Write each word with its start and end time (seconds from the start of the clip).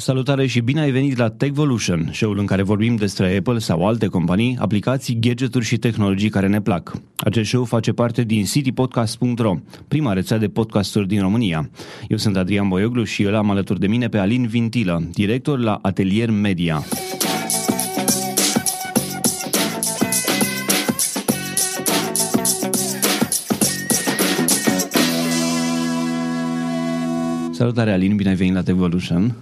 Salutare 0.00 0.46
și 0.46 0.60
bine 0.60 0.80
ai 0.80 0.90
venit 0.90 1.16
la 1.16 1.28
Techvolution, 1.28 2.10
show-ul 2.12 2.38
în 2.38 2.46
care 2.46 2.62
vorbim 2.62 2.96
despre 2.96 3.36
Apple 3.36 3.58
sau 3.58 3.86
alte 3.86 4.06
companii, 4.06 4.56
aplicații, 4.60 5.18
gadgeturi 5.20 5.64
și 5.64 5.76
tehnologii 5.76 6.28
care 6.28 6.46
ne 6.46 6.60
plac. 6.60 6.92
Acest 7.16 7.48
show 7.48 7.64
face 7.64 7.92
parte 7.92 8.22
din 8.22 8.44
citypodcast.ro, 8.44 9.54
prima 9.88 10.12
rețea 10.12 10.38
de 10.38 10.48
podcasturi 10.48 11.08
din 11.08 11.20
România. 11.20 11.70
Eu 12.08 12.16
sunt 12.16 12.36
Adrian 12.36 12.68
Boioglu 12.68 13.04
și 13.04 13.22
îl 13.22 13.34
am 13.34 13.50
alături 13.50 13.80
de 13.80 13.86
mine 13.86 14.08
pe 14.08 14.18
Alin 14.18 14.46
Vintilă, 14.46 15.02
director 15.12 15.58
la 15.58 15.78
Atelier 15.82 16.30
Media. 16.30 16.84
Salutare 27.52 27.92
Alin, 27.92 28.16
bine 28.16 28.28
ai 28.28 28.34
venit 28.34 28.54
la 28.54 28.62
Techvolution. 28.62 29.34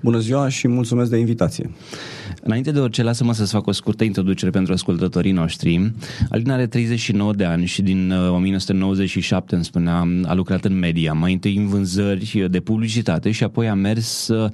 Bună 0.00 0.18
ziua 0.18 0.48
și 0.48 0.68
mulțumesc 0.68 1.10
de 1.10 1.16
invitație. 1.16 1.70
Înainte 2.42 2.70
de 2.70 2.78
orice, 2.78 3.02
lasă-mă 3.02 3.32
să-ți 3.32 3.52
fac 3.52 3.66
o 3.66 3.72
scurtă 3.72 4.04
introducere 4.04 4.50
pentru 4.50 4.72
ascultătorii 4.72 5.32
noștri. 5.32 5.92
Alina 6.30 6.54
are 6.54 6.66
39 6.66 7.32
de 7.32 7.44
ani 7.44 7.66
și 7.66 7.82
din 7.82 8.12
1997, 8.12 9.46
uh, 9.46 9.52
îmi 9.52 9.64
spunea, 9.64 10.06
a 10.24 10.34
lucrat 10.34 10.64
în 10.64 10.78
media, 10.78 11.12
mai 11.12 11.32
întâi 11.32 11.56
în 11.56 11.66
vânzări 11.66 12.46
de 12.50 12.60
publicitate 12.60 13.30
și 13.30 13.44
apoi 13.44 13.68
a 13.68 13.74
mers 13.74 14.28
uh, 14.28 14.50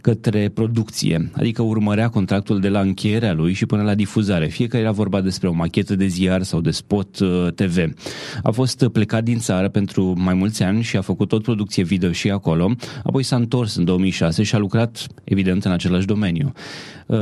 către 0.00 0.48
producție, 0.54 1.30
adică 1.32 1.62
urmărea 1.62 2.08
contractul 2.08 2.60
de 2.60 2.68
la 2.68 2.80
încheierea 2.80 3.32
lui 3.32 3.52
și 3.52 3.66
până 3.66 3.82
la 3.82 3.94
difuzare, 3.94 4.46
fie 4.46 4.66
că 4.66 4.76
era 4.76 4.90
vorba 4.90 5.20
despre 5.20 5.48
o 5.48 5.52
machetă 5.52 5.96
de 5.96 6.06
ziar 6.06 6.42
sau 6.42 6.60
de 6.60 6.70
spot 6.70 7.18
uh, 7.18 7.46
TV. 7.54 7.92
A 8.42 8.50
fost 8.50 8.88
plecat 8.92 9.24
din 9.24 9.38
țară 9.38 9.68
pentru 9.68 10.14
mai 10.18 10.34
mulți 10.34 10.62
ani 10.62 10.82
și 10.82 10.96
a 10.96 11.00
făcut 11.00 11.28
tot 11.28 11.42
producție 11.42 11.82
video 11.82 12.12
și 12.12 12.30
acolo, 12.30 12.74
apoi 13.02 13.22
s-a 13.22 13.36
întors 13.36 13.76
în 13.76 13.84
2006 13.84 14.42
și 14.42 14.54
a 14.54 14.58
lucrat, 14.58 15.06
evident, 15.24 15.64
în 15.64 15.72
același 15.72 16.06
domeniu. 16.06 16.52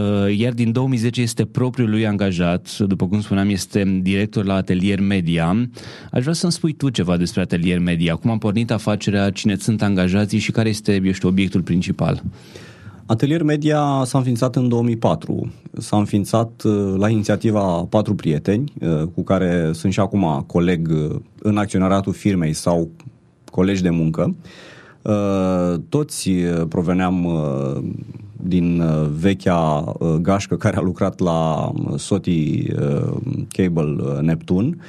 Uh, 0.09 0.39
iar 0.39 0.53
din 0.53 0.73
2010 0.73 1.21
este 1.21 1.45
propriul 1.45 1.91
lui 1.91 2.07
angajat, 2.07 2.79
după 2.79 3.07
cum 3.07 3.21
spuneam, 3.21 3.49
este 3.49 3.99
director 4.03 4.45
la 4.45 4.55
Atelier 4.55 5.01
Media. 5.01 5.69
Aș 6.11 6.23
vrea 6.23 6.35
să-mi 6.35 6.53
spui 6.53 6.73
tu 6.73 6.89
ceva 6.89 7.17
despre 7.17 7.41
Atelier 7.41 7.79
Media, 7.79 8.15
cum 8.15 8.31
a 8.31 8.39
pornit 8.39 8.71
afacerea, 8.71 9.31
cine 9.31 9.57
sunt 9.57 9.83
angajații 9.83 10.39
și 10.39 10.51
care 10.51 10.69
este, 10.69 11.01
eu 11.05 11.13
știu, 11.13 11.29
obiectul 11.29 11.61
principal. 11.61 12.23
Atelier 13.07 13.43
Media 13.43 14.03
s-a 14.05 14.19
înființat 14.19 14.57
în 14.57 14.69
2004. 14.69 15.53
S-a 15.79 15.97
înființat 15.97 16.63
uh, 16.65 16.95
la 16.97 17.09
inițiativa 17.09 17.87
patru 17.89 18.15
prieteni, 18.15 18.73
uh, 18.81 19.03
cu 19.15 19.23
care 19.23 19.71
sunt 19.73 19.93
și 19.93 20.01
acum 20.01 20.45
coleg 20.47 20.91
în 21.43 21.57
acționaratul 21.57 22.13
firmei 22.13 22.53
sau 22.53 22.89
colegi 23.51 23.83
de 23.83 23.91
muncă. 23.91 24.35
Toți 25.89 26.31
proveneam 26.69 27.27
din 28.43 28.81
uh, 28.81 29.09
vechea 29.21 29.85
uh, 29.99 30.09
gașcă 30.21 30.57
care 30.57 30.77
a 30.77 30.81
lucrat 30.81 31.21
la 31.21 31.71
uh, 31.75 31.99
Soti 31.99 32.67
Cable 33.49 34.21
Neptun. 34.21 34.81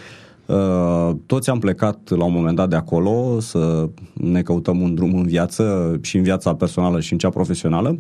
Toți 1.26 1.50
am 1.50 1.60
plecat 1.60 2.10
la 2.10 2.24
un 2.24 2.34
moment 2.34 2.56
dat 2.56 2.70
de 2.70 2.76
acolo 2.76 3.40
să 3.40 3.90
ne 4.14 4.42
căutăm 4.42 4.82
un 4.82 4.96
drum 4.96 5.14
în 5.14 5.26
viață 5.26 5.98
și 6.02 6.18
în 6.18 6.24
viața 6.24 6.56
personală 6.56 7.00
și 7.00 7.12
în 7.12 7.20
cea 7.20 7.30
profesională. 7.30 8.00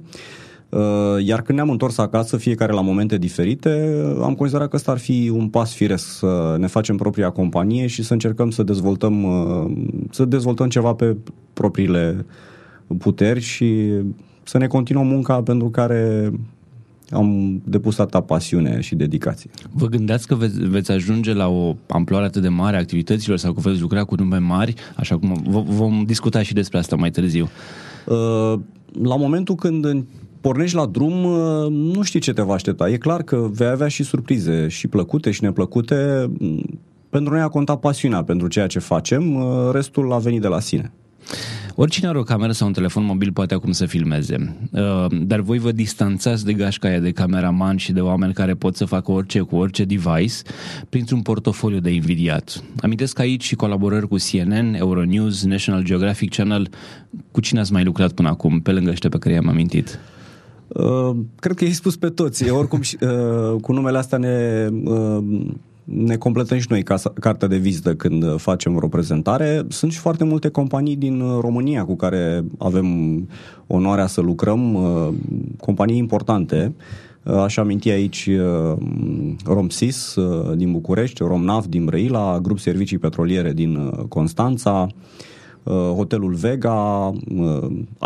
Iar 1.25 1.41
când 1.41 1.57
ne-am 1.57 1.69
întors 1.69 1.97
acasă, 1.97 2.37
fiecare 2.37 2.71
la 2.71 2.81
momente 2.81 3.17
diferite, 3.17 3.95
am 4.23 4.35
considerat 4.35 4.69
că 4.69 4.75
ăsta 4.75 4.91
ar 4.91 4.97
fi 4.97 5.31
un 5.33 5.47
pas 5.47 5.73
firesc 5.73 6.17
să 6.17 6.55
ne 6.59 6.67
facem 6.67 6.95
propria 6.95 7.29
companie 7.29 7.87
și 7.87 8.03
să 8.03 8.13
încercăm 8.13 8.49
să 8.49 8.63
dezvoltăm, 8.63 9.25
să 10.11 10.25
dezvoltăm 10.25 10.67
ceva 10.69 10.93
pe 10.93 11.17
propriile 11.53 12.25
puteri 12.97 13.39
și 13.39 13.91
să 14.49 14.57
ne 14.57 14.67
continuăm 14.67 15.07
munca 15.07 15.41
pentru 15.41 15.69
care 15.69 16.31
am 17.09 17.61
depus 17.65 17.97
atâta 17.97 18.21
pasiune 18.21 18.79
și 18.79 18.95
dedicație. 18.95 19.49
Vă 19.71 19.85
gândeați 19.85 20.27
că 20.27 20.35
veți, 20.35 20.59
veți 20.59 20.91
ajunge 20.91 21.33
la 21.33 21.47
o 21.47 21.75
amploare 21.87 22.25
atât 22.25 22.41
de 22.41 22.47
mare 22.47 22.75
a 22.75 22.79
activităților 22.79 23.37
sau 23.37 23.53
că 23.53 23.59
veți 23.59 23.81
lucra 23.81 24.03
cu 24.03 24.15
nume 24.15 24.37
mari, 24.37 24.73
așa 24.95 25.17
cum 25.17 25.41
vom 25.67 26.03
discuta 26.05 26.41
și 26.41 26.53
despre 26.53 26.77
asta 26.77 26.95
mai 26.95 27.09
târziu? 27.09 27.49
Uh, 28.05 28.59
la 29.03 29.15
momentul 29.15 29.55
când 29.55 30.05
pornești 30.41 30.75
la 30.75 30.85
drum, 30.85 31.23
uh, 31.23 31.67
nu 31.69 32.01
știi 32.01 32.19
ce 32.19 32.33
te 32.33 32.41
va 32.41 32.53
aștepta. 32.53 32.89
E 32.89 32.97
clar 32.97 33.23
că 33.23 33.49
vei 33.51 33.67
avea 33.67 33.87
și 33.87 34.03
surprize, 34.03 34.67
și 34.67 34.87
plăcute 34.87 35.31
și 35.31 35.43
neplăcute. 35.43 36.29
Pentru 37.09 37.33
noi 37.33 37.41
a 37.41 37.47
contat 37.47 37.79
pasiunea 37.79 38.23
pentru 38.23 38.47
ceea 38.47 38.67
ce 38.67 38.79
facem, 38.79 39.35
uh, 39.35 39.69
restul 39.71 40.13
a 40.13 40.17
venit 40.17 40.41
de 40.41 40.47
la 40.47 40.59
sine. 40.59 40.91
Oricine 41.81 42.07
are 42.07 42.17
o 42.17 42.23
cameră 42.23 42.51
sau 42.51 42.67
un 42.67 42.73
telefon 42.73 43.03
mobil 43.03 43.31
poate 43.31 43.53
acum 43.53 43.71
să 43.71 43.85
filmeze, 43.85 44.55
uh, 44.71 45.05
dar 45.21 45.39
voi 45.39 45.57
vă 45.57 45.71
distanțați 45.71 46.45
de 46.45 46.53
gașca 46.53 46.87
aia 46.87 46.99
de 46.99 47.11
cameraman 47.11 47.77
și 47.77 47.91
de 47.91 48.01
oameni 48.01 48.33
care 48.33 48.53
pot 48.53 48.75
să 48.75 48.85
facă 48.85 49.11
orice 49.11 49.39
cu 49.39 49.55
orice 49.55 49.83
device 49.83 50.35
printr-un 50.89 51.21
portofoliu 51.21 51.79
de 51.79 51.89
invidiat. 51.89 52.63
Amintesc 52.81 53.19
aici 53.19 53.43
și 53.43 53.55
colaborări 53.55 54.07
cu 54.07 54.15
CNN, 54.15 54.73
Euronews, 54.73 55.43
National 55.43 55.83
Geographic 55.83 56.35
Channel. 56.35 56.69
Cu 57.31 57.41
cine 57.41 57.59
ați 57.59 57.71
mai 57.71 57.83
lucrat 57.83 58.11
până 58.11 58.29
acum, 58.29 58.61
pe 58.61 58.71
lângă 58.71 58.89
ăștia 58.89 59.09
pe 59.09 59.17
care 59.17 59.33
i-am 59.33 59.47
amintit? 59.47 59.99
Uh, 60.67 61.15
cred 61.39 61.55
că 61.55 61.63
i-ai 61.63 61.73
spus 61.73 61.95
pe 61.95 62.09
toți. 62.09 62.45
Eu, 62.45 62.57
oricum, 62.57 62.79
uh, 62.79 63.61
cu 63.61 63.71
numele 63.73 63.97
astea 63.97 64.17
ne 64.17 64.67
uh, 64.83 65.23
ne 65.93 66.15
completăm 66.15 66.57
și 66.57 66.67
noi 66.69 66.83
casa, 66.83 67.13
cartea 67.19 67.47
de 67.47 67.57
vizită 67.57 67.95
când 67.95 68.39
facem 68.39 68.79
o 68.81 68.87
prezentare. 68.87 69.65
Sunt 69.67 69.91
și 69.91 69.99
foarte 69.99 70.23
multe 70.23 70.49
companii 70.49 70.95
din 70.95 71.19
România 71.39 71.85
cu 71.85 71.95
care 71.95 72.43
avem 72.57 72.87
onoarea 73.67 74.07
să 74.07 74.21
lucrăm, 74.21 74.73
uh, 74.73 75.13
companii 75.59 75.97
importante. 75.97 76.75
Uh, 77.23 77.33
aș 77.33 77.57
aminti 77.57 77.89
aici 77.89 78.29
uh, 78.31 78.77
Romsis 79.45 80.15
din 80.55 80.71
București, 80.71 81.23
Romnav 81.23 81.65
din 81.65 81.85
Brăila, 81.85 82.39
Grup 82.41 82.59
Servicii 82.59 82.97
Petroliere 82.97 83.53
din 83.53 83.91
Constanța, 84.07 84.87
Hotelul 85.95 86.33
Vega, 86.33 87.11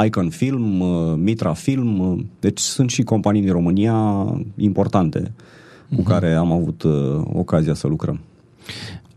Icon 0.06 0.30
Film, 0.30 0.84
Mitra 1.20 1.54
Film, 1.54 2.26
deci 2.40 2.60
sunt 2.60 2.90
și 2.90 3.04
companii 3.04 3.42
din 3.42 3.52
România 3.52 4.26
importante 4.56 5.34
cu 5.96 6.02
uh-huh. 6.02 6.06
care 6.06 6.34
am 6.34 6.52
avut 6.52 6.84
uh, 6.84 7.22
ocazia 7.34 7.74
să 7.74 7.88
lucrăm. 7.88 8.20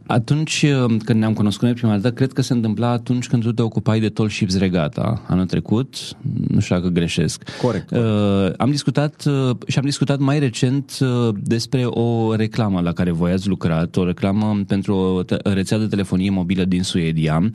Atunci 0.07 0.63
uh, 0.63 0.97
când 1.05 1.19
ne-am 1.19 1.33
cunoscut 1.33 1.63
noi 1.63 1.73
prima 1.73 1.93
dată, 1.93 2.15
cred 2.15 2.33
că 2.33 2.43
se 2.43 2.53
întâmpla 2.53 2.89
atunci 2.89 3.27
când 3.27 3.43
tu 3.43 3.53
te 3.53 3.63
ocupai 3.63 4.01
de 4.01 4.09
Tall 4.09 4.29
Ships 4.29 4.59
Regata, 4.59 5.23
anul 5.29 5.47
trecut, 5.47 5.97
nu 6.49 6.61
știu 6.61 6.77
dacă 6.77 6.89
greșesc. 6.89 7.43
Corect. 7.63 7.89
corect. 7.89 8.07
Uh, 8.07 8.53
am 8.57 8.71
discutat 8.71 9.25
uh, 9.27 9.57
și 9.67 9.79
am 9.79 9.85
discutat 9.85 10.19
mai 10.19 10.39
recent 10.39 10.99
uh, 11.01 11.35
despre 11.41 11.85
o 11.85 12.35
reclamă 12.35 12.81
la 12.81 12.93
care 12.93 13.11
voi 13.11 13.33
ați 13.33 13.49
lucrat, 13.49 13.97
o 13.97 14.05
reclamă 14.05 14.61
pentru 14.67 14.95
o 14.95 15.23
te- 15.23 15.37
rețea 15.43 15.79
de 15.79 15.87
telefonie 15.87 16.31
mobilă 16.31 16.65
din 16.65 16.83
Suedia. 16.83 17.51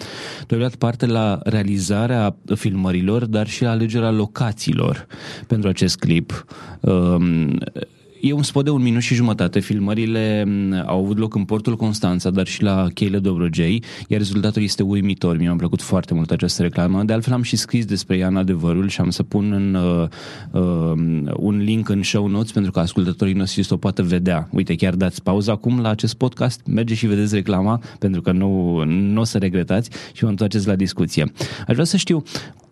Tu 0.48 0.54
ai 0.54 0.60
luat 0.60 0.76
parte 0.76 1.06
la 1.06 1.40
realizarea 1.44 2.36
filmărilor, 2.56 3.26
dar 3.26 3.48
și 3.48 3.64
la 3.64 3.70
alegerea 3.70 4.12
locațiilor 4.12 5.08
pentru 5.48 5.70
acest 5.70 6.00
clip. 6.00 6.46
Uh, 6.80 7.16
E 8.22 8.34
un 8.34 8.44
spot 8.44 8.64
de 8.64 8.70
un 8.70 8.82
minut 8.82 9.02
și 9.02 9.14
jumătate. 9.14 9.60
Filmările 9.60 10.44
mm, 10.48 10.84
au 10.86 11.00
avut 11.00 11.18
loc 11.18 11.36
în 11.36 11.44
portul 11.44 11.76
Constanța, 11.76 12.30
dar 12.30 12.48
și 12.48 12.64
la 12.64 12.88
cheile 12.94 13.20
Dobrogei, 13.20 13.84
iar 14.08 14.20
rezultatul 14.20 14.62
este 14.62 14.84
uimitor. 14.84 15.38
Mi-a 15.38 15.56
plăcut 15.58 15.82
foarte 15.82 16.14
mult 16.14 16.32
această 16.32 16.62
reclamă. 16.62 17.04
De 17.04 17.14
altfel 17.14 17.34
am 17.34 17.42
și 17.42 17.56
scris 17.56 17.86
despre 17.86 18.18
ea 18.18 18.28
în 18.28 18.36
adevărul 18.36 18.88
și 18.88 19.02
am 19.02 19.10
să 19.10 19.24
pun 19.24 19.52
în, 19.52 19.74
uh, 19.74 20.08
uh, 20.52 21.32
un 21.36 21.58
link 21.58 21.90
în 21.90 22.04
show 22.04 22.28
notes 22.28 22.52
pentru 22.52 22.72
că 22.72 22.80
ascultătorii 22.80 23.34
noștri 23.34 23.64
să 23.64 23.74
o 23.74 23.78
poată 23.78 24.04
vedea. 24.04 24.48
Uite, 24.52 24.76
chiar 24.76 24.96
dați 24.96 25.24
pauză 25.24 25.52
acum 25.52 25.80
la 25.80 25.90
acest 25.90 26.14
podcast, 26.14 26.62
merge 26.66 26.94
și 26.94 27.08
vedeți 27.08 27.36
reclama, 27.36 27.82
pentru 28.00 28.22
că 28.22 28.32
nu, 28.32 28.84
nu 28.84 29.22
o 29.22 29.24
să 29.24 29.38
regretați 29.38 29.90
și 30.14 30.24
vă 30.24 30.30
întoarceți 30.30 30.68
la 30.68 30.76
discuție. 30.76 31.32
Aș 31.68 31.74
vrea 31.74 31.86
să 31.86 31.98
știu 31.98 32.24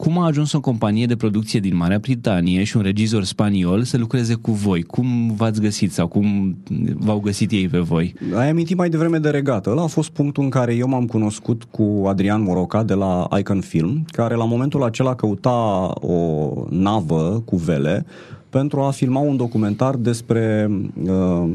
cum 0.01 0.17
a 0.17 0.25
ajuns 0.25 0.51
o 0.51 0.59
companie 0.59 1.05
de 1.05 1.15
producție 1.15 1.59
din 1.59 1.75
Marea 1.75 1.99
Britanie 1.99 2.63
și 2.63 2.77
un 2.77 2.83
regizor 2.83 3.23
spaniol 3.23 3.83
să 3.83 3.97
lucreze 3.97 4.33
cu 4.33 4.51
voi? 4.51 4.83
Cum 4.83 5.33
v-ați 5.39 5.61
găsit 5.61 5.91
sau 5.91 6.07
cum 6.07 6.57
v-au 6.97 7.19
găsit 7.19 7.51
ei 7.51 7.67
pe 7.67 7.79
voi? 7.79 8.13
Ai 8.35 8.49
amintit 8.49 8.77
mai 8.77 8.89
devreme 8.89 9.17
de 9.17 9.29
regată. 9.29 9.69
Ăla 9.69 9.83
a 9.83 9.87
fost 9.87 10.09
punctul 10.09 10.43
în 10.43 10.49
care 10.49 10.75
eu 10.75 10.87
m-am 10.87 11.05
cunoscut 11.05 11.63
cu 11.63 12.03
Adrian 12.07 12.41
Moroca 12.41 12.83
de 12.83 12.93
la 12.93 13.27
Icon 13.39 13.61
Film, 13.61 14.05
care 14.11 14.35
la 14.35 14.45
momentul 14.45 14.83
acela 14.83 15.15
căuta 15.15 15.93
o 16.01 16.51
navă 16.69 17.41
cu 17.45 17.55
vele 17.55 18.05
pentru 18.49 18.81
a 18.81 18.91
filma 18.91 19.19
un 19.19 19.37
documentar 19.37 19.95
despre 19.95 20.71
uh, 21.03 21.49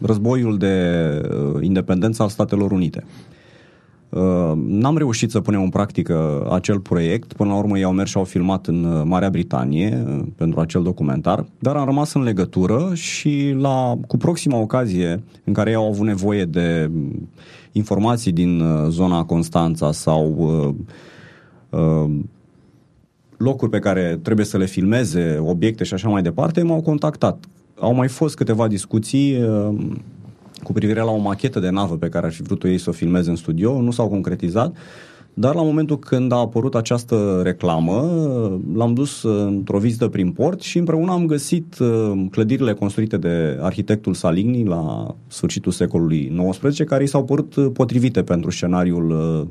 războiul 0.00 0.58
de 0.58 0.76
uh, 1.54 1.62
independență 1.64 2.22
al 2.22 2.28
Statelor 2.28 2.70
Unite. 2.70 3.04
Uh, 3.04 3.41
n-am 4.66 4.96
reușit 4.96 5.30
să 5.30 5.40
punem 5.40 5.62
în 5.62 5.68
practică 5.68 6.46
acel 6.50 6.80
proiect. 6.80 7.32
Până 7.32 7.50
la 7.50 7.56
urmă 7.56 7.78
ei 7.78 7.84
au 7.84 7.92
mers 7.92 8.10
și 8.10 8.16
au 8.16 8.24
filmat 8.24 8.66
în 8.66 8.84
uh, 8.84 9.02
Marea 9.04 9.30
Britanie 9.30 10.04
uh, 10.06 10.20
pentru 10.36 10.60
acel 10.60 10.82
documentar, 10.82 11.46
dar 11.58 11.76
am 11.76 11.84
rămas 11.84 12.14
în 12.14 12.22
legătură 12.22 12.90
și 12.94 13.54
la, 13.58 13.98
cu 14.06 14.16
proxima 14.16 14.56
ocazie 14.56 15.22
în 15.44 15.52
care 15.52 15.70
ei 15.70 15.76
au 15.76 15.88
avut 15.88 16.06
nevoie 16.06 16.44
de 16.44 16.90
informații 17.72 18.32
din 18.32 18.62
zona 18.88 19.24
Constanța 19.24 19.92
sau 19.92 20.34
uh, 20.38 20.74
uh, 21.80 22.10
locuri 23.36 23.70
pe 23.70 23.78
care 23.78 24.18
trebuie 24.22 24.46
să 24.46 24.56
le 24.56 24.66
filmeze, 24.66 25.38
obiecte 25.40 25.84
și 25.84 25.94
așa 25.94 26.08
mai 26.08 26.22
departe, 26.22 26.62
m-au 26.62 26.80
contactat. 26.80 27.44
Au 27.78 27.94
mai 27.94 28.08
fost 28.08 28.36
câteva 28.36 28.68
discuții 28.68 29.42
uh, 29.42 29.74
cu 30.62 30.72
privire 30.72 31.00
la 31.00 31.10
o 31.10 31.16
machetă 31.16 31.60
de 31.60 31.70
navă 31.70 31.96
pe 31.96 32.08
care 32.08 32.26
ar 32.26 32.32
fi 32.32 32.42
vrut 32.42 32.62
ei 32.62 32.78
să 32.78 32.90
o 32.90 32.92
filmeze 32.92 33.30
în 33.30 33.36
studio, 33.36 33.80
nu 33.80 33.90
s-au 33.90 34.08
concretizat, 34.08 34.76
dar 35.34 35.54
la 35.54 35.62
momentul 35.62 35.98
când 35.98 36.32
a 36.32 36.36
apărut 36.36 36.74
această 36.74 37.40
reclamă, 37.44 38.00
l-am 38.74 38.94
dus 38.94 39.22
într-o 39.22 39.78
vizită 39.78 40.08
prin 40.08 40.30
port 40.30 40.60
și 40.60 40.78
împreună 40.78 41.12
am 41.12 41.26
găsit 41.26 41.78
uh, 41.78 42.24
clădirile 42.30 42.72
construite 42.72 43.16
de 43.16 43.58
arhitectul 43.60 44.14
Saligny 44.14 44.64
la 44.64 45.14
sfârșitul 45.26 45.72
secolului 45.72 46.32
XIX, 46.50 46.80
care 46.86 47.02
i 47.02 47.06
s-au 47.06 47.24
părut 47.24 47.54
uh, 47.54 47.66
potrivite 47.72 48.22
pentru 48.22 48.50
scenariul 48.50 49.10
uh, 49.10 49.46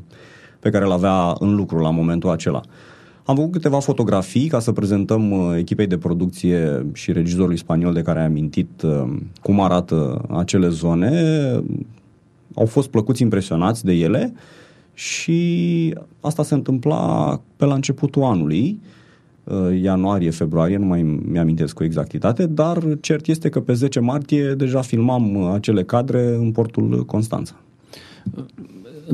pe 0.59 0.69
care 0.69 0.85
îl 0.85 0.91
avea 0.91 1.35
în 1.39 1.55
lucru 1.55 1.79
la 1.79 1.89
momentul 1.89 2.29
acela. 2.29 2.61
Am 3.25 3.35
făcut 3.35 3.51
câteva 3.51 3.79
fotografii 3.79 4.47
ca 4.47 4.59
să 4.59 4.71
prezentăm 4.71 5.53
echipei 5.57 5.87
de 5.87 5.97
producție 5.97 6.85
și 6.93 7.11
regizorului 7.11 7.57
spaniol 7.57 7.93
de 7.93 8.01
care 8.01 8.19
am 8.19 8.25
amintit 8.25 8.83
cum 9.41 9.59
arată 9.59 10.25
acele 10.29 10.69
zone. 10.69 11.11
Au 12.55 12.65
fost 12.65 12.89
plăcuți 12.89 13.21
impresionați 13.21 13.85
de 13.85 13.93
ele 13.93 14.33
și 14.93 15.95
asta 16.19 16.43
se 16.43 16.53
întâmpla 16.53 17.41
pe 17.55 17.65
la 17.65 17.73
începutul 17.73 18.23
anului, 18.23 18.79
uh, 19.43 19.81
ianuarie, 19.81 20.29
februarie, 20.29 20.77
nu 20.77 20.85
mai 20.85 21.01
mi-amintesc 21.31 21.75
cu 21.75 21.83
exactitate, 21.83 22.45
dar 22.45 22.97
cert 23.01 23.27
este 23.27 23.49
că 23.49 23.59
pe 23.59 23.73
10 23.73 23.99
martie 23.99 24.53
deja 24.53 24.81
filmam 24.81 25.37
acele 25.37 25.83
cadre 25.83 26.35
în 26.35 26.51
portul 26.51 27.05
Constanța. 27.05 27.55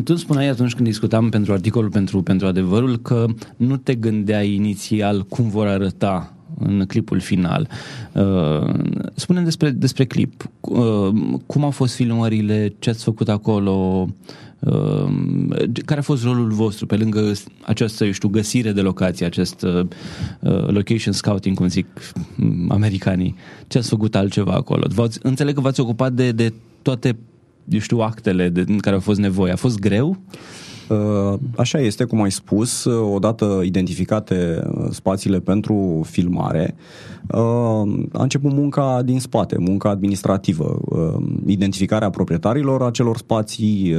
Tu 0.03 0.15
spuneai 0.15 0.47
atunci 0.47 0.73
când 0.73 0.87
discutam 0.87 1.29
pentru 1.29 1.53
articolul 1.53 1.89
pentru, 1.89 2.21
pentru 2.21 2.47
adevărul 2.47 2.97
că 2.97 3.25
nu 3.57 3.77
te 3.77 3.95
gândeai 3.95 4.53
inițial 4.53 5.23
cum 5.23 5.49
vor 5.49 5.67
arăta 5.67 6.33
în 6.59 6.85
clipul 6.87 7.19
final. 7.19 7.67
Uh, 8.13 8.73
spune 9.15 9.41
despre, 9.41 9.69
despre 9.69 10.05
clip. 10.05 10.49
Uh, 10.59 11.09
cum 11.45 11.63
au 11.63 11.71
fost 11.71 11.95
filmările? 11.95 12.73
Ce 12.79 12.89
ați 12.89 13.03
făcut 13.03 13.29
acolo? 13.29 14.07
Ehm, 14.59 15.55
care 15.85 15.99
a 15.99 16.03
fost 16.03 16.23
rolul 16.23 16.51
vostru 16.51 16.85
pe 16.85 16.95
lângă 16.95 17.31
această, 17.61 18.05
eu 18.05 18.11
știu, 18.11 18.29
găsire 18.29 18.71
de 18.71 18.81
locație, 18.81 19.25
acest 19.25 19.61
uh, 19.61 19.85
uh, 20.39 20.67
location 20.67 21.13
scouting, 21.13 21.55
cum 21.55 21.67
zic 21.67 21.87
mm, 22.35 22.71
americanii? 22.71 23.35
Ce 23.67 23.77
ați 23.77 23.89
făcut 23.89 24.15
altceva 24.15 24.53
acolo? 24.53 24.85
V-ați, 24.89 25.19
înțeleg 25.21 25.55
că 25.55 25.61
v-ați 25.61 25.79
ocupat 25.79 26.13
de, 26.13 26.31
de 26.31 26.53
toate, 26.81 27.17
eu 27.69 27.79
știu, 27.79 27.99
actele 27.99 28.49
de, 28.49 28.63
în 28.67 28.77
care 28.77 28.95
au 28.95 29.01
fost 29.01 29.19
nevoie. 29.19 29.51
A 29.51 29.55
fost 29.55 29.79
greu? 29.79 30.09
Uh, 30.09 30.67
Uh, 30.87 31.39
așa 31.57 31.79
este, 31.79 32.03
cum 32.03 32.21
ai 32.21 32.31
spus, 32.31 32.83
uh, 32.83 33.13
odată 33.13 33.61
identificate 33.63 34.63
uh, 34.67 34.87
spațiile 34.89 35.39
pentru 35.39 36.01
filmare, 36.05 36.75
a 38.11 38.21
început 38.21 38.51
munca 38.51 39.01
din 39.01 39.19
spate, 39.19 39.57
munca 39.59 39.89
administrativă, 39.89 40.79
identificarea 41.45 42.09
proprietarilor 42.09 42.83
acelor 42.83 43.17
spații, 43.17 43.95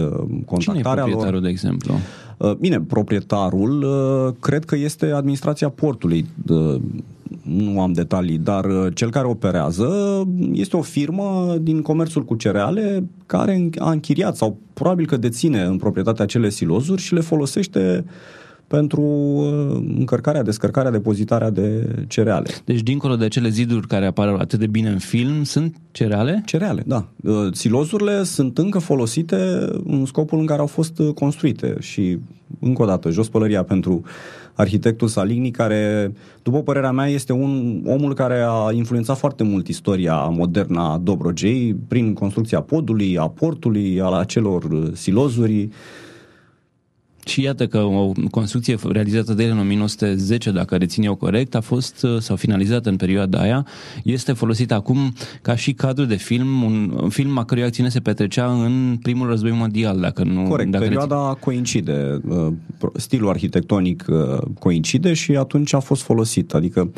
contactarea 0.46 0.58
Cine 0.58 0.78
e 0.78 0.82
proprietarul, 0.82 1.32
lor. 1.32 1.42
de 1.42 1.48
exemplu? 1.48 1.94
Bine, 2.58 2.80
proprietarul 2.80 3.86
cred 4.40 4.64
că 4.64 4.76
este 4.76 5.06
administrația 5.06 5.68
portului 5.68 6.26
nu 7.42 7.80
am 7.80 7.92
detalii, 7.92 8.38
dar 8.38 8.64
uh, 8.64 8.86
cel 8.94 9.10
care 9.10 9.26
operează 9.26 9.88
este 10.52 10.76
o 10.76 10.82
firmă 10.82 11.56
din 11.60 11.82
comerțul 11.82 12.24
cu 12.24 12.34
cereale 12.34 13.04
care 13.26 13.70
a 13.78 13.90
închiriat 13.90 14.36
sau 14.36 14.58
probabil 14.72 15.06
că 15.06 15.16
deține 15.16 15.62
în 15.62 15.76
proprietate 15.76 16.22
acele 16.22 16.48
silozuri 16.48 17.02
și 17.02 17.14
le 17.14 17.20
folosește 17.20 18.04
pentru 18.68 19.02
uh, 19.02 19.82
încărcarea, 19.98 20.42
descărcarea, 20.42 20.90
depozitarea 20.90 21.50
de 21.50 21.94
cereale. 22.08 22.50
Deci, 22.64 22.80
dincolo 22.80 23.16
de 23.16 23.28
cele 23.28 23.48
ziduri 23.48 23.86
care 23.86 24.06
apar 24.06 24.28
atât 24.28 24.58
de 24.58 24.66
bine 24.66 24.88
în 24.88 24.98
film, 24.98 25.42
sunt 25.42 25.76
cereale? 25.90 26.42
Cereale, 26.44 26.82
da. 26.86 27.06
Uh, 27.22 27.52
silozurile 27.52 28.22
sunt 28.22 28.58
încă 28.58 28.78
folosite 28.78 29.36
în 29.84 30.04
scopul 30.06 30.38
în 30.38 30.46
care 30.46 30.60
au 30.60 30.66
fost 30.66 31.00
construite 31.14 31.76
și, 31.80 32.18
încă 32.60 32.82
o 32.82 32.86
dată, 32.86 33.10
jos 33.10 33.28
pălăria 33.28 33.62
pentru 33.62 34.02
arhitectul 34.58 35.08
Saligny, 35.08 35.50
care, 35.50 36.12
după 36.42 36.62
părerea 36.62 36.90
mea, 36.90 37.06
este 37.06 37.32
un 37.32 37.82
omul 37.86 38.14
care 38.14 38.44
a 38.48 38.72
influențat 38.72 39.18
foarte 39.18 39.42
mult 39.42 39.68
istoria 39.68 40.14
modernă 40.14 40.80
a 40.80 41.00
Dobrogei 41.02 41.76
prin 41.88 42.14
construcția 42.14 42.60
podului, 42.60 43.18
a 43.18 43.28
portului, 43.28 44.00
al 44.00 44.12
acelor 44.12 44.90
silozuri, 44.94 45.68
și 47.28 47.42
iată 47.42 47.66
că 47.66 47.78
o 47.78 48.12
construcție 48.30 48.76
realizată 48.88 49.34
de 49.34 49.44
el 49.44 49.50
în 49.50 49.58
1910, 49.58 50.50
dacă 50.50 50.76
rețin 50.76 51.02
eu 51.04 51.14
corect, 51.14 51.54
a 51.54 51.60
fost 51.60 52.02
uh, 52.02 52.18
sau 52.18 52.36
finalizată 52.36 52.88
în 52.88 52.96
perioada 52.96 53.40
aia, 53.40 53.66
este 54.04 54.32
folosită 54.32 54.74
acum 54.74 55.12
ca 55.42 55.56
și 55.56 55.72
cadru 55.72 56.04
de 56.04 56.14
film, 56.14 56.62
un 56.62 57.08
film 57.08 57.38
a 57.38 57.44
cărui 57.44 57.64
acțiune 57.64 57.88
se 57.88 58.00
petrecea 58.00 58.52
în 58.52 58.98
primul 59.02 59.28
război 59.28 59.50
mondial, 59.50 60.00
dacă 60.00 60.24
nu... 60.24 60.42
Corect, 60.42 60.70
dacă 60.70 60.84
perioada 60.84 61.26
rețin... 61.26 61.40
coincide, 61.40 62.20
uh, 62.28 62.52
stilul 62.94 63.28
arhitectonic 63.28 64.04
uh, 64.08 64.38
coincide 64.58 65.12
și 65.12 65.36
atunci 65.36 65.74
a 65.74 65.78
fost 65.78 66.02
folosit, 66.02 66.54
adică 66.54 66.80
Uh, 66.80 66.90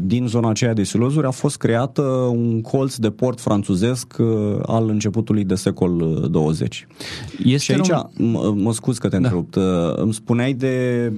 din 0.00 0.26
zona 0.26 0.48
aceea 0.48 0.72
de 0.72 0.82
silozuri 0.82 1.26
a 1.26 1.30
fost 1.30 1.56
creată 1.56 2.02
un 2.30 2.60
colț 2.60 2.96
de 2.96 3.10
port 3.10 3.40
franțuzesc 3.40 4.16
uh, 4.18 4.26
al 4.66 4.88
începutului 4.88 5.44
de 5.44 5.54
secol 5.54 6.26
20. 6.30 6.86
Uh, 6.88 6.96
este 7.44 7.72
și 7.72 7.72
aici, 7.72 8.04
un... 8.18 8.62
mă 8.62 8.72
scuz 8.72 8.98
că 8.98 9.08
te 9.08 9.18
da. 9.18 9.22
întrerupt, 9.22 9.56
îmi 9.96 10.14
spuneai 10.14 10.52
de 10.52 11.12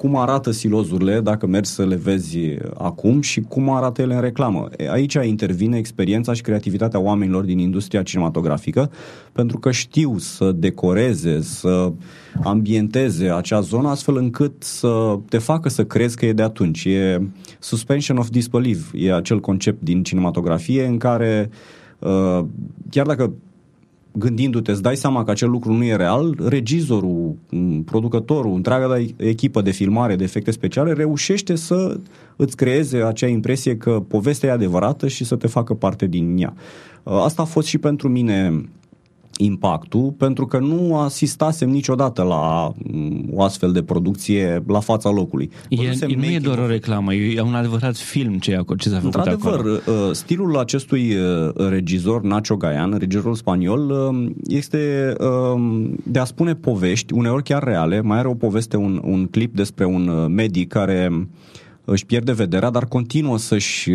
cum 0.00 0.16
arată 0.16 0.50
silozurile 0.50 1.20
dacă 1.20 1.46
mergi 1.46 1.70
să 1.70 1.84
le 1.86 1.94
vezi 1.94 2.38
acum 2.78 3.20
și 3.20 3.40
cum 3.40 3.70
arată 3.70 4.02
ele 4.02 4.14
în 4.14 4.20
reclamă. 4.20 4.68
Aici 4.90 5.14
intervine 5.14 5.78
experiența 5.78 6.32
și 6.32 6.42
creativitatea 6.42 7.00
oamenilor 7.00 7.44
din 7.44 7.58
industria 7.58 8.02
cinematografică 8.02 8.90
pentru 9.32 9.58
că 9.58 9.70
știu 9.70 10.18
să 10.18 10.52
decoreze, 10.52 11.42
să 11.42 11.92
ambienteze 12.42 13.30
acea 13.30 13.60
zonă 13.60 13.88
astfel 13.88 14.16
încât 14.16 14.62
să 14.62 15.18
te 15.28 15.38
facă 15.38 15.68
să 15.68 15.84
crezi 15.84 16.16
că 16.16 16.26
e 16.26 16.32
de 16.32 16.42
atunci. 16.42 16.84
E 16.84 17.20
suspension 17.58 18.16
of 18.16 18.28
disbelief, 18.28 18.90
e 18.94 19.14
acel 19.14 19.40
concept 19.40 19.82
din 19.82 20.02
cinematografie 20.02 20.86
în 20.86 20.98
care 20.98 21.50
uh, 21.98 22.44
chiar 22.90 23.06
dacă 23.06 23.32
gândindu-te, 24.12 24.70
îți 24.70 24.82
dai 24.82 24.96
seama 24.96 25.24
că 25.24 25.30
acel 25.30 25.50
lucru 25.50 25.72
nu 25.72 25.84
e 25.84 25.96
real, 25.96 26.38
regizorul, 26.48 27.34
producătorul, 27.84 28.54
întreaga 28.54 29.04
echipă 29.16 29.62
de 29.62 29.70
filmare, 29.70 30.16
de 30.16 30.24
efecte 30.24 30.50
speciale, 30.50 30.92
reușește 30.92 31.54
să 31.54 32.00
îți 32.36 32.56
creeze 32.56 33.02
acea 33.02 33.26
impresie 33.26 33.76
că 33.76 34.02
povestea 34.08 34.48
e 34.48 34.52
adevărată 34.52 35.08
și 35.08 35.24
să 35.24 35.36
te 35.36 35.46
facă 35.46 35.74
parte 35.74 36.06
din 36.06 36.36
ea. 36.38 36.54
Uh, 37.02 37.20
asta 37.24 37.42
a 37.42 37.44
fost 37.44 37.66
și 37.66 37.78
pentru 37.78 38.08
mine 38.08 38.64
impactul, 39.44 40.14
pentru 40.16 40.46
că 40.46 40.58
nu 40.58 40.98
asistasem 40.98 41.70
niciodată 41.70 42.22
la 42.22 42.72
mm, 42.92 43.28
o 43.32 43.42
astfel 43.42 43.72
de 43.72 43.82
producție 43.82 44.62
la 44.66 44.80
fața 44.80 45.10
locului. 45.10 45.50
E, 45.68 46.16
nu 46.16 46.24
e 46.24 46.38
doar 46.38 46.58
o 46.58 46.66
reclamă, 46.66 47.14
e 47.14 47.40
un 47.40 47.54
adevărat 47.54 47.96
film 47.96 48.38
ce, 48.38 48.60
ce 48.78 48.88
s-a 48.88 48.94
făcut 48.94 49.14
Într-adevăr, 49.14 49.54
acolo. 49.54 49.78
Uh, 49.86 50.12
stilul 50.12 50.58
acestui 50.58 51.14
uh, 51.14 51.68
regizor, 51.68 52.22
Nacho 52.22 52.56
Gaian, 52.56 52.96
regizorul 52.98 53.34
spaniol, 53.34 53.90
uh, 53.90 54.30
este 54.46 55.12
um, 55.54 55.94
de 56.04 56.18
a 56.18 56.24
spune 56.24 56.54
povești, 56.54 57.12
uneori 57.12 57.42
chiar 57.42 57.62
reale. 57.62 58.00
Mai 58.00 58.18
are 58.18 58.28
o 58.28 58.34
poveste, 58.34 58.76
un, 58.76 59.00
un 59.04 59.26
clip 59.26 59.54
despre 59.54 59.84
un 59.84 60.26
medic 60.28 60.68
care 60.68 61.28
își 61.84 62.06
pierde 62.06 62.32
vederea, 62.32 62.70
dar 62.70 62.86
continuă 62.86 63.38
să-și 63.38 63.90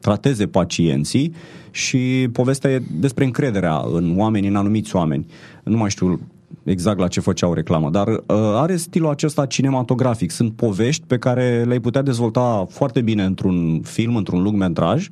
trateze 0.00 0.46
pacienții 0.46 1.34
și 1.70 2.28
povestea 2.32 2.70
e 2.70 2.82
despre 3.00 3.24
încrederea 3.24 3.82
în 3.92 4.14
oameni, 4.18 4.48
în 4.48 4.56
anumiți 4.56 4.96
oameni. 4.96 5.26
Nu 5.62 5.76
mai 5.76 5.90
știu 5.90 6.20
exact 6.64 6.98
la 6.98 7.08
ce 7.08 7.20
făceau 7.20 7.54
reclamă, 7.54 7.90
dar 7.90 8.08
uh, 8.08 8.20
are 8.54 8.76
stilul 8.76 9.08
acesta 9.08 9.46
cinematografic. 9.46 10.30
Sunt 10.30 10.52
povești 10.52 11.04
pe 11.06 11.18
care 11.18 11.64
le-ai 11.66 11.80
putea 11.80 12.02
dezvolta 12.02 12.66
foarte 12.70 13.00
bine 13.00 13.24
într-un 13.24 13.80
film, 13.84 14.16
într-un 14.16 14.42
lung 14.42 14.56
metraj, 14.56 15.08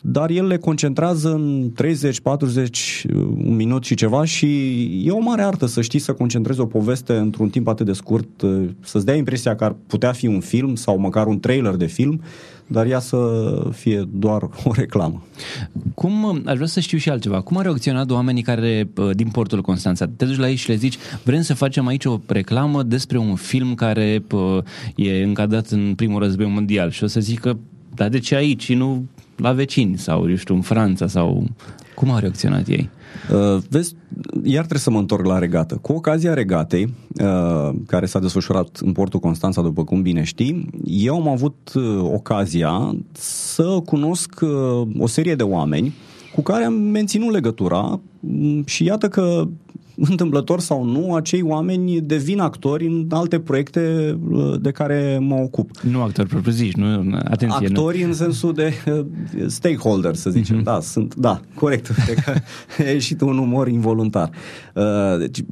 dar 0.00 0.30
el 0.30 0.46
le 0.46 0.58
concentrează 0.58 1.32
în 1.32 1.70
30, 1.74 2.20
40, 2.20 3.06
un 3.44 3.54
minut 3.54 3.84
și 3.84 3.94
ceva 3.94 4.24
și 4.24 4.46
e 5.04 5.10
o 5.10 5.18
mare 5.18 5.42
artă 5.42 5.66
să 5.66 5.80
știi 5.80 5.98
să 5.98 6.12
concentrezi 6.12 6.60
o 6.60 6.66
poveste 6.66 7.16
într-un 7.16 7.48
timp 7.48 7.68
atât 7.68 7.86
de 7.86 7.92
scurt, 7.92 8.42
uh, 8.42 8.68
să-ți 8.80 9.04
dea 9.04 9.14
impresia 9.14 9.56
că 9.56 9.64
ar 9.64 9.76
putea 9.86 10.12
fi 10.12 10.26
un 10.26 10.40
film 10.40 10.74
sau 10.74 10.98
măcar 10.98 11.26
un 11.26 11.40
trailer 11.40 11.74
de 11.74 11.86
film 11.86 12.20
dar 12.66 12.86
ea 12.86 12.98
să 12.98 13.18
fie 13.72 14.08
doar 14.12 14.42
o 14.64 14.72
reclamă. 14.72 15.22
Cum, 15.94 16.42
aș 16.46 16.54
vrea 16.54 16.66
să 16.66 16.80
știu 16.80 16.98
și 16.98 17.10
altceva, 17.10 17.40
cum 17.40 17.56
au 17.56 17.62
reacționat 17.62 18.10
oamenii 18.10 18.42
care 18.42 18.88
din 19.12 19.28
portul 19.28 19.60
Constanța? 19.60 20.06
Te 20.16 20.24
duci 20.24 20.36
la 20.36 20.48
ei 20.48 20.54
și 20.54 20.68
le 20.68 20.74
zici, 20.74 20.96
vrem 21.24 21.42
să 21.42 21.54
facem 21.54 21.86
aici 21.86 22.04
o 22.04 22.20
reclamă 22.26 22.82
despre 22.82 23.18
un 23.18 23.34
film 23.34 23.74
care 23.74 24.22
e 24.94 25.22
încadrat 25.22 25.68
în 25.68 25.94
primul 25.94 26.20
război 26.20 26.46
mondial 26.46 26.90
și 26.90 27.04
o 27.04 27.06
să 27.06 27.20
zică, 27.20 27.58
dar 27.94 28.08
de 28.08 28.18
ce 28.18 28.34
aici? 28.34 28.72
Nu 28.72 29.04
la 29.36 29.52
vecini 29.52 29.98
sau, 29.98 30.28
eu 30.30 30.36
știu, 30.36 30.54
în 30.54 30.60
Franța 30.60 31.06
sau... 31.06 31.46
Cum 31.96 32.10
au 32.10 32.18
reacționat 32.18 32.68
ei? 32.68 32.90
Uh, 33.32 33.62
vezi, 33.68 33.94
iar 34.42 34.58
trebuie 34.58 34.80
să 34.80 34.90
mă 34.90 34.98
întorc 34.98 35.26
la 35.26 35.38
regată. 35.38 35.78
Cu 35.82 35.92
ocazia 35.92 36.34
regatei, 36.34 36.94
uh, 37.20 37.74
care 37.86 38.06
s-a 38.06 38.18
desfășurat 38.18 38.78
în 38.82 38.92
portul 38.92 39.20
Constanța, 39.20 39.62
după 39.62 39.84
cum 39.84 40.02
bine 40.02 40.22
știi, 40.22 40.68
eu 40.84 41.14
am 41.14 41.28
avut 41.28 41.72
uh, 41.74 41.98
ocazia 42.02 42.96
să 43.12 43.80
cunosc 43.84 44.40
uh, 44.40 44.88
o 44.98 45.06
serie 45.06 45.34
de 45.34 45.42
oameni 45.42 45.94
cu 46.34 46.42
care 46.42 46.64
am 46.64 46.72
menținut 46.72 47.32
legătura 47.32 48.00
mm, 48.20 48.64
și 48.66 48.84
iată 48.84 49.08
că 49.08 49.48
întâmplător 49.96 50.60
sau 50.60 50.84
nu, 50.84 51.14
acei 51.14 51.42
oameni 51.42 52.00
devin 52.00 52.40
actori 52.40 52.86
în 52.86 53.06
alte 53.10 53.40
proiecte 53.40 54.16
uh, 54.30 54.54
de 54.60 54.70
care 54.70 55.18
mă 55.20 55.34
ocup. 55.34 55.70
Nu 55.80 56.02
actori 56.02 56.28
propriu-ziși, 56.28 56.78
nu, 56.78 57.18
atenție. 57.24 57.66
Actori 57.66 58.00
nu. 58.00 58.06
în 58.06 58.12
sensul 58.12 58.52
de 58.52 58.72
uh, 58.86 59.04
stakeholder, 59.46 60.14
să 60.14 60.30
zicem. 60.30 60.60
Uh-huh. 60.60 60.64
Da, 60.64 60.80
sunt, 60.80 61.14
da, 61.14 61.40
corect. 61.54 61.90
a 62.78 62.90
ieșit 62.90 63.20
un 63.20 63.38
umor 63.38 63.68
involuntar. 63.68 64.30
Uh, 64.74 64.84
deci, 65.18 65.44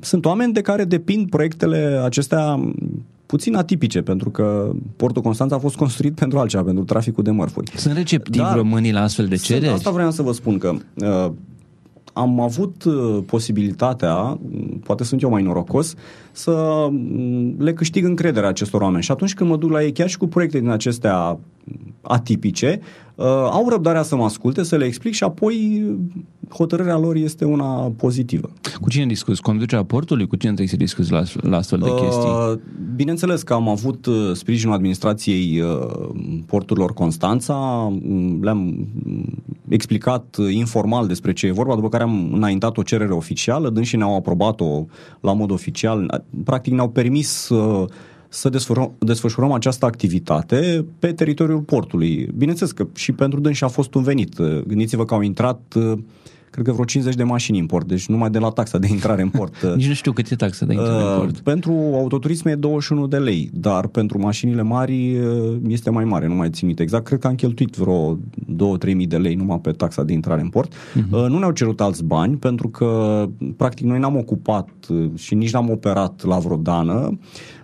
sunt 0.00 0.24
oameni 0.24 0.52
de 0.52 0.60
care 0.60 0.84
depind 0.84 1.28
proiectele 1.28 2.00
acestea 2.04 2.72
puțin 3.26 3.54
atipice, 3.54 4.00
pentru 4.02 4.30
că 4.30 4.70
portul 4.96 5.22
Constanța 5.22 5.54
a 5.56 5.58
fost 5.58 5.76
construit 5.76 6.14
pentru 6.14 6.38
altceva, 6.38 6.62
pentru 6.62 6.84
traficul 6.84 7.24
de 7.24 7.30
mărfuri. 7.30 7.72
Sunt 7.76 7.94
receptivi 7.94 8.44
Dar, 8.44 8.56
românii 8.56 8.92
la 8.92 9.02
astfel 9.02 9.26
de 9.26 9.36
cereri? 9.36 9.72
Asta 9.72 9.90
vreau 9.90 10.10
să 10.10 10.22
vă 10.22 10.32
spun 10.32 10.58
că 10.58 10.74
uh, 10.94 11.32
am 12.20 12.40
avut 12.40 12.84
uh, 12.84 13.18
posibilitatea, 13.26 14.38
poate 14.84 15.04
sunt 15.04 15.22
eu 15.22 15.30
mai 15.30 15.42
norocos, 15.42 15.94
să 16.32 16.86
mm, 16.90 17.54
le 17.58 17.72
câștig 17.72 18.04
încrederea 18.04 18.48
acestor 18.48 18.80
oameni. 18.80 19.02
Și 19.02 19.10
atunci 19.10 19.34
când 19.34 19.50
mă 19.50 19.56
duc 19.56 19.70
la 19.70 19.82
ei, 19.82 19.92
chiar 19.92 20.08
și 20.08 20.18
cu 20.18 20.26
proiecte 20.26 20.58
din 20.58 20.68
acestea 20.68 21.38
atipice, 22.02 22.80
uh, 23.14 23.26
au 23.26 23.68
răbdarea 23.68 24.02
să 24.02 24.16
mă 24.16 24.24
asculte, 24.24 24.62
să 24.62 24.76
le 24.76 24.84
explic 24.84 25.14
și 25.14 25.24
apoi 25.24 25.84
hotărârea 26.54 26.98
lor 26.98 27.14
este 27.14 27.44
una 27.44 27.92
pozitivă. 27.96 28.50
Cu 28.80 28.90
cine 28.90 29.06
discuți? 29.06 29.42
Conducerea 29.42 29.84
portului? 29.84 30.26
Cu 30.26 30.36
cine 30.36 30.52
trebuie 30.52 30.68
să 30.68 30.76
discuți 30.76 31.12
la, 31.12 31.22
la 31.50 31.56
astfel 31.56 31.78
de 31.78 31.90
chestii? 31.90 32.28
Uh, 32.28 32.58
bineînțeles 32.94 33.42
că 33.42 33.52
am 33.52 33.68
avut 33.68 34.06
uh, 34.06 34.30
sprijinul 34.32 34.74
administrației 34.74 35.60
uh, 35.60 36.08
porturilor 36.46 36.92
Constanța, 36.92 37.54
mm, 38.02 38.42
le-am 38.42 38.88
mm, 39.04 39.42
explicat 39.68 40.36
uh, 40.38 40.54
informal 40.54 41.06
despre 41.06 41.32
ce 41.32 41.46
e 41.46 41.52
vorba, 41.52 41.74
după 41.74 41.88
care 41.88 42.02
am 42.02 42.30
înaintat 42.32 42.76
o 42.76 42.82
cerere 42.82 43.12
oficială, 43.12 43.70
dânsii 43.70 43.98
ne-au 43.98 44.16
aprobat-o 44.16 44.84
la 45.20 45.32
mod 45.32 45.50
oficial, 45.50 46.24
practic 46.44 46.72
ne-au 46.72 46.88
permis 46.88 47.48
uh, 47.48 47.88
să 48.32 48.48
desfășurăm, 48.48 48.92
desfășurăm 48.98 49.52
această 49.52 49.86
activitate 49.86 50.86
pe 50.98 51.12
teritoriul 51.12 51.60
portului. 51.60 52.28
Bineînțeles 52.36 52.72
că 52.72 52.86
și 52.94 53.12
pentru 53.12 53.40
dânsi 53.40 53.64
a 53.64 53.68
fost 53.68 53.94
un 53.94 54.02
venit. 54.02 54.36
Gândiți-vă 54.66 55.04
că 55.04 55.14
au 55.14 55.20
intrat 55.20 55.76
cred 56.50 56.64
că 56.64 56.72
vreo 56.72 56.84
50 56.84 57.14
de 57.14 57.22
mașini 57.22 57.58
în 57.58 57.66
port, 57.66 57.86
deci 57.86 58.06
numai 58.06 58.30
de 58.30 58.38
la 58.38 58.48
taxa 58.48 58.78
de 58.78 58.86
intrare 58.90 59.22
în 59.22 59.28
port. 59.28 59.62
Nici 59.76 59.86
nu 59.86 59.94
știu 59.94 60.12
cât 60.12 60.30
e 60.30 60.34
taxa 60.34 60.66
de 60.66 60.72
intrare 60.72 61.04
uh, 61.04 61.10
în 61.10 61.18
port. 61.18 61.38
Pentru 61.38 61.72
autoturisme 61.72 62.50
e 62.50 62.54
21 62.54 63.06
de 63.06 63.16
lei, 63.16 63.50
dar 63.52 63.86
pentru 63.86 64.18
mașinile 64.18 64.62
mari 64.62 65.18
uh, 65.18 65.56
este 65.68 65.90
mai 65.90 66.04
mare, 66.04 66.26
nu 66.26 66.34
mai 66.34 66.50
țin 66.50 66.66
minte 66.66 66.82
exact. 66.82 67.04
Cred 67.04 67.18
că 67.18 67.26
am 67.26 67.34
cheltuit 67.34 67.74
vreo 67.74 68.16
2-3 68.16 68.18
mii 68.94 69.06
de 69.06 69.16
lei 69.16 69.34
numai 69.34 69.60
pe 69.60 69.70
taxa 69.70 70.02
de 70.02 70.12
intrare 70.12 70.40
în 70.40 70.48
port. 70.48 70.72
Uh-huh. 70.72 71.10
Uh, 71.10 71.26
nu 71.28 71.38
ne-au 71.38 71.50
cerut 71.52 71.80
alți 71.80 72.04
bani, 72.04 72.36
pentru 72.36 72.68
că 72.68 73.24
practic 73.56 73.86
noi 73.86 73.98
n-am 73.98 74.16
ocupat 74.16 74.68
uh, 74.88 75.10
și 75.14 75.34
nici 75.34 75.52
n-am 75.52 75.70
operat 75.70 76.24
la 76.24 76.38
vreo 76.38 76.56
dană. 76.56 77.18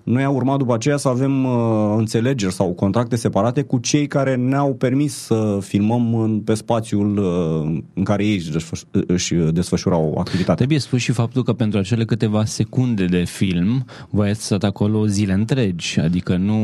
Noi 0.06 0.22
a 0.22 0.30
urmat 0.30 0.58
după 0.58 0.74
aceea 0.74 0.96
să 0.96 1.08
avem 1.08 1.44
uh, 1.44 1.94
înțelegeri 1.96 2.52
sau 2.52 2.72
contracte 2.72 3.16
separate 3.16 3.62
cu 3.62 3.78
cei 3.78 4.06
care 4.06 4.34
ne-au 4.34 4.74
permis 4.74 5.14
să 5.14 5.58
filmăm 5.60 6.14
în, 6.14 6.40
pe 6.40 6.54
spațiul 6.54 7.18
uh, 7.18 7.82
în 7.94 8.04
care 8.04 8.24
ei 8.24 8.34
își, 8.34 8.50
desfăș- 8.50 9.04
își 9.06 9.34
desfășurau 9.34 10.16
activitatea. 10.18 10.54
Trebuie 10.54 10.78
spus 10.78 11.00
și 11.00 11.12
faptul 11.12 11.42
că 11.42 11.52
pentru 11.52 11.78
acele 11.78 12.04
câteva 12.04 12.44
secunde 12.44 13.04
de 13.04 13.24
film 13.24 13.84
voi 14.10 14.28
ați 14.28 14.44
stat 14.44 14.64
acolo 14.64 15.06
zile 15.06 15.32
întregi, 15.32 16.00
adică 16.00 16.36
nu 16.36 16.56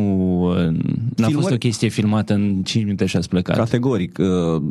uh, 0.48 0.56
n-a 0.56 0.72
Filmări... 1.14 1.34
fost 1.34 1.50
o 1.50 1.56
chestie 1.56 1.88
filmată 1.88 2.34
în 2.34 2.62
5 2.64 2.84
minute 2.84 3.06
și 3.06 3.16
ați 3.16 3.28
plecat. 3.28 3.56
Categoric. 3.56 4.18
Uh, 4.18 4.62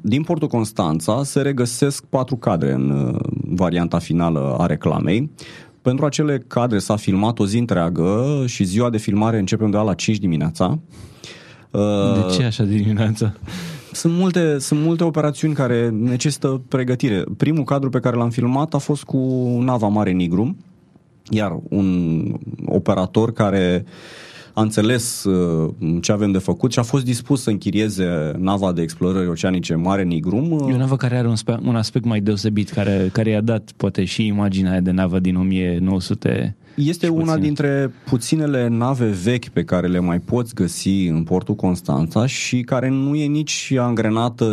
din 0.00 0.22
Portul 0.22 0.48
Constanța 0.48 1.22
se 1.24 1.40
regăsesc 1.40 2.04
patru 2.04 2.36
cadre 2.36 2.72
în 2.72 2.90
uh, 2.90 3.20
varianta 3.44 3.98
finală 3.98 4.56
a 4.58 4.66
reclamei. 4.66 5.30
Pentru 5.82 6.04
acele 6.04 6.44
cadre 6.46 6.78
s-a 6.78 6.96
filmat 6.96 7.38
o 7.38 7.46
zi 7.46 7.58
întreagă 7.58 8.42
și 8.46 8.64
ziua 8.64 8.90
de 8.90 8.98
filmare 8.98 9.38
începe 9.38 9.64
undeva 9.64 9.82
la 9.82 9.94
5 9.94 10.18
dimineața. 10.18 10.78
De 11.70 12.34
ce 12.36 12.42
așa 12.42 12.64
dimineața? 12.64 13.32
Sunt 13.92 14.14
multe, 14.14 14.58
sunt 14.58 14.80
multe 14.80 15.04
operațiuni 15.04 15.54
care 15.54 15.88
necesită 15.88 16.62
pregătire. 16.68 17.24
Primul 17.36 17.64
cadru 17.64 17.90
pe 17.90 18.00
care 18.00 18.16
l-am 18.16 18.30
filmat 18.30 18.74
a 18.74 18.78
fost 18.78 19.02
cu 19.02 19.18
nava 19.60 19.88
Mare 19.88 20.10
Nigru, 20.10 20.56
iar 21.28 21.58
un 21.68 22.22
operator 22.64 23.32
care 23.32 23.84
uh, 23.86 23.90
a 24.52 24.62
înțeles 24.62 25.24
uh, 25.24 25.70
ce 26.00 26.12
avem 26.12 26.32
de 26.32 26.38
făcut 26.38 26.72
și 26.72 26.78
a 26.78 26.82
fost 26.82 27.04
dispus 27.04 27.42
să 27.42 27.50
închirieze 27.50 28.32
nava 28.38 28.72
de 28.72 28.82
explorări 28.82 29.28
oceanice 29.28 29.74
Mare 29.74 30.02
Nigrum. 30.02 30.52
E 30.68 30.74
o 30.74 30.76
navă 30.76 30.96
care 30.96 31.16
are 31.16 31.28
un, 31.28 31.36
spe- 31.36 31.60
un 31.64 31.76
aspect 31.76 32.04
mai 32.04 32.20
deosebit, 32.20 32.70
care, 32.70 33.10
care 33.12 33.30
i-a 33.30 33.40
dat 33.40 33.72
poate 33.76 34.04
și 34.04 34.26
imaginea 34.26 34.80
de 34.80 34.90
navă 34.90 35.18
din 35.18 35.36
1900 35.36 36.54
este 36.74 37.08
una 37.08 37.20
puține. 37.20 37.40
dintre 37.40 37.92
puținele 38.04 38.68
nave 38.68 39.06
vechi 39.22 39.48
pe 39.48 39.64
care 39.64 39.86
le 39.86 39.98
mai 39.98 40.20
poți 40.20 40.54
găsi 40.54 41.06
în 41.06 41.22
portul 41.22 41.54
Constanța 41.54 42.26
și 42.26 42.60
care 42.60 42.88
nu 42.88 43.14
e 43.14 43.26
nici 43.26 43.74
angrenată 43.78 44.46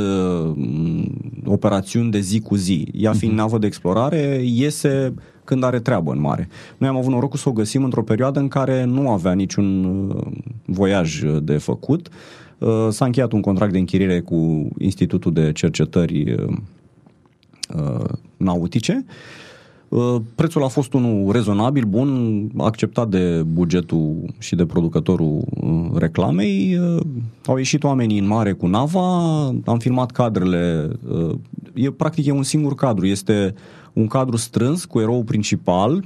mm, 0.56 1.18
operațiuni 1.46 2.12
de 2.12 2.20
zi 2.20 2.40
cu 2.40 2.56
zi. 2.56 2.88
Ea 2.94 3.14
fiind 3.14 3.34
uh-huh. 3.34 3.38
navă 3.38 3.58
de 3.58 3.66
explorare, 3.66 4.42
iese 4.44 5.14
când 5.48 5.64
are 5.64 5.80
treabă 5.80 6.12
în 6.12 6.20
mare. 6.20 6.50
Noi 6.78 6.90
am 6.90 6.96
avut 6.96 7.12
norocul 7.12 7.40
să 7.40 7.50
o 7.50 7.52
găsim 7.52 7.84
într-o 7.84 8.04
perioadă 8.04 8.40
în 8.40 8.48
care 8.48 8.84
nu 8.84 9.10
avea 9.10 9.34
niciun 9.34 9.84
uh, 10.10 10.28
voiaj 10.66 11.22
de 11.42 11.58
făcut. 11.58 12.10
Uh, 12.58 12.88
s-a 12.90 13.06
încheiat 13.06 13.32
un 13.32 13.42
contract 13.42 13.72
de 13.72 13.78
închiriere 13.78 14.20
cu 14.20 14.68
Institutul 14.78 15.34
de 15.34 15.52
Cercetări 15.52 16.34
uh, 16.34 18.10
Nautice. 18.38 19.06
Prețul 20.36 20.64
a 20.64 20.68
fost 20.68 20.94
unul 20.94 21.32
rezonabil, 21.32 21.84
bun, 21.84 22.50
acceptat 22.58 23.10
de 23.10 23.44
bugetul 23.44 24.34
și 24.40 24.56
de 24.56 24.66
producătorul 24.66 25.44
reclamei. 25.96 26.80
Au 27.46 27.58
ieșit 27.58 27.84
oamenii 27.84 28.20
în 28.20 28.28
mare 28.28 28.52
cu 28.52 28.68
nava, 28.68 29.46
am 29.66 29.78
filmat 29.80 30.12
cadrele. 30.12 30.90
E, 31.74 31.92
practic 31.92 32.26
e 32.26 32.32
un 32.32 32.44
singur 32.44 32.76
cadru, 32.76 33.06
este 33.06 33.54
un 33.94 34.08
cadru 34.08 34.36
strâns 34.36 34.86
cu 34.86 35.00
eroul 35.00 35.24
principal. 35.24 36.04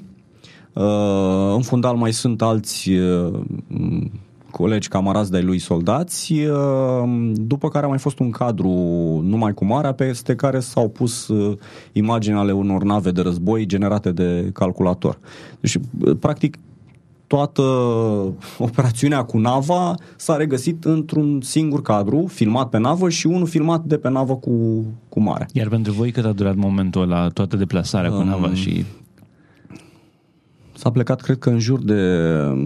Uh, 0.73 1.53
în 1.55 1.61
fundal 1.61 1.95
mai 1.95 2.13
sunt 2.13 2.41
alți 2.41 2.89
uh, 2.91 3.39
colegi, 4.51 4.88
camarazi 4.88 5.31
de 5.31 5.39
lui 5.39 5.60
soldați, 5.60 6.34
uh, 6.34 7.31
după 7.34 7.70
care 7.70 7.86
a 7.86 7.89
mai 7.89 7.98
fost 7.98 8.20
un 8.20 8.29
cadru 8.29 8.70
numai 9.24 9.53
cu 9.53 9.65
marea, 9.65 9.93
peste 9.93 10.36
care 10.36 10.60
s-au 10.60 10.89
pus 10.89 11.29
imagini 11.91 12.38
ale 12.38 12.51
unor 12.51 12.84
nave 12.84 13.12
de 13.12 13.22
război 13.22 13.65
generate 13.65 14.12
de 14.12 14.50
calculator. 14.53 15.20
Deci, 15.60 15.77
practic, 16.20 16.58
toată 17.31 17.62
operațiunea 18.67 19.24
cu 19.24 19.38
nava 19.38 19.96
s-a 20.15 20.36
regăsit 20.36 20.86
într-un 20.86 21.41
singur 21.41 21.81
cadru, 21.81 22.25
filmat 22.27 22.70
pe 22.70 22.77
navă 22.77 23.10
și 23.10 23.27
unul 23.27 23.48
filmat 23.48 23.84
de 23.84 23.98
pe 23.98 24.10
navă 24.10 24.36
cu, 24.36 24.86
cu 25.10 25.20
mare. 25.20 25.48
Iar 25.53 25.67
pentru 25.67 25.91
voi 25.91 26.12
cât 26.12 26.25
a 26.25 26.31
durat 26.31 26.55
momentul 26.55 27.08
la 27.08 27.27
toată 27.27 27.58
deplasarea 27.58 28.12
um, 28.12 28.17
cu 28.17 28.24
nava 28.24 28.53
și 28.53 28.86
S-a 30.81 30.91
plecat, 30.91 31.21
cred 31.21 31.38
că, 31.38 31.50
în 31.50 31.59
jur 31.59 31.83
de... 31.83 31.95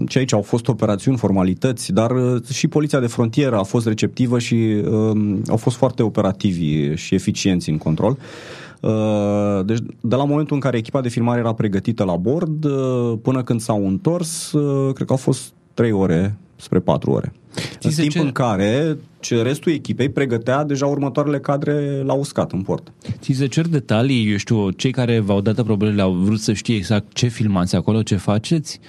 Ce 0.07 0.17
aici 0.17 0.33
au 0.33 0.41
fost 0.41 0.67
operațiuni, 0.67 1.17
formalități, 1.17 1.93
dar 1.93 2.11
uh, 2.11 2.43
și 2.43 2.67
poliția 2.67 2.99
de 2.99 3.07
frontieră 3.07 3.57
a 3.57 3.63
fost 3.63 3.87
receptivă 3.87 4.39
și 4.39 4.83
um, 4.89 5.41
au 5.47 5.57
fost 5.57 5.75
foarte 5.75 6.03
operativi 6.03 6.93
și 6.93 7.15
eficienți 7.15 7.69
în 7.69 7.77
control. 7.77 8.11
Uh, 8.11 8.65
Uh, 8.85 9.65
deci, 9.65 9.79
de 10.01 10.15
la 10.15 10.23
momentul 10.23 10.55
în 10.55 10.61
care 10.61 10.77
echipa 10.77 11.01
de 11.01 11.09
filmare 11.09 11.39
era 11.39 11.53
pregătită 11.53 12.03
la 12.03 12.15
bord, 12.15 12.63
uh, 12.63 13.13
până 13.21 13.43
când 13.43 13.61
s-au 13.61 13.87
întors, 13.87 14.51
uh, 14.51 14.93
cred 14.93 15.07
că 15.07 15.13
au 15.13 15.19
fost 15.19 15.53
3 15.73 15.91
ore 15.91 16.37
spre 16.55 16.79
4 16.79 17.11
ore. 17.11 17.33
Ți 17.79 17.87
în 17.87 17.93
timp 17.93 18.11
cer... 18.11 18.23
în 18.23 18.31
care 18.31 18.97
ce 19.19 19.41
restul 19.41 19.71
echipei 19.71 20.09
pregătea 20.09 20.63
deja 20.63 20.85
următoarele 20.85 21.39
cadre 21.39 22.01
la 22.05 22.13
uscat 22.13 22.51
în 22.51 22.61
port. 22.61 22.91
Ți 23.19 23.33
se 23.33 23.47
cer 23.47 23.67
detalii, 23.67 24.31
eu 24.31 24.37
știu, 24.37 24.69
cei 24.69 24.91
care 24.91 25.19
v-au 25.19 25.41
dat 25.41 25.63
problemele 25.63 26.01
au 26.01 26.11
vrut 26.11 26.39
să 26.39 26.53
știe 26.53 26.75
exact 26.75 27.13
ce 27.13 27.27
filmați 27.27 27.75
acolo, 27.75 28.03
ce 28.03 28.15
faceți? 28.15 28.79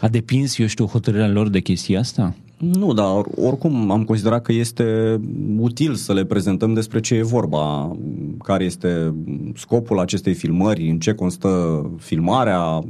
A 0.00 0.08
depins, 0.08 0.58
eu 0.58 0.66
știu, 0.66 0.84
hotărârea 0.84 1.28
lor 1.28 1.48
de 1.48 1.60
chestia 1.60 1.98
asta? 1.98 2.34
Nu, 2.58 2.92
dar 2.92 3.22
oricum 3.34 3.90
am 3.90 4.04
considerat 4.04 4.42
că 4.42 4.52
este 4.52 5.20
util 5.58 5.94
să 5.94 6.12
le 6.12 6.24
prezentăm 6.24 6.74
despre 6.74 7.00
ce 7.00 7.14
e 7.14 7.22
vorba, 7.22 7.96
care 8.44 8.64
este 8.64 9.14
scopul 9.54 9.98
acestei 9.98 10.34
filmări, 10.34 10.90
în 10.90 10.98
ce 10.98 11.12
constă 11.12 11.82
filmarea, 11.98 12.84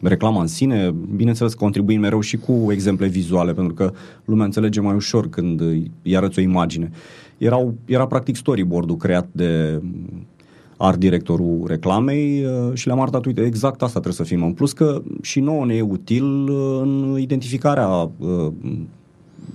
reclama 0.00 0.40
în 0.40 0.46
sine. 0.46 0.94
Bineînțeles, 1.16 1.54
contribuim 1.54 2.00
mereu 2.00 2.20
și 2.20 2.36
cu 2.36 2.72
exemple 2.72 3.06
vizuale, 3.06 3.52
pentru 3.52 3.74
că 3.74 3.92
lumea 4.24 4.44
înțelege 4.44 4.80
mai 4.80 4.94
ușor 4.94 5.28
când 5.28 5.60
îi 6.02 6.16
arăți 6.16 6.38
o 6.38 6.42
imagine. 6.42 6.90
Erau, 7.38 7.74
era 7.84 8.06
practic 8.06 8.36
storyboard-ul 8.36 8.96
creat 8.96 9.28
de 9.32 9.82
art 10.84 10.98
directorul 10.98 11.64
reclamei 11.66 12.44
uh, 12.44 12.74
și 12.74 12.86
le-am 12.86 13.00
arătat, 13.00 13.24
uite, 13.24 13.40
exact 13.40 13.82
asta 13.82 14.00
trebuie 14.00 14.12
să 14.12 14.22
filmăm. 14.22 14.52
Plus 14.52 14.72
că 14.72 15.02
și 15.22 15.40
nouă 15.40 15.66
ne 15.66 15.74
e 15.74 15.80
util 15.80 16.48
uh, 16.48 16.80
în 16.82 17.16
identificarea 17.18 17.88
uh, 17.88 18.52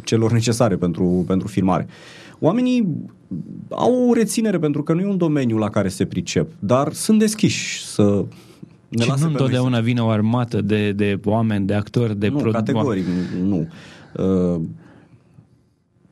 celor 0.04 0.32
necesare 0.32 0.76
pentru, 0.76 1.24
pentru 1.28 1.48
filmare. 1.48 1.88
Oamenii 2.40 2.88
au 3.70 4.10
o 4.10 4.14
reținere 4.14 4.60
pentru 4.60 4.84
că 4.84 4.94
nu 4.94 5.02
e 5.02 5.06
un 5.06 5.18
domeniu 5.18 5.58
la 5.58 5.70
care 5.70 5.88
se 5.88 6.06
pricep, 6.06 6.52
dar 6.60 6.94
sunt 6.94 7.20
deschiși 7.20 7.86
să 7.86 8.26
ne 8.88 9.04
și 9.04 9.12
nu 9.20 9.28
întotdeauna 9.28 9.76
să... 9.76 9.84
vine 9.84 10.02
o 10.02 10.08
armată 10.08 10.62
de, 10.62 10.92
de 10.92 11.20
oameni, 11.24 11.66
de 11.66 11.74
actori, 11.74 12.20
de... 12.20 12.28
Nu, 12.28 12.38
produ- 12.38 12.52
categoric, 12.52 13.06
nu. 13.44 13.68
Uh, 14.18 14.62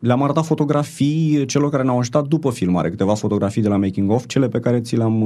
le-am 0.07 0.23
arătat 0.23 0.45
fotografii 0.45 1.45
celor 1.45 1.69
care 1.69 1.83
ne-au 1.83 1.99
ajutat 1.99 2.27
după 2.27 2.51
filmare, 2.51 2.89
câteva 2.89 3.15
fotografii 3.15 3.61
de 3.61 3.67
la 3.67 3.77
Making 3.77 4.11
of, 4.11 4.25
cele 4.25 4.47
pe 4.47 4.59
care 4.59 4.81
ți 4.81 4.95
le-am 4.95 5.23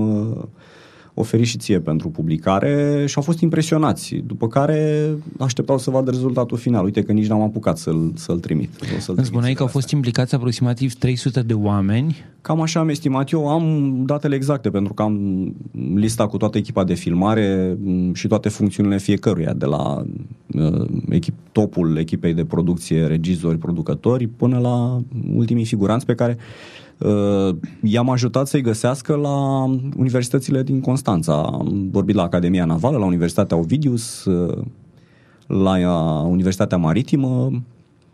uh, 1.13 1.21
oferit 1.21 1.45
și 1.45 1.57
ție 1.57 1.79
pentru 1.79 2.09
publicare 2.09 3.03
și 3.07 3.13
au 3.15 3.23
fost 3.23 3.39
impresionați, 3.39 4.15
după 4.25 4.47
care 4.47 5.09
așteptau 5.39 5.77
să 5.77 5.89
vadă 5.89 6.11
rezultatul 6.11 6.57
final. 6.57 6.83
Uite 6.83 7.03
că 7.03 7.11
nici 7.11 7.27
n-am 7.27 7.41
apucat 7.41 7.77
să-l, 7.77 8.11
să-l 8.15 8.39
trimit. 8.39 8.69
Să-l 8.99 9.15
Îmi 9.17 9.25
spuneai 9.25 9.53
că 9.53 9.61
au 9.61 9.67
fost 9.67 9.89
implicați 9.89 10.35
aproximativ 10.35 10.93
300 10.93 11.41
de 11.41 11.53
oameni? 11.53 12.15
Cam 12.41 12.61
așa 12.61 12.79
am 12.79 12.89
estimat 12.89 13.31
eu. 13.31 13.49
Am 13.49 13.95
datele 14.05 14.35
exacte 14.35 14.69
pentru 14.69 14.93
că 14.93 15.01
am 15.01 15.55
lista 15.95 16.27
cu 16.27 16.37
toată 16.37 16.57
echipa 16.57 16.83
de 16.83 16.93
filmare 16.93 17.77
mm, 17.79 18.13
și 18.13 18.27
toate 18.27 18.49
funcțiunile 18.49 18.97
fiecăruia, 18.97 19.53
de 19.53 19.65
la 19.65 20.05
uh, 20.53 20.87
echip, 21.09 21.33
topul 21.51 21.97
echipei 21.97 22.33
de 22.33 22.45
producție, 22.45 23.05
regizori, 23.05 23.57
producători, 23.57 24.27
până 24.27 24.59
la 24.59 25.01
ultimii 25.35 25.65
figuranți 25.65 26.05
pe 26.05 26.15
care 26.15 26.37
Uh, 26.37 26.80
i-am 27.84 28.10
ajutat 28.10 28.48
să-i 28.48 28.62
găsească 28.62 29.15
la 29.15 29.63
universitățile 29.98 30.63
din 30.63 30.81
Constanța. 30.81 31.34
Am 31.34 31.89
vorbit 31.91 32.15
la 32.15 32.24
Academia 32.24 32.65
Navală, 32.65 32.98
la 32.98 33.05
Universitatea 33.05 33.58
Ovidius, 33.58 34.25
uh, 34.25 34.63
la 35.48 35.77
Universitatea 36.22 36.77
Maritimă 36.77 37.51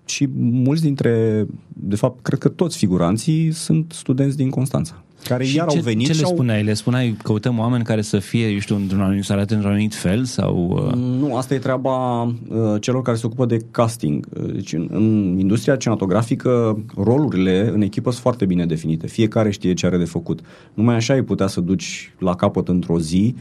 și 0.05 0.29
mulți 0.39 0.81
dintre, 0.81 1.45
de 1.73 1.95
fapt, 1.95 2.21
cred 2.21 2.39
că 2.39 2.49
toți 2.49 2.77
figuranții 2.77 3.51
sunt 3.51 3.91
studenți 3.91 4.37
din 4.37 4.49
Constanța 4.49 5.01
care 5.23 5.43
și 5.43 5.55
iar 5.55 5.67
ce, 5.67 5.75
au 5.75 5.83
venit 5.83 6.05
ce 6.05 6.13
și 6.13 6.19
le 6.19 6.25
au... 6.25 6.33
spuneai? 6.33 6.63
Le 6.63 6.73
spuneai 6.73 7.17
căutăm 7.23 7.59
oameni 7.59 7.83
care 7.83 8.01
să 8.01 8.19
fie, 8.19 8.47
eu 8.47 8.59
știu, 8.59 8.75
într-un 8.75 9.01
anumit, 9.01 9.23
să 9.23 9.33
arate 9.33 9.53
într-un 9.53 9.71
anumit 9.71 9.95
fel? 9.95 10.23
sau? 10.23 10.85
Uh? 10.87 10.93
Nu, 10.93 11.35
asta 11.35 11.53
e 11.53 11.57
treaba 11.57 12.21
uh, 12.23 12.31
celor 12.79 13.01
care 13.01 13.17
se 13.17 13.25
ocupă 13.25 13.45
de 13.45 13.57
casting. 13.71 14.27
Uh, 14.41 14.53
deci 14.53 14.73
în, 14.73 14.87
în 14.91 15.35
industria 15.39 15.75
cinematografică 15.75 16.83
rolurile 16.95 17.71
în 17.73 17.81
echipă 17.81 18.09
sunt 18.09 18.21
foarte 18.21 18.45
bine 18.45 18.65
definite. 18.65 19.07
Fiecare 19.07 19.51
știe 19.51 19.73
ce 19.73 19.85
are 19.85 19.97
de 19.97 20.05
făcut. 20.05 20.39
Numai 20.73 20.95
așa 20.95 21.13
ai 21.13 21.21
putea 21.21 21.47
să 21.47 21.61
duci 21.61 22.13
la 22.19 22.35
capăt 22.35 22.67
într-o 22.67 22.99
zi 22.99 23.35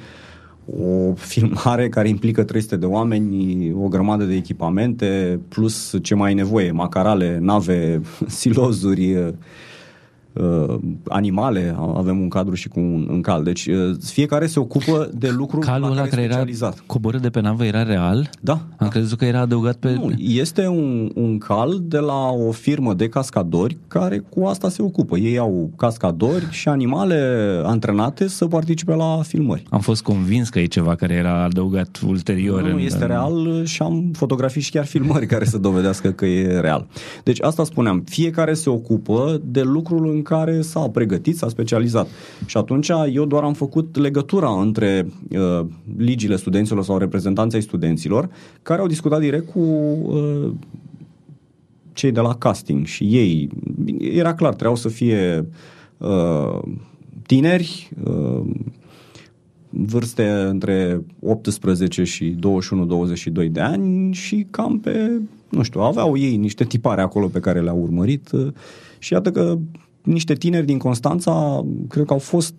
o 0.78 1.14
filmare 1.14 1.88
care 1.88 2.08
implică 2.08 2.44
300 2.44 2.76
de 2.76 2.86
oameni, 2.86 3.72
o 3.72 3.88
grămadă 3.88 4.24
de 4.24 4.34
echipamente, 4.34 5.40
plus 5.48 5.94
ce 6.02 6.14
mai 6.14 6.28
ai 6.28 6.34
nevoie, 6.34 6.70
macarale, 6.70 7.38
nave, 7.40 8.00
silozuri, 8.26 9.34
uh, 10.40 10.78
animale, 11.08 11.76
avem 11.94 12.20
un 12.20 12.28
cadru 12.28 12.54
și 12.54 12.68
cu 12.68 12.80
un, 12.80 13.08
un 13.10 13.20
cal. 13.20 13.42
Deci 13.42 13.66
uh, 13.66 13.96
fiecare 14.04 14.46
se 14.46 14.58
ocupă 14.58 15.10
de 15.14 15.30
lucruri 15.30 15.66
Calul 15.66 15.88
la 15.88 15.94
care, 15.94 16.08
care 16.08 16.22
era 16.22 16.72
coborât 16.86 17.20
de 17.20 17.30
pe 17.30 17.40
navă 17.40 17.64
era 17.64 17.82
real? 17.82 18.30
Da. 18.40 18.52
Am 18.52 18.66
da. 18.78 18.88
crezut 18.88 19.18
că 19.18 19.24
era 19.24 19.40
adăugat 19.40 19.76
pe... 19.76 19.92
Nu, 19.92 20.10
este 20.18 20.66
un, 20.66 21.10
un 21.14 21.38
cal 21.38 21.78
de 21.82 21.98
la 21.98 22.28
o 22.28 22.50
firmă 22.50 22.94
de 22.94 23.08
cascadori 23.08 23.76
care 23.88 24.18
cu 24.18 24.44
asta 24.44 24.68
se 24.68 24.82
ocupă. 24.82 25.16
Ei 25.16 25.38
au 25.38 25.70
cascadori 25.76 26.46
și 26.50 26.68
animale 26.68 27.16
antrenate 27.64 28.28
să 28.28 28.46
participe 28.46 28.94
la 28.94 29.20
filmări. 29.22 29.62
Am 29.70 29.80
fost 29.80 30.02
convins 30.02 30.48
că 30.48 30.58
e 30.58 30.66
ceva 30.66 30.94
care 30.94 31.14
era 31.14 31.42
adăugat 31.42 32.00
ulterior. 32.06 32.62
Nu, 32.62 32.74
în, 32.74 32.78
este 32.78 33.02
în... 33.02 33.08
real 33.08 33.64
și 33.64 33.82
am 33.82 34.10
fotografii 34.12 34.60
și 34.60 34.70
chiar 34.70 34.84
filmări 34.84 35.26
care 35.26 35.44
să 35.44 35.58
dovedească 35.58 36.10
că 36.10 36.26
e 36.26 36.60
real. 36.60 36.86
Deci 37.22 37.42
asta 37.42 37.64
spuneam, 37.64 38.04
fiecare 38.08 38.54
se 38.54 38.70
ocupă 38.70 39.40
de 39.44 39.62
lucrul 39.62 40.10
în 40.10 40.22
care 40.28 40.60
s-a 40.60 40.88
pregătit, 40.88 41.36
s-a 41.36 41.48
specializat. 41.48 42.08
Și 42.46 42.56
atunci 42.56 42.90
eu 43.12 43.24
doar 43.24 43.42
am 43.42 43.54
făcut 43.54 43.96
legătura 43.96 44.60
între 44.60 45.06
uh, 45.30 45.66
ligile 45.96 46.36
studenților 46.36 46.84
sau 46.84 46.98
reprezentanții 46.98 47.60
studenților 47.60 48.28
care 48.62 48.80
au 48.80 48.86
discutat 48.86 49.20
direct 49.20 49.50
cu 49.50 49.60
uh, 49.60 50.52
cei 51.92 52.12
de 52.12 52.20
la 52.20 52.34
casting 52.34 52.86
și 52.86 53.04
ei, 53.04 53.48
era 53.98 54.34
clar, 54.34 54.50
trebuiau 54.50 54.76
să 54.76 54.88
fie 54.88 55.48
uh, 55.98 56.58
tineri, 57.26 57.90
uh, 58.04 58.40
vârste 59.70 60.28
între 60.28 61.04
18 61.20 62.04
și 62.04 62.36
21-22 63.46 63.50
de 63.50 63.60
ani 63.60 64.14
și 64.14 64.46
cam 64.50 64.78
pe, 64.78 65.20
nu 65.48 65.62
știu, 65.62 65.80
aveau 65.80 66.16
ei 66.16 66.36
niște 66.36 66.64
tipare 66.64 67.00
acolo 67.00 67.26
pe 67.26 67.40
care 67.40 67.60
le-au 67.60 67.78
urmărit 67.78 68.30
uh, 68.32 68.52
și 68.98 69.12
iată 69.12 69.30
că 69.30 69.58
niște 70.06 70.34
tineri 70.34 70.66
din 70.66 70.78
Constanța, 70.78 71.64
cred 71.88 72.04
că 72.04 72.12
au 72.12 72.18
fost 72.18 72.54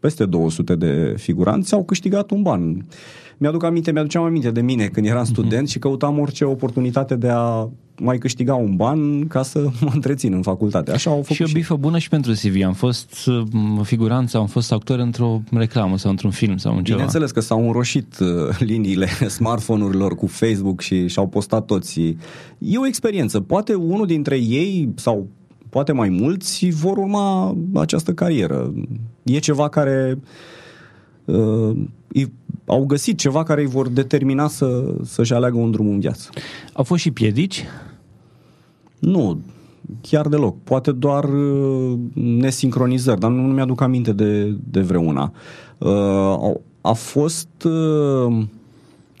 peste 0.00 0.24
200 0.24 0.74
de 0.74 1.14
figuranți, 1.16 1.74
au 1.74 1.84
câștigat 1.84 2.30
un 2.30 2.42
ban. 2.42 2.86
Mi-aduc 3.38 3.64
aminte, 3.64 3.92
mi-aduceam 3.92 4.24
aminte 4.24 4.50
de 4.50 4.60
mine 4.60 4.86
când 4.86 5.06
eram 5.06 5.24
student 5.24 5.68
uh-huh. 5.68 5.70
și 5.70 5.78
căutam 5.78 6.18
orice 6.18 6.44
oportunitate 6.44 7.16
de 7.16 7.28
a 7.28 7.68
mai 7.98 8.18
câștiga 8.18 8.54
un 8.54 8.76
ban 8.76 9.26
ca 9.26 9.42
să 9.42 9.68
mă 9.84 9.90
întrețin 9.94 10.32
în 10.32 10.42
facultate. 10.42 10.92
Așa 10.92 11.10
au 11.10 11.16
făcut 11.16 11.34
și 11.34 11.42
o 11.42 11.46
bifă 11.52 11.74
și... 11.74 11.80
bună 11.80 11.98
și 11.98 12.08
pentru 12.08 12.32
CV. 12.32 12.64
Am 12.64 12.72
fost 12.72 13.28
figuranță, 13.82 14.36
am 14.36 14.46
fost 14.46 14.72
actor 14.72 14.98
într-o 14.98 15.42
reclamă 15.50 15.98
sau 15.98 16.10
într-un 16.10 16.30
film 16.30 16.56
sau 16.56 16.76
în 16.76 16.84
ceva. 16.84 16.96
Bineînțeles 16.96 17.30
că 17.30 17.40
s-au 17.40 17.66
înroșit 17.66 18.18
uh, 18.18 18.28
liniile 18.58 19.08
smartphone-urilor 19.38 20.14
cu 20.14 20.26
Facebook 20.26 20.80
și 20.80 21.08
și-au 21.08 21.28
postat 21.28 21.64
toți. 21.64 22.00
E 22.58 22.78
o 22.78 22.86
experiență. 22.86 23.40
Poate 23.40 23.74
unul 23.74 24.06
dintre 24.06 24.36
ei 24.36 24.92
sau 24.94 25.26
poate 25.68 25.92
mai 25.92 26.08
mulți 26.08 26.70
vor 26.70 26.96
urma 26.96 27.56
această 27.74 28.12
carieră. 28.12 28.72
E 29.22 29.38
ceva 29.38 29.68
care 29.68 30.18
uh, 31.24 31.76
au 32.66 32.84
găsit 32.84 33.18
ceva 33.18 33.42
care 33.42 33.60
îi 33.60 33.66
vor 33.66 33.88
determina 33.88 34.48
să, 34.48 34.94
să-și 35.04 35.32
aleagă 35.32 35.56
un 35.58 35.70
drum 35.70 35.88
în 35.88 36.00
viață. 36.00 36.30
Au 36.72 36.84
fost 36.84 37.00
și 37.00 37.10
piedici? 37.10 37.64
Nu, 38.98 39.40
chiar 40.00 40.28
deloc. 40.28 40.62
Poate 40.62 40.92
doar 40.92 41.24
uh, 41.24 41.98
nesincronizări, 42.14 43.20
dar 43.20 43.30
nu, 43.30 43.46
nu 43.46 43.52
mi-aduc 43.52 43.80
aminte 43.80 44.12
de, 44.12 44.56
de 44.70 44.80
vreuna. 44.80 45.32
Uh, 45.78 46.54
a 46.80 46.92
fost, 46.92 47.48
uh, 47.64 48.44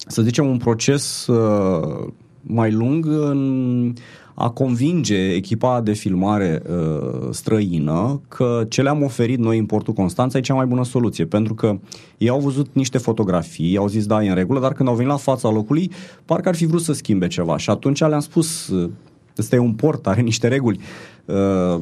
să 0.06 0.22
zicem, 0.22 0.46
un 0.46 0.56
proces 0.56 1.26
uh, 1.26 2.08
mai 2.42 2.72
lung 2.72 3.06
în 3.06 3.92
a 4.38 4.50
convinge 4.50 5.32
echipa 5.32 5.80
de 5.80 5.92
filmare 5.92 6.62
uh, 6.70 7.28
străină 7.30 8.20
că 8.28 8.64
ce 8.68 8.82
le-am 8.82 9.02
oferit 9.02 9.38
noi 9.38 9.58
în 9.58 9.66
Portul 9.66 9.92
Constanța 9.92 10.38
e 10.38 10.40
cea 10.40 10.54
mai 10.54 10.66
bună 10.66 10.84
soluție, 10.84 11.24
pentru 11.24 11.54
că 11.54 11.78
ei 12.18 12.28
au 12.28 12.40
văzut 12.40 12.68
niște 12.72 12.98
fotografii, 12.98 13.76
au 13.76 13.88
zis 13.88 14.06
da, 14.06 14.24
e 14.24 14.28
în 14.28 14.34
regulă, 14.34 14.60
dar 14.60 14.72
când 14.72 14.88
au 14.88 14.94
venit 14.94 15.10
la 15.10 15.16
fața 15.16 15.50
locului, 15.50 15.90
parcă 16.24 16.48
ar 16.48 16.54
fi 16.54 16.66
vrut 16.66 16.82
să 16.82 16.92
schimbe 16.92 17.26
ceva 17.26 17.56
și 17.56 17.70
atunci 17.70 18.00
le-am 18.00 18.20
spus, 18.20 18.68
uh, 18.68 18.90
ăsta 19.38 19.56
e 19.56 19.58
un 19.58 19.72
port, 19.72 20.06
are 20.06 20.20
niște 20.20 20.48
reguli, 20.48 20.80
uh, 21.24 21.80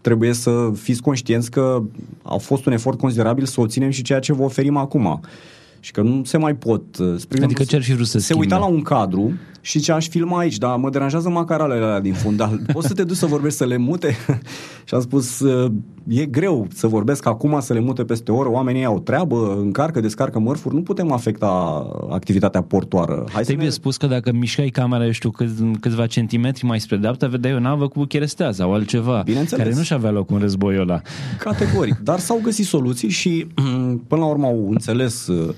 trebuie 0.00 0.32
să 0.32 0.70
fiți 0.74 1.02
conștienți 1.02 1.50
că 1.50 1.82
a 2.22 2.36
fost 2.36 2.66
un 2.66 2.72
efort 2.72 2.98
considerabil 2.98 3.44
să 3.44 3.60
obținem 3.60 3.90
și 3.90 4.02
ceea 4.02 4.18
ce 4.18 4.32
vă 4.32 4.42
oferim 4.42 4.76
acum 4.76 5.20
și 5.80 5.92
că 5.92 6.02
nu 6.02 6.24
se 6.24 6.36
mai 6.36 6.54
pot. 6.54 6.98
Uh, 6.98 7.14
spre 7.16 7.44
adică 7.44 7.64
ce 7.64 7.76
ar 7.76 7.82
fi 7.82 7.94
vrut 7.94 8.06
să 8.06 8.18
Se 8.18 8.24
schimbe? 8.24 8.42
uita 8.42 8.58
la 8.58 8.66
un 8.66 8.82
cadru 8.82 9.32
și 9.66 9.80
ce 9.80 9.92
aș 9.92 10.08
filma 10.08 10.38
aici, 10.38 10.56
dar 10.56 10.76
mă 10.76 10.90
deranjează 10.90 11.28
macaralele 11.28 11.84
alea 11.84 12.00
din 12.00 12.12
fundal. 12.12 12.60
Poți 12.72 12.86
să 12.86 12.94
te 12.94 13.04
duci 13.04 13.16
să 13.16 13.26
vorbești 13.26 13.58
să 13.58 13.64
le 13.64 13.76
mute? 13.76 14.16
și 14.84 14.94
am 14.94 15.00
spus, 15.00 15.40
uh, 15.40 15.72
e 16.08 16.26
greu 16.26 16.66
să 16.74 16.86
vorbesc 16.86 17.26
acum, 17.26 17.60
să 17.60 17.72
le 17.72 17.80
mute 17.80 18.04
peste 18.04 18.32
o 18.32 18.36
oră, 18.36 18.50
oamenii 18.50 18.84
au 18.84 19.00
treabă, 19.00 19.56
încarcă, 19.60 20.00
descarcă 20.00 20.38
mărfuri, 20.38 20.74
nu 20.74 20.82
putem 20.82 21.12
afecta 21.12 21.46
activitatea 22.10 22.62
portoară. 22.62 23.24
Hai 23.32 23.42
Trebuie 23.42 23.66
ne... 23.66 23.72
spus 23.72 23.96
că 23.96 24.06
dacă 24.06 24.32
mișcai 24.32 24.68
camera, 24.68 25.04
eu 25.04 25.10
știu, 25.10 25.30
câți, 25.30 25.62
câțiva 25.80 26.06
centimetri 26.06 26.64
mai 26.64 26.80
spre 26.80 26.96
dreapta, 26.96 27.26
vedeai 27.26 27.54
o 27.54 27.58
navă 27.58 27.88
cu 27.88 28.04
cherestea 28.04 28.52
sau 28.52 28.74
altceva, 28.74 29.24
care 29.50 29.74
nu-și 29.74 29.92
avea 29.92 30.10
loc 30.10 30.30
în 30.30 30.38
războiul 30.38 30.80
ăla. 30.80 31.00
Categoric, 31.38 31.98
dar 31.98 32.18
s-au 32.18 32.40
găsit 32.42 32.66
soluții 32.66 33.08
și 33.08 33.46
până 34.08 34.20
la 34.20 34.26
urmă 34.26 34.46
au 34.46 34.68
înțeles 34.70 35.26
uh, 35.26 35.54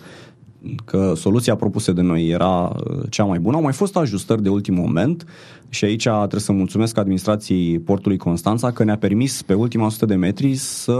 că 0.84 1.12
soluția 1.16 1.54
propusă 1.54 1.92
de 1.92 2.00
noi 2.00 2.28
era 2.28 2.76
cea 3.08 3.24
mai 3.24 3.38
bună. 3.38 3.56
Au 3.56 3.62
mai 3.62 3.72
fost 3.72 3.96
ajustări 3.96 4.42
de 4.42 4.48
ultim 4.48 4.74
moment 4.74 5.26
și 5.68 5.84
aici 5.84 6.08
trebuie 6.08 6.40
să 6.40 6.52
mulțumesc 6.52 6.98
administrației 6.98 7.78
portului 7.78 8.16
Constanța 8.16 8.70
că 8.70 8.84
ne-a 8.84 8.98
permis 8.98 9.42
pe 9.42 9.54
ultima 9.54 9.86
100 9.86 10.06
de 10.06 10.14
metri 10.14 10.54
să 10.54 10.98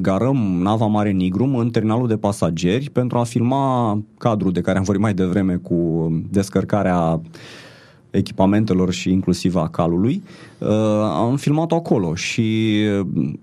garăm 0.00 0.36
nava 0.62 0.86
Mare 0.86 1.10
Nigrum 1.10 1.56
în 1.56 1.70
terminalul 1.70 2.06
de 2.06 2.16
pasageri 2.16 2.90
pentru 2.90 3.18
a 3.18 3.24
filma 3.24 3.98
cadrul 4.18 4.52
de 4.52 4.60
care 4.60 4.78
am 4.78 4.84
vorbit 4.84 5.02
mai 5.02 5.14
devreme 5.14 5.54
cu 5.54 6.08
descărcarea 6.30 7.20
echipamentelor 8.16 8.92
și 8.92 9.10
inclusiv 9.10 9.56
a 9.56 9.68
calului. 9.68 10.22
Uh, 10.58 10.68
am 11.00 11.36
filmat-o 11.36 11.74
acolo 11.74 12.14
și, 12.14 12.78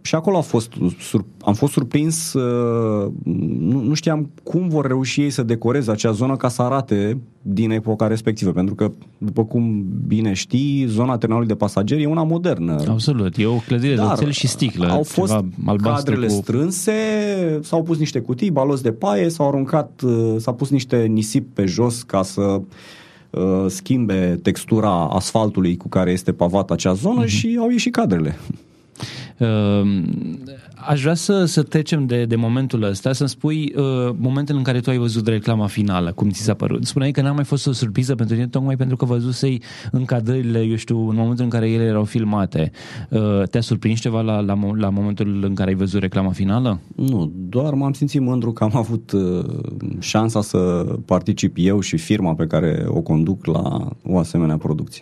și 0.01 0.15
acolo 0.15 0.37
a 0.37 0.41
fost, 0.41 0.71
sur, 0.99 1.25
am 1.41 1.53
fost 1.53 1.71
surprins, 1.71 2.33
uh, 2.33 3.11
nu, 3.59 3.81
nu 3.81 3.93
știam 3.93 4.29
cum 4.43 4.67
vor 4.67 4.85
reuși 4.85 5.21
ei 5.21 5.29
să 5.29 5.43
decoreze 5.43 5.91
acea 5.91 6.11
zonă 6.11 6.35
ca 6.35 6.47
să 6.47 6.61
arate 6.61 7.17
din 7.41 7.71
epoca 7.71 8.07
respectivă, 8.07 8.51
pentru 8.51 8.75
că, 8.75 8.91
după 9.17 9.45
cum 9.45 9.85
bine 10.07 10.33
știi, 10.33 10.85
zona 10.87 11.17
terminalului 11.17 11.53
de 11.53 11.59
pasageri 11.59 12.01
e 12.01 12.07
una 12.07 12.23
modernă. 12.23 12.83
Absolut, 12.87 13.37
e 13.37 13.45
o 13.45 13.55
clădire 13.55 13.95
Dar 13.95 14.05
de 14.05 14.11
oțel 14.11 14.31
și 14.31 14.47
sticlă, 14.47 14.87
au 14.87 15.03
fost 15.03 15.35
cadrele 15.81 16.25
cu... 16.25 16.33
strânse, 16.33 16.91
s-au 17.61 17.83
pus 17.83 17.97
niște 17.97 18.19
cutii, 18.19 18.51
baloți 18.51 18.83
de 18.83 18.91
paie, 18.91 19.29
s-au 19.29 19.47
aruncat, 19.47 20.01
uh, 20.01 20.35
s-a 20.37 20.53
pus 20.53 20.69
niște 20.69 20.97
nisip 20.97 21.53
pe 21.53 21.65
jos 21.65 22.03
ca 22.03 22.23
să 22.23 22.41
Uh, 22.41 22.61
schimbe 23.67 24.39
textura 24.43 25.07
asfaltului 25.07 25.77
cu 25.77 25.89
care 25.89 26.11
este 26.11 26.33
pavat 26.33 26.71
acea 26.71 26.93
zonă 26.93 27.23
uh-huh. 27.23 27.27
și 27.27 27.57
au 27.59 27.69
ieșit 27.69 27.93
cadrele. 27.93 28.37
Uh, 29.37 30.03
aș 30.87 31.01
vrea 31.01 31.13
să, 31.13 31.45
să 31.45 31.63
trecem 31.63 32.05
de, 32.05 32.25
de 32.25 32.35
momentul 32.35 32.83
ăsta, 32.83 33.13
să-mi 33.13 33.29
spui 33.29 33.73
uh, 33.75 34.15
momentul 34.17 34.55
în 34.55 34.63
care 34.63 34.79
tu 34.79 34.89
ai 34.89 34.97
văzut 34.97 35.27
reclama 35.27 35.67
finală, 35.67 36.11
cum 36.11 36.29
ți 36.29 36.41
s-a 36.41 36.53
părut. 36.53 36.85
Spuneai 36.85 37.11
că 37.11 37.21
n-a 37.21 37.31
mai 37.31 37.43
fost 37.43 37.67
o 37.67 37.71
surpriză 37.71 38.15
pentru 38.15 38.35
tine, 38.35 38.47
tocmai 38.47 38.75
pentru 38.75 38.95
că 38.95 39.05
văzusei 39.05 39.61
încadrările, 39.91 40.59
eu 40.59 40.75
știu, 40.75 41.09
în 41.09 41.15
momentul 41.15 41.43
în 41.43 41.49
care 41.49 41.69
ele 41.69 41.83
erau 41.83 42.03
filmate. 42.03 42.71
Uh, 43.09 43.43
te-a 43.49 43.61
surprins 43.61 43.99
ceva 43.99 44.21
la, 44.21 44.39
la, 44.39 44.59
la 44.75 44.89
momentul 44.89 45.43
în 45.43 45.53
care 45.53 45.69
ai 45.69 45.75
văzut 45.75 46.01
reclama 46.01 46.31
finală? 46.31 46.79
Nu, 46.95 47.31
doar 47.49 47.73
m-am 47.73 47.93
simțit 47.93 48.21
mândru 48.21 48.51
că 48.51 48.63
am 48.63 48.75
avut 48.75 49.11
uh, 49.11 49.45
șansa 49.99 50.41
să 50.41 50.85
particip 51.05 51.55
eu 51.57 51.79
și 51.79 51.97
firma 51.97 52.33
pe 52.33 52.47
care 52.47 52.85
o 52.87 53.01
conduc 53.01 53.45
la 53.45 53.89
o 54.03 54.17
asemenea 54.17 54.57
producție. 54.57 55.01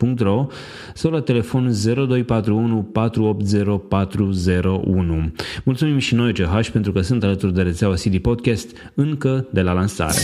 www.ch.ro 0.01 0.47
sau 0.93 1.11
la 1.11 1.21
telefon 1.21 1.71
0241 1.83 2.83
480 2.83 3.79
401. 3.87 5.31
Mulțumim 5.63 5.97
și 5.97 6.15
noi 6.15 6.33
CH 6.33 6.69
pentru 6.71 6.91
că 6.91 7.01
sunt 7.01 7.23
alături 7.23 7.53
de 7.53 7.61
rețeaua 7.61 7.93
CD 7.93 8.17
Podcast 8.17 8.69
încă 8.93 9.47
de 9.51 9.61
la 9.61 9.73
lansare. 9.73 10.19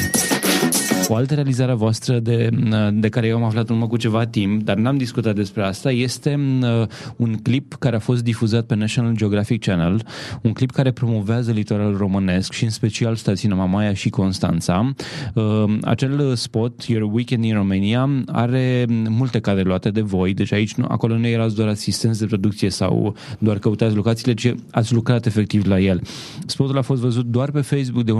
O 1.10 1.16
altă 1.16 1.34
realizare 1.34 1.72
a 1.72 1.76
voastră 1.76 2.20
de, 2.20 2.50
de 2.94 3.10
care 3.10 3.28
eu 3.28 3.36
am 3.36 3.44
aflat 3.44 3.70
în 3.70 3.76
urmă 3.76 3.88
cu 3.88 3.98
ceva 3.98 4.26
timp, 4.26 4.64
dar 4.64 4.76
n-am 4.76 4.98
discutat 4.98 5.36
despre 5.36 5.64
asta, 5.64 5.92
este 5.92 6.40
uh, 6.62 6.88
un 7.16 7.36
clip 7.44 7.74
care 7.74 7.96
a 7.96 8.00
fost 8.00 8.24
difuzat 8.24 8.66
pe 8.66 8.76
National 8.76 9.16
Geographic 9.16 9.62
Channel, 9.62 10.02
un 10.42 10.54
clip 10.54 10.72
care 10.72 10.92
promovează 10.92 11.52
litoralul 11.52 11.98
românesc 11.98 12.52
și 12.52 12.64
în 12.64 12.70
special 12.70 13.16
stațiile 13.16 13.56
Mamaia 13.56 13.94
și 13.94 14.10
Constanța. 14.10 14.94
Uh, 15.34 15.78
acel 15.82 16.36
spot, 16.36 16.84
Your 16.84 17.10
Weekend 17.14 17.44
in 17.44 17.54
Romania, 17.54 18.10
are 18.26 18.86
multe 19.10 19.40
cadre 19.40 19.64
luate 19.64 19.90
de 19.90 20.02
voi, 20.02 20.34
deci 20.34 20.52
aici 20.52 20.74
acolo 20.88 21.18
nu 21.18 21.28
erați 21.28 21.56
doar 21.56 21.68
asistenți 21.68 22.20
de 22.20 22.26
producție 22.26 22.70
sau 22.70 23.16
doar 23.40 23.60
căutați 23.60 23.96
locațiile, 23.96 24.34
ci 24.34 24.54
ați 24.72 24.94
lucrat 24.94 25.26
efectiv 25.26 25.66
la 25.66 25.80
el. 25.80 26.02
Spotul 26.46 26.78
a 26.78 26.82
fost 26.82 27.02
văzut 27.02 27.26
doar 27.26 27.52
pe 27.52 27.62
Facebook 27.62 28.04
de 28.04 28.12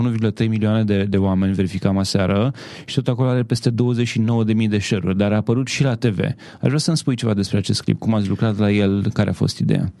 1,3 0.42 0.48
milioane 0.48 0.84
de, 0.84 1.04
de 1.04 1.16
oameni, 1.16 1.54
verificam 1.54 1.98
aseară, 1.98 2.52
și 2.84 2.94
tot 2.94 3.08
acolo 3.08 3.28
are 3.28 3.42
peste 3.42 3.70
29.000 3.70 4.68
de 4.68 4.78
share 4.78 5.12
dar 5.12 5.32
a 5.32 5.36
apărut 5.36 5.66
și 5.66 5.82
la 5.82 5.94
TV. 5.94 6.18
Aș 6.60 6.66
vrea 6.66 6.78
să-mi 6.78 6.96
spui 6.96 7.16
ceva 7.16 7.34
despre 7.34 7.58
acest 7.58 7.82
clip, 7.82 7.98
cum 7.98 8.14
ați 8.14 8.28
lucrat 8.28 8.58
la 8.58 8.70
el, 8.70 9.10
care 9.12 9.30
a 9.30 9.32
fost 9.32 9.58
ideea? 9.58 9.92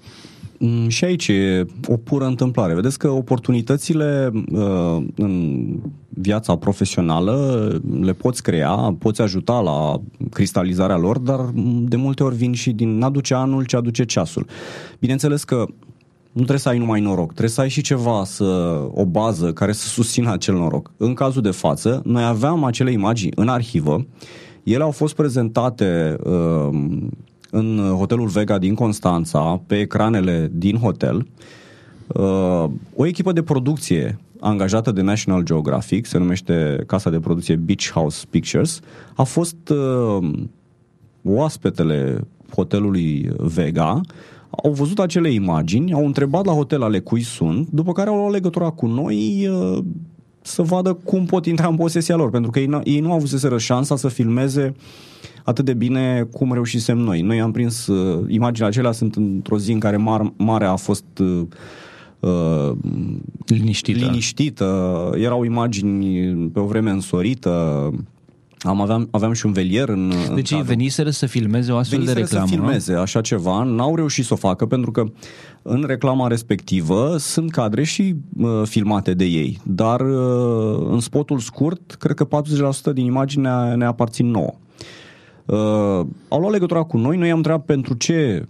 Mm, 0.58 0.88
și 0.88 1.04
aici 1.04 1.28
e 1.28 1.66
o 1.86 1.96
pură 1.96 2.24
întâmplare. 2.24 2.74
Vedeți 2.74 2.98
că 2.98 3.08
oportunitățile 3.08 4.30
uh, 4.52 5.04
în 5.16 5.66
viața 6.08 6.56
profesională 6.56 7.68
le 8.00 8.12
poți 8.12 8.42
crea, 8.42 8.96
poți 8.98 9.20
ajuta 9.20 9.60
la 9.60 10.00
cristalizarea 10.30 10.96
lor, 10.96 11.18
dar 11.18 11.40
de 11.80 11.96
multe 11.96 12.22
ori 12.22 12.36
vin 12.36 12.52
și 12.52 12.72
din 12.72 12.98
n-aduce 12.98 13.34
anul 13.34 13.64
ce 13.64 13.76
aduce 13.76 14.04
ceasul. 14.04 14.46
Bineînțeles 14.98 15.44
că 15.44 15.66
nu 16.32 16.44
trebuie 16.44 16.58
să 16.58 16.68
ai 16.68 16.78
numai 16.78 17.00
noroc, 17.00 17.28
trebuie 17.28 17.48
să 17.48 17.60
ai 17.60 17.68
și 17.68 17.80
ceva, 17.80 18.24
să, 18.24 18.44
o 18.90 19.04
bază 19.04 19.52
care 19.52 19.72
să 19.72 19.86
susțină 19.86 20.32
acel 20.32 20.54
noroc. 20.54 20.90
În 20.96 21.14
cazul 21.14 21.42
de 21.42 21.50
față, 21.50 22.02
noi 22.04 22.24
aveam 22.24 22.64
acele 22.64 22.92
imagini 22.92 23.32
în 23.36 23.48
arhivă, 23.48 24.06
ele 24.62 24.82
au 24.82 24.90
fost 24.90 25.14
prezentate 25.14 26.16
uh, 26.24 26.68
în 27.50 27.94
hotelul 27.96 28.26
Vega 28.26 28.58
din 28.58 28.74
Constanța, 28.74 29.60
pe 29.66 29.78
ecranele 29.78 30.50
din 30.52 30.76
hotel. 30.76 31.26
Uh, 32.06 32.64
o 32.96 33.06
echipă 33.06 33.32
de 33.32 33.42
producție 33.42 34.18
angajată 34.40 34.92
de 34.92 35.02
National 35.02 35.42
Geographic, 35.42 36.06
se 36.06 36.18
numește 36.18 36.82
casa 36.86 37.10
de 37.10 37.20
producție 37.20 37.56
Beach 37.56 37.90
House 37.92 38.24
Pictures, 38.30 38.80
a 39.14 39.22
fost 39.22 39.68
uh, 39.68 40.30
oaspetele 41.22 42.26
hotelului 42.54 43.30
Vega, 43.36 44.00
au 44.50 44.70
văzut 44.70 44.98
acele 44.98 45.30
imagini, 45.30 45.92
au 45.92 46.06
întrebat 46.06 46.44
la 46.44 46.52
hotel 46.52 46.82
ale 46.82 46.98
cui 46.98 47.22
sunt, 47.22 47.68
după 47.70 47.92
care 47.92 48.08
au 48.08 48.16
luat 48.16 48.30
legătura 48.30 48.70
cu 48.70 48.86
noi 48.86 49.48
uh, 49.48 49.78
să 50.40 50.62
vadă 50.62 50.92
cum 50.92 51.24
pot 51.24 51.46
intra 51.46 51.68
în 51.68 51.76
posesia 51.76 52.16
lor, 52.16 52.30
pentru 52.30 52.50
că 52.50 52.58
ei, 52.58 52.66
n- 52.66 52.82
ei 52.84 53.00
nu 53.00 53.10
au 53.10 53.16
avut 53.16 53.60
șansa 53.60 53.96
să 53.96 54.08
filmeze 54.08 54.74
atât 55.44 55.64
de 55.64 55.74
bine 55.74 56.28
cum 56.30 56.52
reușisem 56.52 56.98
noi. 56.98 57.20
Noi 57.20 57.40
am 57.40 57.52
prins, 57.52 57.86
uh, 57.86 58.24
imaginile 58.28 58.68
acelea 58.68 58.92
sunt 58.92 59.14
într-o 59.14 59.58
zi 59.58 59.72
în 59.72 59.78
care 59.78 59.96
mar, 59.96 60.32
marea 60.36 60.70
a 60.70 60.76
fost 60.76 61.04
uh, 61.20 61.40
uh, 62.20 62.72
liniștită. 63.46 63.98
liniștită, 63.98 65.10
erau 65.16 65.44
imagini 65.44 66.34
pe 66.52 66.58
o 66.58 66.64
vreme 66.64 66.90
însorită, 66.90 67.90
Am 68.68 68.80
aveam, 68.80 69.08
aveam 69.10 69.32
și 69.32 69.46
un 69.46 69.52
velier 69.52 69.88
în... 69.88 70.12
Deci 70.34 70.50
ei 70.50 70.62
veniseră 70.62 71.10
să 71.10 71.26
filmeze 71.26 71.72
o 71.72 71.76
astfel 71.76 71.98
veniseră 71.98 72.24
de 72.24 72.26
reclamă, 72.26 72.48
să 72.48 72.54
filmeze 72.54 72.92
nu? 72.92 73.00
așa 73.00 73.20
ceva, 73.20 73.62
n-au 73.62 73.96
reușit 73.96 74.24
să 74.24 74.32
o 74.32 74.36
facă 74.36 74.66
pentru 74.66 74.90
că 74.90 75.04
în 75.62 75.84
reclama 75.86 76.26
respectivă 76.26 77.16
sunt 77.18 77.50
cadre 77.50 77.84
și 77.84 78.14
uh, 78.36 78.62
filmate 78.64 79.14
de 79.14 79.24
ei, 79.24 79.60
dar 79.64 80.00
uh, 80.00 80.86
în 80.90 81.00
spotul 81.00 81.38
scurt, 81.38 81.96
cred 81.98 82.16
că 82.16 82.26
40% 82.90 82.92
din 82.92 83.04
imagine 83.04 83.74
ne 83.74 83.84
aparțin 83.84 84.30
nouă. 84.30 84.54
Uh, 85.44 86.06
au 86.28 86.40
luat 86.40 86.52
legătura 86.52 86.82
cu 86.82 86.96
noi, 86.96 87.16
noi 87.16 87.30
am 87.30 87.36
întrebat 87.36 87.64
pentru 87.64 87.94
ce, 87.94 88.46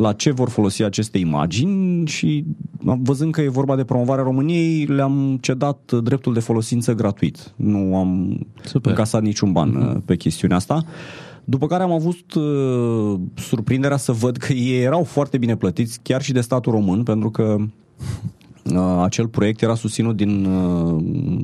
la 0.00 0.12
ce 0.12 0.30
vor 0.30 0.48
folosi 0.48 0.82
aceste 0.82 1.18
imagini 1.18 2.06
și 2.06 2.44
văzând 2.80 3.32
că 3.32 3.40
e 3.40 3.48
vorba 3.48 3.76
de 3.76 3.84
promovarea 3.84 4.24
României, 4.24 4.84
le-am 4.84 5.38
cedat 5.40 5.92
dreptul 6.02 6.32
de 6.32 6.40
folosință 6.40 6.94
gratuit. 6.94 7.52
Nu 7.56 7.96
am 7.96 8.40
Super. 8.64 8.90
încasat 8.90 9.22
niciun 9.22 9.52
ban 9.52 9.70
uh-huh. 9.70 10.04
pe 10.04 10.16
chestiunea 10.16 10.56
asta. 10.56 10.84
După 11.44 11.66
care 11.66 11.82
am 11.82 11.92
avut 11.92 12.34
uh, 12.34 13.20
surprinderea 13.34 13.96
să 13.96 14.12
văd 14.12 14.36
că 14.36 14.52
ei 14.52 14.82
erau 14.82 15.04
foarte 15.04 15.38
bine 15.38 15.56
plătiți, 15.56 16.00
chiar 16.02 16.22
și 16.22 16.32
de 16.32 16.40
statul 16.40 16.72
român, 16.72 17.02
pentru 17.02 17.30
că 17.30 17.56
Uh, 18.00 18.39
acel 19.02 19.28
proiect 19.28 19.62
era 19.62 19.74
susținut 19.74 20.16
din, 20.16 20.44
uh, 20.44 21.02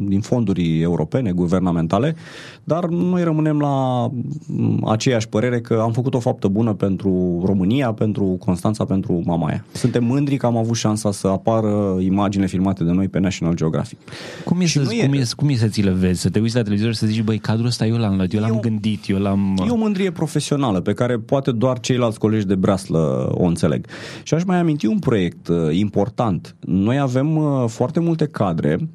din 0.09 0.21
fonduri 0.21 0.81
europene, 0.81 1.33
guvernamentale, 1.33 2.17
dar 2.65 2.85
noi 2.85 3.23
rămânem 3.23 3.59
la 3.59 4.07
mm, 4.47 4.89
aceeași 4.89 5.29
părere 5.29 5.61
că 5.61 5.81
am 5.83 5.93
făcut 5.93 6.15
o 6.15 6.21
faptă 6.21 6.49
bună 6.49 6.75
pentru 6.75 7.43
România, 7.45 7.93
pentru 7.93 8.25
Constanța, 8.25 8.85
pentru 8.85 9.23
Mamaia. 9.25 9.65
Suntem 9.73 10.05
mândri 10.05 10.37
că 10.37 10.47
am 10.47 10.57
avut 10.57 10.77
șansa 10.77 11.13
să 11.13 11.27
apară 11.27 11.97
imagine 12.01 12.47
filmate 12.47 12.85
de 12.85 12.91
noi 12.91 13.09
pe 13.09 13.19
National 13.19 13.55
Geographic. 13.55 13.99
Cum 14.45 14.61
e, 14.61 14.67
să, 14.67 14.81
cum, 14.81 15.13
e, 15.13 15.23
cum 15.37 15.49
e 15.49 15.55
să 15.55 15.67
ți 15.67 15.81
le 15.81 15.91
vezi? 15.91 16.21
Să 16.21 16.29
te 16.29 16.39
uiți 16.39 16.57
la 16.57 16.63
televizor 16.63 16.93
și 16.93 16.99
să 16.99 17.07
zici, 17.07 17.23
băi, 17.23 17.39
cadrul 17.39 17.67
ăsta 17.67 17.87
eu 17.87 17.97
l-am 17.97 18.17
luat, 18.17 18.33
eu 18.33 18.41
l-am 18.41 18.53
eu, 18.53 18.61
gândit, 18.61 19.09
eu 19.09 19.19
l-am... 19.19 19.65
E 19.67 19.71
o 19.71 19.77
mândrie 19.77 20.11
profesională 20.11 20.81
pe 20.81 20.93
care 20.93 21.19
poate 21.19 21.51
doar 21.51 21.81
ceilalți 21.81 22.19
colegi 22.19 22.47
de 22.47 22.55
breaslă 22.55 23.31
o 23.33 23.45
înțeleg. 23.45 23.87
Și 24.23 24.35
aș 24.35 24.45
mai 24.45 24.59
aminti 24.59 24.87
un 24.87 24.99
proiect 24.99 25.49
uh, 25.49 25.57
important. 25.71 26.57
Noi 26.61 26.99
avem 26.99 27.16
uh, 27.21 27.69
foarte 27.69 28.01
multe 28.01 28.27
cadre 28.27 28.89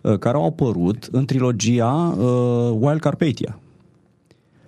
uh, 0.00 0.18
care 0.18 0.36
au 0.36 0.46
apărut 0.46 1.08
în 1.12 1.24
trilogia 1.24 2.14
uh, 2.18 2.76
Wild 2.78 3.00
Carpathia. 3.00 3.58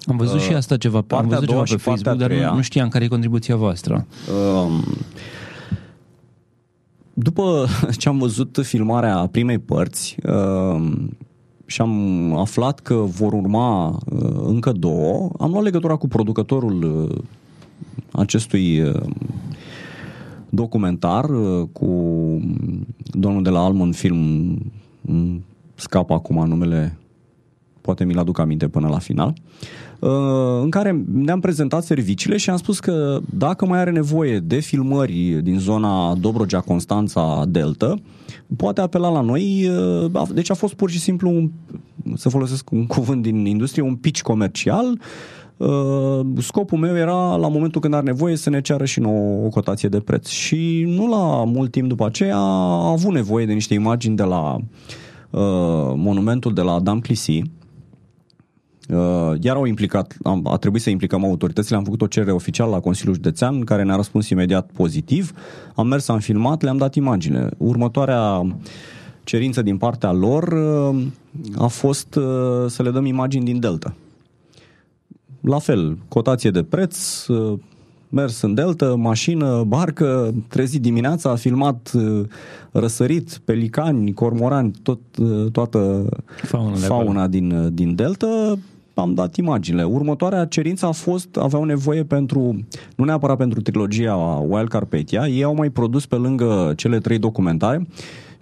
Am 0.07 0.17
văzut 0.17 0.39
uh, 0.39 0.43
și 0.43 0.53
asta 0.53 0.77
ceva, 0.77 1.05
am 1.09 1.29
văzut 1.29 1.49
ceva 1.49 1.63
pe 1.63 1.77
Facebook, 1.77 2.17
dar 2.17 2.33
nu, 2.33 2.55
nu 2.55 2.61
știam 2.61 2.89
care 2.89 3.05
e 3.05 3.09
contribuția 3.09 3.57
voastră. 3.57 4.07
Uh, 4.29 4.83
după 7.15 7.67
ce 7.99 8.09
am 8.09 8.19
văzut 8.19 8.59
filmarea 8.63 9.29
primei 9.31 9.59
părți 9.59 10.17
uh, 10.23 10.93
și 11.67 11.81
am 11.81 12.37
aflat 12.37 12.81
că 12.81 12.95
vor 12.95 13.33
urma 13.33 13.89
uh, 13.89 14.43
încă 14.47 14.73
două, 14.73 15.31
am 15.39 15.51
luat 15.51 15.63
legătura 15.63 15.97
cu 15.97 16.09
producătorul 16.09 16.83
uh, 16.83 17.23
acestui 18.13 18.81
uh, 18.81 19.03
documentar 20.55 21.31
uh, 21.31 21.69
cu 21.73 21.89
domnul 23.11 23.43
de 23.43 23.51
la 23.51 23.65
Almond 23.65 23.95
Film, 23.95 24.59
scapă 25.75 26.13
acum 26.13 26.47
numele, 26.49 26.99
poate 27.81 28.05
mi-l 28.05 28.19
aduc 28.19 28.39
aminte 28.39 28.69
până 28.69 28.89
la 28.89 28.99
final, 28.99 29.35
uh, 29.99 30.11
în 30.63 30.71
care 30.71 31.05
ne-am 31.13 31.41
prezentat 31.41 31.85
serviciile 31.85 32.37
și 32.37 32.51
am 32.51 32.57
spus 32.57 32.81
că 32.81 33.21
dacă 33.31 33.67
mai 33.67 33.79
are 33.79 33.91
nevoie 33.91 34.39
de 34.39 34.59
filmări 34.59 35.41
din 35.43 35.59
zona 35.59 36.15
Dobrogea, 36.15 36.61
Constanța, 36.61 37.45
Delta, 37.49 37.95
poate 38.57 38.81
apela 38.81 39.11
la 39.11 39.21
noi. 39.21 39.69
Uh, 40.13 40.29
deci 40.35 40.51
a 40.51 40.55
fost 40.55 40.75
pur 40.75 40.91
și 40.91 40.99
simplu, 40.99 41.31
un, 41.31 41.51
să 42.15 42.29
folosesc 42.29 42.71
un 42.71 42.87
cuvânt 42.97 43.23
din 43.23 43.47
industrie, 43.47 43.83
un 43.83 43.97
pitch 43.97 44.21
comercial 44.21 44.87
Uh, 44.87 45.44
scopul 46.39 46.79
meu 46.79 46.97
era, 46.97 47.37
la 47.37 47.49
momentul 47.49 47.81
când 47.81 47.95
are 47.95 48.05
nevoie, 48.05 48.37
să 48.37 48.51
ne 48.51 48.61
ceară 48.61 48.85
și 48.85 49.01
nouă 49.01 49.45
o 49.45 49.49
cotație 49.49 49.89
de 49.89 50.01
preț. 50.01 50.29
Și 50.29 50.85
nu 50.87 51.09
la 51.09 51.45
mult 51.45 51.71
timp 51.71 51.89
după 51.89 52.07
aceea 52.07 52.37
a 52.37 52.91
avut 52.91 53.13
nevoie 53.13 53.47
de 53.47 53.53
niște 53.53 53.75
imagini 53.75 54.17
de 54.17 54.23
la 54.23 54.55
uh, 54.55 54.61
monumentul 55.97 56.55
de 56.55 56.61
la 56.61 56.81
Dam 56.81 57.01
Clisi, 57.01 57.43
Uh, 58.89 59.33
iar 59.41 59.57
au 59.57 59.65
implicat, 59.65 60.17
am, 60.23 60.47
a 60.47 60.57
trebuit 60.57 60.83
să 60.83 60.91
implicăm 60.91 61.25
autoritățile, 61.25 61.77
am 61.77 61.85
făcut 61.85 62.03
o 62.03 62.07
cerere 62.07 62.33
oficială 62.33 62.71
la 62.71 62.81
Consiliul 62.81 63.15
Județean, 63.15 63.61
care 63.61 63.83
ne-a 63.83 63.97
răspuns 63.97 64.29
imediat 64.29 64.71
pozitiv. 64.73 65.33
Am 65.75 65.87
mers, 65.87 66.09
am 66.09 66.19
filmat, 66.19 66.63
le-am 66.63 66.77
dat 66.77 66.95
imagine. 66.95 67.49
Următoarea 67.57 68.47
cerință 69.25 69.63
din 69.63 69.77
partea 69.77 70.13
lor 70.13 70.43
uh, 70.43 71.03
a 71.59 71.67
fost 71.67 72.15
uh, 72.15 72.25
să 72.67 72.83
le 72.83 72.91
dăm 72.91 73.05
imagini 73.05 73.45
din 73.45 73.61
Delta 73.61 73.95
la 75.45 75.59
fel, 75.59 75.99
cotație 76.09 76.51
de 76.51 76.63
preț, 76.63 77.27
uh, 77.27 77.59
mers 78.09 78.41
în 78.41 78.55
delta, 78.55 78.95
mașină, 78.95 79.65
barcă, 79.67 80.35
trezit 80.49 80.83
dimineața, 80.83 81.31
a 81.31 81.35
filmat 81.35 81.91
uh, 81.95 82.27
răsărit, 82.73 83.41
pelicani, 83.45 84.13
cormorani, 84.13 84.73
tot, 84.83 85.01
uh, 85.19 85.51
toată 85.53 86.09
fauna, 86.43 86.77
fauna 86.77 87.27
din, 87.27 87.75
din 87.75 87.95
delta, 87.95 88.59
am 88.95 89.15
dat 89.15 89.37
imaginile. 89.37 89.85
Următoarea 89.85 90.45
cerință 90.45 90.87
a 90.87 90.93
fost, 90.93 91.37
aveau 91.37 91.65
nevoie 91.65 92.05
pentru, 92.05 92.65
nu 92.97 93.05
neapărat 93.05 93.37
pentru 93.37 93.61
trilogia 93.61 94.15
Wild 94.49 94.69
Carpathia, 94.69 95.27
ei 95.27 95.43
au 95.43 95.55
mai 95.55 95.71
produs 95.71 96.07
pe 96.07 96.17
lângă 96.17 96.73
cele 96.77 96.99
trei 96.99 97.19
documentare 97.19 97.87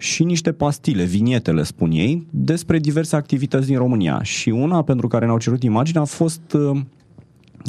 și 0.03 0.23
niște 0.23 0.51
pastile, 0.51 1.03
vinietele, 1.03 1.63
spun 1.63 1.91
ei, 1.91 2.27
despre 2.29 2.79
diverse 2.79 3.15
activități 3.15 3.67
din 3.67 3.77
România. 3.77 4.23
Și 4.23 4.49
una 4.49 4.83
pentru 4.83 5.07
care 5.07 5.25
ne-au 5.25 5.37
cerut 5.37 5.63
imagine 5.63 5.99
a 5.99 6.03
fost 6.03 6.53
uh, 6.53 6.79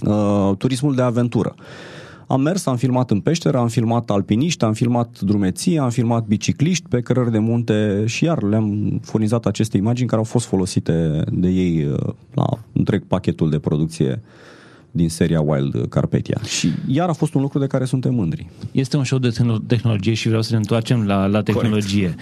uh, 0.07 0.57
turismul 0.57 0.95
de 0.95 1.03
aventură. 1.03 1.55
Am 2.27 2.41
mers, 2.41 2.67
am 2.67 2.77
filmat 2.77 3.11
în 3.11 3.21
peșteră, 3.21 3.59
am 3.59 3.69
filmat 3.69 4.11
alpiniști, 4.11 4.65
am 4.65 4.73
filmat 4.73 5.21
drumeții, 5.21 5.79
am 5.79 5.91
filmat 5.91 6.27
bicicliști 6.27 6.89
pe 6.89 7.01
cărări 7.01 7.31
de 7.31 7.39
munte 7.39 8.05
și 8.07 8.25
iar 8.25 8.43
le-am 8.43 8.99
furnizat 9.03 9.47
aceste 9.47 9.77
imagini 9.77 10.09
care 10.09 10.21
au 10.21 10.27
fost 10.27 10.47
folosite 10.47 11.25
de 11.33 11.49
ei 11.49 11.85
uh, 11.85 12.13
la 12.33 12.47
întreg 12.73 13.05
pachetul 13.07 13.51
de 13.51 13.59
producție 13.59 14.23
din 14.97 15.09
seria 15.09 15.41
Wild 15.41 15.87
Carpetia. 15.89 16.41
Și 16.45 16.69
iar 16.87 17.09
a 17.09 17.13
fost 17.13 17.35
un 17.35 17.41
lucru 17.41 17.59
de 17.59 17.67
care 17.67 17.85
suntem 17.85 18.15
mândri. 18.15 18.47
Este 18.73 18.97
un 18.97 19.05
show 19.05 19.19
de 19.19 19.33
tehnologie 19.67 20.15
și 20.15 20.27
vreau 20.27 20.43
să 20.43 20.53
ne 20.53 20.57
întoarcem 20.57 21.07
la, 21.07 21.27
la 21.27 21.43
tehnologie. 21.43 22.01
Corect. 22.01 22.21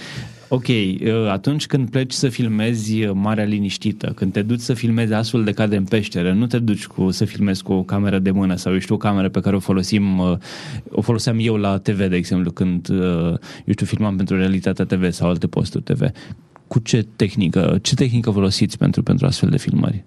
Ok, 0.55 0.67
uh, 0.67 1.31
atunci 1.31 1.67
când 1.67 1.91
pleci 1.91 2.13
să 2.13 2.29
filmezi 2.29 3.05
Marea 3.05 3.45
Liniștită, 3.45 4.13
când 4.15 4.33
te 4.33 4.43
duci 4.43 4.61
să 4.61 4.75
filmezi 4.75 5.13
astfel 5.13 5.45
de 5.45 5.53
cadre 5.53 5.77
în 5.77 5.85
peșteră, 5.85 6.33
nu 6.33 6.47
te 6.47 6.59
duci 6.59 6.87
cu 6.87 7.11
să 7.11 7.25
filmezi 7.25 7.63
cu 7.63 7.73
o 7.73 7.83
cameră 7.83 8.19
de 8.19 8.31
mână 8.31 8.57
sau, 8.57 8.73
eu 8.73 8.79
știu, 8.79 8.95
o 8.95 8.99
cameră 8.99 9.29
pe 9.29 9.41
care 9.41 9.57
o 9.57 9.59
folosim, 9.59 10.19
uh, 10.19 10.37
o 10.91 11.01
foloseam 11.01 11.37
eu 11.41 11.57
la 11.57 11.79
TV, 11.79 12.09
de 12.09 12.17
exemplu, 12.17 12.51
când, 12.51 12.89
uh, 12.89 12.99
eu 13.65 13.73
știu, 13.73 13.87
filmam 13.87 14.17
pentru 14.17 14.37
Realitatea 14.37 14.85
TV 14.85 15.11
sau 15.11 15.29
alte 15.29 15.47
posturi 15.47 15.83
TV. 15.83 16.03
Cu 16.67 16.79
ce 16.79 17.07
tehnică, 17.17 17.79
ce 17.83 17.95
tehnică 17.95 18.31
folosiți 18.31 18.79
pentru, 18.79 19.03
pentru 19.03 19.27
astfel 19.27 19.49
de 19.49 19.59
filmări? 19.59 20.05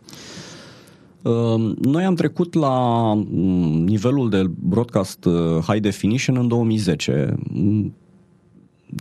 Noi 1.82 2.04
am 2.04 2.16
trecut 2.16 2.54
la 2.54 3.14
mm, 3.14 3.84
nivelul 3.84 4.30
de 4.30 4.52
broadcast 4.60 5.28
high 5.68 5.82
definition 5.82 6.38
în 6.38 6.48
2010 6.48 7.36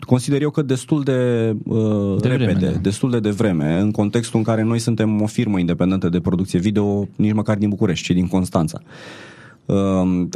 consider 0.07 0.43
eu 0.43 0.51
că 0.51 0.63
destul 0.63 1.03
de, 1.03 1.51
uh, 1.65 2.21
de 2.21 2.29
repede, 2.29 2.53
vreme, 2.53 2.73
da. 2.73 2.79
destul 2.79 3.11
de 3.11 3.21
devreme, 3.21 3.79
în 3.81 3.91
contextul 3.91 4.39
în 4.39 4.45
care 4.45 4.63
noi 4.63 4.79
suntem 4.79 5.23
o 5.23 5.27
firmă 5.27 5.59
independentă 5.59 6.09
de 6.09 6.21
producție 6.21 6.59
video, 6.59 7.09
nici 7.17 7.33
măcar 7.33 7.57
din 7.57 7.69
București, 7.69 8.05
ci 8.07 8.15
din 8.15 8.27
Constanța. 8.27 8.81
Uh, 9.67 9.77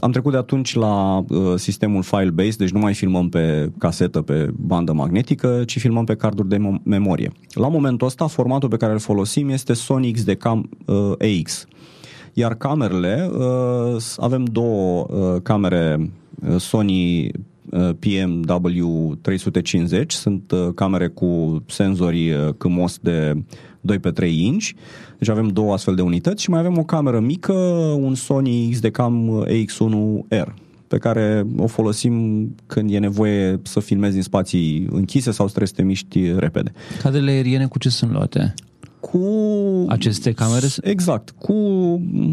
am 0.01 0.11
trecut 0.11 0.33
de 0.33 0.39
atunci 0.39 0.75
la 0.75 1.25
uh, 1.29 1.55
sistemul 1.57 2.03
file-based, 2.03 2.57
deci 2.57 2.71
nu 2.71 2.79
mai 2.79 2.95
filmăm 2.95 3.29
pe 3.29 3.71
casetă, 3.79 4.23
pe 4.23 4.51
bandă 4.57 4.93
magnetică, 4.93 5.63
ci 5.67 5.79
filmăm 5.79 6.05
pe 6.05 6.15
carduri 6.15 6.49
de 6.49 6.79
memorie. 6.83 7.33
La 7.53 7.69
momentul 7.69 8.07
ăsta, 8.07 8.27
formatul 8.27 8.69
pe 8.69 8.77
care 8.77 8.93
îl 8.93 8.99
folosim 8.99 9.49
este 9.49 9.73
Sony 9.73 10.13
XDCAM 10.13 10.69
uh, 10.87 11.13
AX. 11.41 11.67
Iar 12.39 12.55
camerele, 12.55 13.31
uh, 13.33 13.97
avem 14.17 14.45
două 14.45 15.07
uh, 15.11 15.43
camere 15.43 16.11
uh, 16.49 16.57
Sony 16.57 17.31
Uh, 17.71 17.89
PMW350, 17.89 20.07
sunt 20.07 20.51
uh, 20.51 20.69
camere 20.75 21.09
cu 21.09 21.63
senzori 21.67 22.31
uh, 22.31 22.49
CMOS 22.59 22.99
de 22.99 23.43
2 23.81 23.99
pe 23.99 24.11
3 24.11 24.45
inch, 24.45 24.69
deci 25.19 25.29
avem 25.29 25.49
două 25.49 25.73
astfel 25.73 25.95
de 25.95 26.03
unități 26.03 26.43
și 26.43 26.51
mai 26.51 26.59
avem 26.59 26.79
o 26.79 26.83
cameră 26.83 27.21
mică, 27.21 27.53
un 28.01 28.15
Sony 28.15 28.69
XDCAM 28.71 29.47
AX1R 29.47 30.55
pe 30.87 30.99
care 30.99 31.47
o 31.57 31.67
folosim 31.67 32.55
când 32.67 32.93
e 32.93 32.99
nevoie 32.99 33.61
să 33.63 33.81
filmezi 33.81 34.17
în 34.17 34.23
spații 34.23 34.87
închise 34.91 35.31
sau 35.31 35.47
să 35.47 35.53
trebuie 35.55 35.69
să 35.69 35.75
te 35.75 35.83
miști 35.83 36.39
repede. 36.39 36.73
Cadrele 37.03 37.31
aeriene 37.31 37.67
cu 37.67 37.79
ce 37.79 37.89
sunt 37.89 38.11
luate? 38.11 38.55
Cu... 39.01 39.21
Aceste 39.89 40.33
camere? 40.33 40.67
Exact, 40.81 41.31
cu 41.31 41.55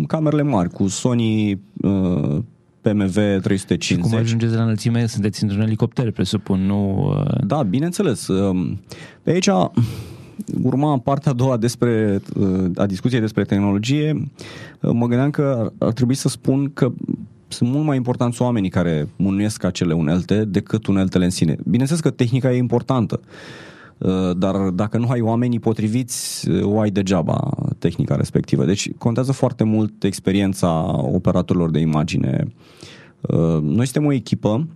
camerele 0.08 0.41
mari, 0.41 0.69
cu 0.69 0.88
Sony 0.88 1.51
uh, 1.82 2.38
PMV 2.82 3.13
350. 3.13 3.84
Și 3.84 3.97
cum 3.97 4.15
ajungeți 4.15 4.56
la 4.56 4.62
înălțime? 4.62 5.06
Sunteți 5.06 5.43
într-un 5.43 5.62
elicopter, 5.62 6.12
presupun, 6.12 6.65
nu... 6.65 7.08
Uh, 7.10 7.45
da, 7.45 7.63
bineînțeles. 7.63 8.28
Um, 8.28 8.80
pe 9.23 9.32
aici 9.32 9.49
urma 10.63 10.97
partea 10.97 11.32
a 11.32 11.36
doua 11.36 11.58
despre, 11.58 12.21
a 12.75 12.86
discuției 12.86 13.19
despre 13.19 13.43
tehnologie, 13.43 14.30
mă 14.82 15.08
gândeam 15.08 15.30
că 15.30 15.71
ar 15.78 15.91
trebui 15.93 16.15
să 16.15 16.30
spun 16.30 16.71
că 16.73 16.91
sunt 17.47 17.69
mult 17.69 17.86
mai 17.86 17.95
importanți 17.95 18.41
oamenii 18.41 18.69
care 18.69 19.08
mânuiesc 19.15 19.63
acele 19.63 19.93
unelte 19.93 20.45
decât 20.45 20.88
uneltele 20.88 21.23
în 21.23 21.30
sine. 21.30 21.56
Bineînțeles 21.63 22.01
că 22.01 22.10
tehnica 22.10 22.51
e 22.51 22.58
importantă, 22.58 23.19
dar 24.38 24.70
dacă 24.70 24.98
nu 24.98 25.10
ai 25.10 25.22
oamenii 25.22 25.60
potriviți, 25.60 26.50
o 26.62 26.80
ai 26.80 26.90
degeaba 26.90 27.50
tehnica 27.80 28.16
respectivă. 28.16 28.66
Deci 28.66 28.92
contează 28.98 29.32
foarte 29.32 29.64
mult 29.64 30.04
experiența 30.04 31.00
operatorilor 31.14 31.70
de 31.70 31.80
imagine. 31.80 32.48
Noi 33.62 33.86
suntem 33.86 34.06
o 34.06 34.12
echipă 34.12 34.68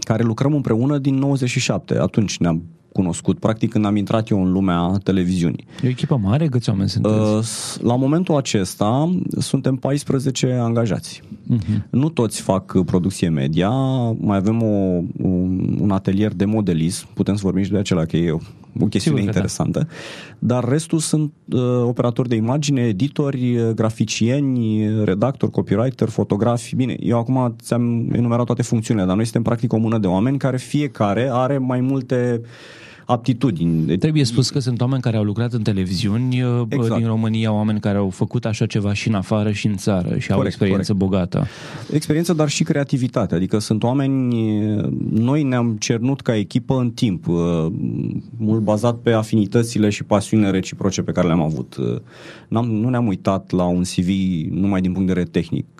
care 0.00 0.22
lucrăm 0.22 0.54
împreună 0.54 0.98
din 0.98 1.14
97. 1.14 1.98
Atunci 1.98 2.38
ne-am 2.38 2.62
cunoscut, 3.00 3.38
practic 3.38 3.70
când 3.70 3.84
am 3.84 3.96
intrat 3.96 4.28
eu 4.28 4.44
în 4.44 4.52
lumea 4.52 5.00
televiziunii. 5.04 5.64
E 5.82 5.86
o 5.86 5.88
echipă 5.88 6.16
mare? 6.22 6.46
Câți 6.46 6.70
oameni 6.70 6.88
sunteți? 6.88 7.14
Uh, 7.14 7.86
la 7.86 7.96
momentul 7.96 8.36
acesta 8.36 9.18
suntem 9.38 9.76
14 9.76 10.58
angajați. 10.60 11.22
Uh-huh. 11.22 11.82
Nu 11.90 12.08
toți 12.08 12.40
fac 12.40 12.84
producție 12.84 13.28
media, 13.28 13.70
mai 14.18 14.36
avem 14.36 14.62
o, 14.62 15.02
un, 15.16 15.76
un 15.80 15.90
atelier 15.90 16.32
de 16.32 16.44
modelism, 16.44 17.06
putem 17.14 17.34
să 17.34 17.40
vorbim 17.44 17.62
și 17.62 17.70
de 17.70 17.78
acela 17.78 18.04
că 18.04 18.16
e 18.16 18.32
o 18.80 18.86
chestiune 18.86 19.18
Sigur 19.18 19.20
da. 19.20 19.26
interesantă, 19.26 19.78
da. 19.78 19.86
dar 20.38 20.68
restul 20.68 20.98
sunt 20.98 21.32
uh, 21.52 21.60
operatori 21.82 22.28
de 22.28 22.34
imagine, 22.34 22.80
editori, 22.80 23.56
uh, 23.56 23.70
graficieni, 23.74 24.88
redactori, 25.04 25.52
copywriter, 25.52 26.08
fotografi. 26.08 26.76
Bine, 26.76 26.96
eu 27.00 27.18
acum 27.18 27.56
ți-am 27.62 28.10
enumerat 28.12 28.46
toate 28.46 28.62
funcțiunile, 28.62 29.06
dar 29.06 29.14
noi 29.14 29.24
suntem 29.24 29.42
practic 29.42 29.72
o 29.72 29.76
mână 29.76 29.98
de 29.98 30.06
oameni 30.06 30.38
care 30.38 30.56
fiecare 30.56 31.28
are 31.32 31.58
mai 31.58 31.80
multe 31.80 32.40
uh, 32.42 32.48
aptitudini. 33.10 33.98
Trebuie 33.98 34.24
spus 34.24 34.50
că 34.50 34.58
sunt 34.58 34.80
oameni 34.80 35.02
care 35.02 35.16
au 35.16 35.22
lucrat 35.22 35.52
în 35.52 35.62
televiziuni 35.62 36.42
uh, 36.42 36.62
exact. 36.68 36.96
din 36.96 37.06
România, 37.06 37.52
oameni 37.52 37.80
care 37.80 37.98
au 37.98 38.10
făcut 38.10 38.44
așa 38.44 38.66
ceva 38.66 38.92
și 38.92 39.08
în 39.08 39.14
afară 39.14 39.52
și 39.52 39.66
în 39.66 39.76
țară 39.76 40.08
și 40.08 40.12
corect, 40.12 40.30
au 40.30 40.46
experiență 40.46 40.92
corect. 40.92 41.10
bogată. 41.10 41.46
Experiență, 41.92 42.32
dar 42.32 42.48
și 42.48 42.62
creativitate. 42.62 43.34
Adică 43.34 43.58
sunt 43.58 43.82
oameni, 43.82 44.34
noi 45.10 45.42
ne-am 45.42 45.76
cernut 45.78 46.20
ca 46.20 46.36
echipă 46.36 46.74
în 46.74 46.90
timp, 46.90 47.28
uh, 47.28 47.66
mult 48.36 48.60
bazat 48.60 48.96
pe 48.96 49.12
afinitățile 49.12 49.88
și 49.88 50.04
pasiunile 50.04 50.50
reciproce 50.50 51.02
pe 51.02 51.12
care 51.12 51.26
le-am 51.26 51.42
avut. 51.42 51.76
Uh, 51.76 51.96
n-am, 52.48 52.70
nu 52.70 52.88
ne-am 52.88 53.06
uitat 53.06 53.50
la 53.50 53.64
un 53.64 53.82
CV 53.82 54.08
numai 54.50 54.80
din 54.80 54.92
punct 54.92 55.06
de 55.06 55.12
vedere 55.12 55.30
tehnic 55.40 55.79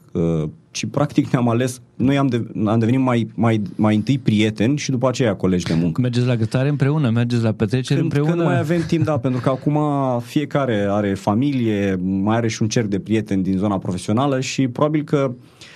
ci 0.70 0.87
practic 0.87 1.31
ne-am 1.31 1.49
ales, 1.49 1.81
noi 1.96 2.18
am, 2.18 2.27
de, 2.27 2.46
am 2.64 2.79
devenit 2.79 3.01
mai, 3.01 3.29
mai, 3.35 3.62
mai 3.77 3.94
întâi 3.94 4.18
prieteni 4.18 4.79
și 4.79 4.90
după 4.90 5.09
aceea 5.09 5.35
colegi 5.35 5.64
de 5.64 5.75
muncă. 5.75 6.01
Mergeți 6.01 6.27
la 6.27 6.37
gătare 6.37 6.68
împreună, 6.68 7.11
mergeți 7.11 7.42
la 7.42 7.53
petrecere 7.53 8.01
când, 8.01 8.12
împreună? 8.12 8.42
Când 8.42 8.49
mai 8.49 8.59
avem 8.59 8.83
timp, 8.87 9.05
da, 9.05 9.18
pentru 9.18 9.40
că 9.40 9.49
acum 9.49 9.79
fiecare 10.20 10.87
are 10.88 11.14
familie, 11.14 11.99
mai 12.03 12.37
are 12.37 12.49
și 12.49 12.62
un 12.62 12.68
cerc 12.68 12.87
de 12.87 12.99
prieteni 12.99 13.42
din 13.42 13.57
zona 13.57 13.79
profesională 13.79 14.40
și 14.40 14.68
probabil 14.68 15.03
că 15.03 15.31
Uh, 15.31 15.69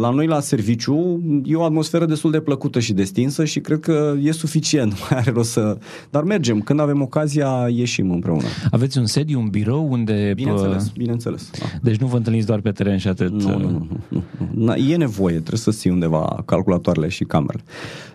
la 0.00 0.10
noi 0.10 0.26
la 0.26 0.40
serviciu 0.40 1.20
e 1.44 1.54
o 1.54 1.64
atmosferă 1.64 2.06
destul 2.06 2.30
de 2.30 2.40
plăcută 2.40 2.80
și 2.80 2.92
destinsă 2.92 3.44
și 3.44 3.60
cred 3.60 3.80
că 3.80 4.14
e 4.22 4.32
suficient, 4.32 4.92
mai 5.10 5.18
are 5.18 5.30
rost 5.30 5.50
să... 5.50 5.78
Dar 6.10 6.22
mergem, 6.22 6.60
când 6.60 6.80
avem 6.80 7.02
ocazia, 7.02 7.68
ieșim 7.68 8.10
împreună. 8.10 8.46
Aveți 8.70 8.98
un 8.98 9.06
sediu, 9.06 9.40
un 9.40 9.48
birou 9.48 9.88
unde... 9.90 10.32
Bineînțeles, 10.34 10.84
pă... 10.84 10.92
bineînțeles. 10.96 11.50
Da. 11.58 11.64
Deci 11.82 11.96
nu 11.96 12.06
vă 12.06 12.16
întâlniți 12.16 12.46
doar 12.46 12.60
pe 12.60 12.70
teren 12.70 12.98
și 12.98 13.08
atât? 13.08 13.30
Nu, 13.30 13.58
nu, 13.58 13.70
nu. 13.70 13.86
nu, 14.08 14.22
nu. 14.54 14.74
E 14.74 14.96
nevoie, 14.96 15.36
trebuie 15.36 15.58
să 15.58 15.70
ții 15.70 15.90
undeva 15.90 16.42
calculatoarele 16.46 17.08
și 17.08 17.24
camerele. 17.24 17.64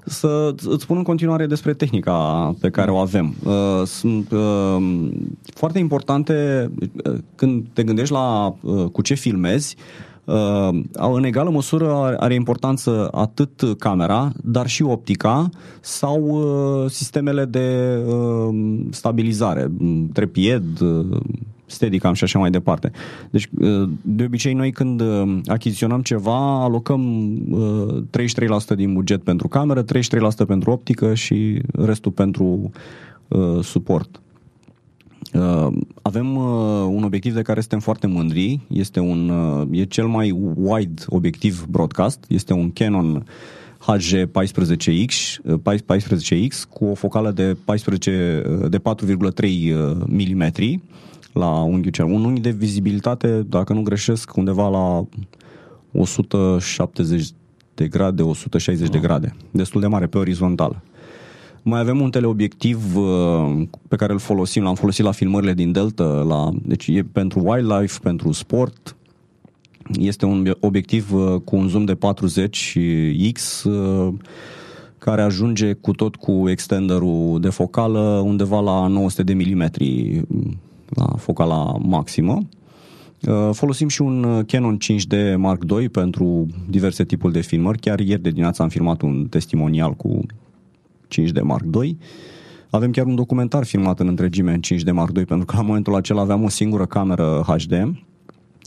Să 0.06 0.56
îți 0.56 0.84
spun 0.84 0.98
în 0.98 1.04
continuare 1.04 1.46
despre 1.46 1.74
tehnica 1.74 2.56
pe 2.60 2.70
care 2.70 2.92
o 2.92 2.98
avem. 2.98 3.36
Uh, 3.44 3.54
sunt 3.86 4.32
uh, 4.32 5.08
foarte 5.54 5.80
importante 5.80 6.70
când 7.36 7.66
te 7.74 7.84
gândești 7.84 8.14
la 8.14 8.56
cu 8.92 9.02
ce 9.02 9.14
filmezi, 9.14 9.76
Uh, 9.78 10.07
în 11.14 11.24
egală 11.24 11.50
măsură 11.50 12.16
are 12.20 12.34
importanță 12.34 13.10
atât 13.12 13.62
camera, 13.78 14.32
dar 14.44 14.68
și 14.68 14.84
optica 14.84 15.50
sau 15.82 16.22
uh, 16.24 16.90
sistemele 16.90 17.46
de 17.46 17.98
uh, 18.08 18.56
stabilizare, 18.90 19.72
trepied, 20.14 20.80
uh, 20.80 21.18
Steadicam 21.70 22.14
și 22.14 22.24
așa 22.24 22.40
mai 22.40 22.50
departe. 22.50 22.92
Deci, 23.30 23.50
uh, 23.60 23.90
de 24.02 24.24
obicei, 24.24 24.54
noi 24.54 24.72
când 24.72 25.02
uh, 25.02 25.40
achiziționăm 25.46 26.02
ceva, 26.02 26.64
alocăm 26.64 27.34
33% 28.74 28.76
din 28.76 28.94
buget 28.94 29.24
pentru 29.24 29.48
cameră, 29.48 29.84
33% 29.84 29.86
pentru 30.48 30.72
optică 30.72 31.14
și 31.14 31.62
restul 31.72 32.12
pentru 32.12 32.72
suport. 33.62 34.22
Uh, 35.34 35.68
avem 36.02 36.36
uh, 36.36 36.88
un 36.90 37.04
obiectiv 37.04 37.34
de 37.34 37.42
care 37.42 37.60
suntem 37.60 37.80
foarte 37.80 38.08
mândri, 38.08 38.60
este 38.68 39.00
un, 39.00 39.30
uh, 39.30 39.80
e 39.80 39.84
cel 39.84 40.06
mai 40.06 40.32
wide 40.56 41.04
obiectiv 41.08 41.66
broadcast, 41.70 42.26
este 42.28 42.54
un 42.54 42.72
Canon 42.72 43.26
HG14X, 43.94 45.38
14X 45.62 46.70
cu 46.70 46.86
o 46.86 46.94
focală 46.94 47.32
de 47.32 47.58
14 47.66 48.44
de 48.70 48.80
4,3 48.80 48.84
mm 50.08 50.52
la 51.34 51.50
unghiul 51.50 51.92
cel. 51.92 52.06
Un 52.06 52.26
unghi 52.26 52.42
de 52.42 52.50
vizibilitate, 52.50 53.46
dacă 53.50 53.74
nu 53.74 53.82
greșesc, 53.82 54.36
undeva 54.36 54.70
la 54.70 55.06
170 55.92 57.30
de 57.74 57.88
grade, 57.88 58.22
160 58.22 58.88
oh. 58.88 58.92
de 58.92 59.00
grade. 59.00 59.36
Destul 59.52 59.82
de 59.82 59.88
mare 59.88 60.08
pe 60.08 60.18
orizontal. 60.18 60.82
Mai 61.70 61.80
avem 61.80 62.02
un 62.02 62.10
teleobiectiv 62.10 62.96
uh, 62.96 63.68
pe 63.88 63.96
care 63.96 64.14
îl 64.14 64.20
folosim, 64.20 64.64
l-am 64.64 64.76
folosit 64.76 65.04
la 65.04 65.12
filmările 65.12 65.54
din 65.54 65.72
Delta, 65.72 66.04
la, 66.04 66.50
deci 66.62 66.88
e 66.88 67.04
pentru 67.12 67.40
wildlife, 67.40 68.00
pentru 68.02 68.32
sport. 68.32 68.96
Este 70.00 70.26
un 70.26 70.56
obiectiv 70.60 71.14
uh, 71.14 71.42
cu 71.44 71.56
un 71.56 71.68
zoom 71.68 71.86
de 71.86 71.96
40x 71.96 73.64
uh, 73.64 74.14
care 74.98 75.22
ajunge 75.22 75.74
cu 75.74 75.92
tot 75.92 76.16
cu 76.16 76.50
extenderul 76.50 77.40
de 77.40 77.50
focală 77.50 78.00
undeva 78.26 78.60
la 78.60 78.88
900 78.88 79.24
de 79.24 79.34
milimetri 79.34 80.22
la 80.90 81.06
focala 81.18 81.78
maximă. 81.80 82.48
Folosim 83.52 83.88
și 83.88 84.02
un 84.02 84.44
Canon 84.46 84.78
5D 84.78 85.36
Mark 85.36 85.64
II 85.80 85.90
pentru 85.90 86.46
diverse 86.70 87.04
tipuri 87.04 87.34
de 87.34 87.42
filmări. 87.42 87.80
Chiar 87.80 88.00
ieri 88.00 88.22
de 88.22 88.30
dimineață 88.30 88.62
am 88.62 88.70
filmat 88.70 89.02
un 89.02 89.28
testimonial 89.30 89.94
cu 89.94 90.22
5D 91.16 91.42
Mark 91.42 91.64
II. 91.82 91.98
Avem 92.70 92.92
chiar 92.92 93.06
un 93.06 93.16
documentar 93.16 93.66
filmat 93.66 94.00
în 94.00 94.08
întregime 94.08 94.54
în 94.54 94.60
5D 94.60 94.92
Mark 94.92 95.18
II, 95.18 95.26
pentru 95.26 95.46
că 95.46 95.56
la 95.56 95.62
momentul 95.62 95.96
acela 95.96 96.22
aveam 96.22 96.44
o 96.44 96.50
singură 96.50 96.86
cameră 96.86 97.44
HD 97.48 97.74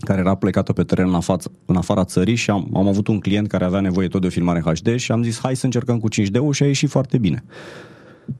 care 0.00 0.20
era 0.20 0.34
plecată 0.34 0.72
pe 0.72 0.82
teren 0.82 1.08
în, 1.08 1.14
afață, 1.14 1.50
în 1.66 1.76
afara 1.76 2.04
țării 2.04 2.34
și 2.34 2.50
am, 2.50 2.70
am 2.74 2.86
avut 2.86 3.06
un 3.06 3.18
client 3.18 3.48
care 3.48 3.64
avea 3.64 3.80
nevoie 3.80 4.08
tot 4.08 4.20
de 4.20 4.26
o 4.26 4.30
filmare 4.30 4.60
HD 4.60 4.96
și 4.96 5.12
am 5.12 5.22
zis 5.22 5.38
hai 5.40 5.56
să 5.56 5.64
încercăm 5.64 5.98
cu 5.98 6.08
5D-ul 6.08 6.52
și 6.52 6.62
a 6.62 6.66
ieșit 6.66 6.88
foarte 6.88 7.18
bine. 7.18 7.44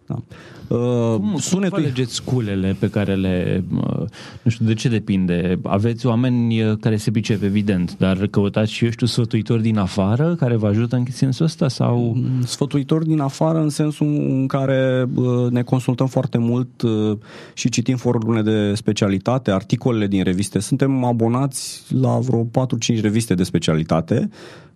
Da. 0.07 0.23
Uh, 0.71 1.17
cum, 1.17 1.37
sunetul... 1.39 1.79
cum 1.79 1.85
alegeți 1.87 2.15
sculele 2.15 2.77
pe 2.79 2.91
care 2.91 3.15
le... 3.15 3.65
Uh, 3.75 4.05
nu 4.43 4.51
știu, 4.51 4.65
de 4.65 4.75
ce 4.75 4.89
depinde? 4.89 5.59
Aveți 5.63 6.07
oameni 6.07 6.63
uh, 6.63 6.77
care 6.81 6.97
se 6.97 7.11
pricep, 7.11 7.43
evident, 7.43 7.97
dar 7.99 8.27
căutați 8.27 8.73
și, 8.73 8.85
eu 8.85 8.91
știu, 8.91 9.07
sfătuitori 9.07 9.63
din 9.63 9.79
afară 9.79 10.35
care 10.35 10.57
vă 10.57 10.67
ajută 10.67 10.97
în 10.97 11.05
sensul 11.11 11.45
ăsta? 11.45 11.69
sau? 11.69 12.13
Mm, 12.17 12.43
sfătuitori 12.45 13.07
din 13.07 13.21
afară 13.21 13.59
în 13.59 13.69
sensul 13.69 14.07
în 14.07 14.47
care 14.47 15.09
uh, 15.15 15.51
ne 15.51 15.63
consultăm 15.63 16.07
foarte 16.07 16.39
mult 16.39 16.83
uh, 16.83 17.19
și 17.55 17.69
citim 17.69 17.97
forurile 17.97 18.43
de 18.43 18.75
specialitate, 18.75 19.51
articolele 19.51 20.07
din 20.07 20.23
reviste. 20.23 20.59
Suntem 20.59 21.05
abonați 21.05 21.83
la 22.01 22.19
vreo 22.19 22.45
4-5 22.45 23.01
reviste 23.01 23.35
de 23.35 23.43
specialitate 23.43 24.31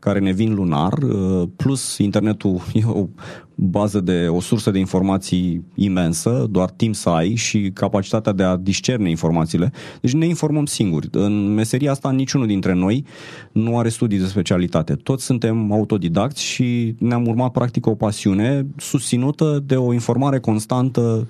care 0.05 0.19
ne 0.19 0.33
vin 0.33 0.55
lunar, 0.55 0.93
uh, 0.93 1.49
plus 1.57 1.99
internetul 1.99 2.61
e 2.73 2.83
o 2.87 3.07
bază 3.55 4.01
de, 4.01 4.27
o 4.29 4.41
sursă 4.41 4.71
de 4.71 4.79
informații 4.79 5.65
imensă, 5.75 6.47
doar 6.51 6.71
timp 6.71 6.95
să 6.95 7.09
ai 7.09 7.35
și 7.35 7.71
capacitatea 7.75 8.33
de 8.33 8.43
a 8.43 8.57
discerne 8.57 9.11
informațiile. 9.11 9.73
Deci 10.01 10.13
ne 10.13 10.27
informăm 10.27 10.67
singuri. 10.67 11.09
În 11.13 11.55
meseria 11.55 11.91
asta 11.91 12.11
niciunul 12.11 12.47
dintre 12.47 12.75
noi 12.75 13.05
nu 13.53 13.79
are 13.79 13.89
studii 13.89 14.19
de 14.19 14.27
specialitate. 14.27 14.95
Toți 14.95 15.25
suntem 15.25 15.73
autodidacți 15.73 16.43
și 16.43 16.95
ne-am 16.99 17.27
urmat 17.27 17.51
practic 17.51 17.87
o 17.87 17.95
pasiune 17.95 18.67
susținută 18.77 19.63
de 19.67 19.77
o 19.77 19.93
informare 19.93 20.39
constantă 20.39 21.29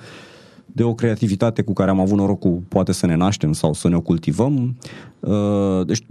de 0.67 0.83
o 0.83 0.95
creativitate 0.95 1.63
cu 1.63 1.73
care 1.73 1.91
am 1.91 2.01
avut 2.01 2.17
norocul 2.17 2.63
poate 2.69 2.93
să 2.93 3.07
ne 3.07 3.15
naștem 3.15 3.53
sau 3.53 3.73
să 3.73 3.89
ne 3.89 3.97
o 3.97 4.01
cultivăm. 4.01 4.77
Uh, 5.21 5.87
deci 5.87 6.03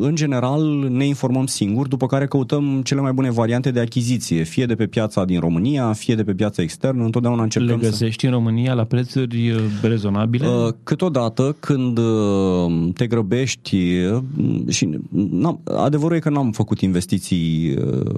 în 0.00 0.14
general 0.14 0.88
ne 0.90 1.06
informăm 1.06 1.46
singuri, 1.46 1.88
după 1.88 2.06
care 2.06 2.26
căutăm 2.26 2.80
cele 2.84 3.00
mai 3.00 3.12
bune 3.12 3.30
variante 3.30 3.70
de 3.70 3.80
achiziție, 3.80 4.42
fie 4.42 4.66
de 4.66 4.74
pe 4.74 4.86
piața 4.86 5.24
din 5.24 5.40
România, 5.40 5.92
fie 5.92 6.14
de 6.14 6.24
pe 6.24 6.32
piața 6.32 6.62
externă, 6.62 7.04
întotdeauna 7.04 7.42
încercăm 7.42 7.78
Le 7.80 7.88
găsești 7.88 8.20
să... 8.20 8.26
în 8.26 8.32
România 8.32 8.74
la 8.74 8.84
prețuri 8.84 9.50
uh, 9.50 9.58
rezonabile? 9.82 10.46
Uh, 10.46 10.68
câteodată, 10.82 11.56
când 11.60 11.98
uh, 11.98 12.92
te 12.94 13.06
grăbești 13.06 13.78
și 14.68 14.88
adevărul 15.64 16.16
e 16.16 16.20
că 16.20 16.30
n-am 16.30 16.50
făcut 16.50 16.80
investiții 16.80 17.76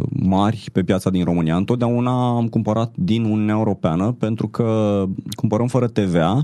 mari 0.08 0.64
pe 0.72 0.82
piața 0.82 1.10
din 1.10 1.24
România, 1.24 1.56
întotdeauna 1.56 2.36
am 2.36 2.48
cumpărat 2.48 2.92
din 2.94 3.24
Uniunea 3.24 3.54
Europeană 3.54 4.16
pentru 4.18 4.48
că 4.48 5.02
cumpărăm 5.34 5.66
fără 5.66 5.86
TVA 5.86 6.40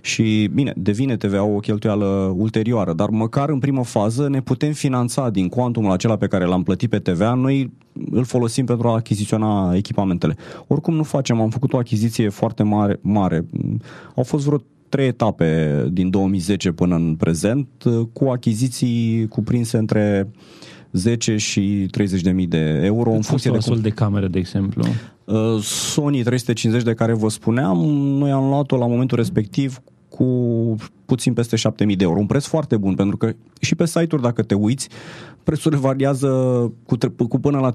și, 0.00 0.50
bine, 0.54 0.72
devine 0.76 1.16
TVA 1.16 1.42
o 1.42 1.58
cheltuială 1.58 2.34
ulterioară, 2.36 2.92
dar 2.92 3.08
măcar 3.08 3.48
în 3.48 3.58
primă 3.58 3.84
fază 3.84 4.28
ne 4.28 4.40
putem 4.40 4.72
finanța 4.74 5.30
din 5.30 5.48
cuantumul 5.48 5.90
acela 5.90 6.16
pe 6.16 6.26
care 6.26 6.44
l-am 6.44 6.62
plătit 6.62 6.90
pe 6.90 6.98
TVA, 6.98 7.34
noi 7.34 7.72
îl 8.10 8.24
folosim 8.24 8.64
pentru 8.64 8.88
a 8.88 8.94
achiziționa 8.94 9.74
echipamentele. 9.74 10.36
Oricum 10.66 10.94
nu 10.94 11.02
facem, 11.02 11.40
am 11.40 11.50
făcut 11.50 11.72
o 11.72 11.78
achiziție 11.78 12.28
foarte 12.28 12.62
mare, 12.62 12.98
mare. 13.00 13.44
Au 14.14 14.22
fost 14.22 14.44
vreo 14.44 14.62
trei 14.88 15.06
etape 15.06 15.82
din 15.92 16.10
2010 16.10 16.72
până 16.72 16.94
în 16.94 17.14
prezent, 17.14 17.68
cu 18.12 18.24
achiziții 18.24 19.26
cuprinse 19.28 19.76
între 19.76 20.30
10 20.92 21.36
și 21.36 21.86
30 21.90 22.20
de 22.20 22.30
mii 22.30 22.46
de 22.46 22.80
euro 22.82 23.08
Cât 23.08 23.14
în 23.14 23.22
funcție 23.22 23.50
de 23.50 23.58
cum... 23.58 23.80
de 23.80 23.88
camere, 23.88 24.26
de 24.26 24.38
exemplu. 24.38 24.84
Uh, 25.24 25.60
Sony 25.60 26.22
350 26.22 26.84
de 26.84 26.94
care 26.94 27.12
vă 27.12 27.28
spuneam, 27.28 27.78
noi 28.18 28.30
am 28.30 28.48
luat-o 28.48 28.76
la 28.76 28.86
momentul 28.86 29.16
respectiv 29.16 29.80
cu 30.16 30.74
puțin 31.04 31.32
peste 31.32 31.56
7000 31.56 31.96
de 31.96 32.04
euro. 32.04 32.18
Un 32.18 32.26
preț 32.26 32.44
foarte 32.44 32.76
bun, 32.76 32.94
pentru 32.94 33.16
că 33.16 33.32
și 33.60 33.74
pe 33.74 33.86
site-uri, 33.86 34.22
dacă 34.22 34.42
te 34.42 34.54
uiți, 34.54 34.88
prețurile 35.42 35.80
variază 35.80 36.28
cu, 36.86 36.96
cu 37.28 37.38
până 37.38 37.58
la 37.58 37.72
30% 37.72 37.74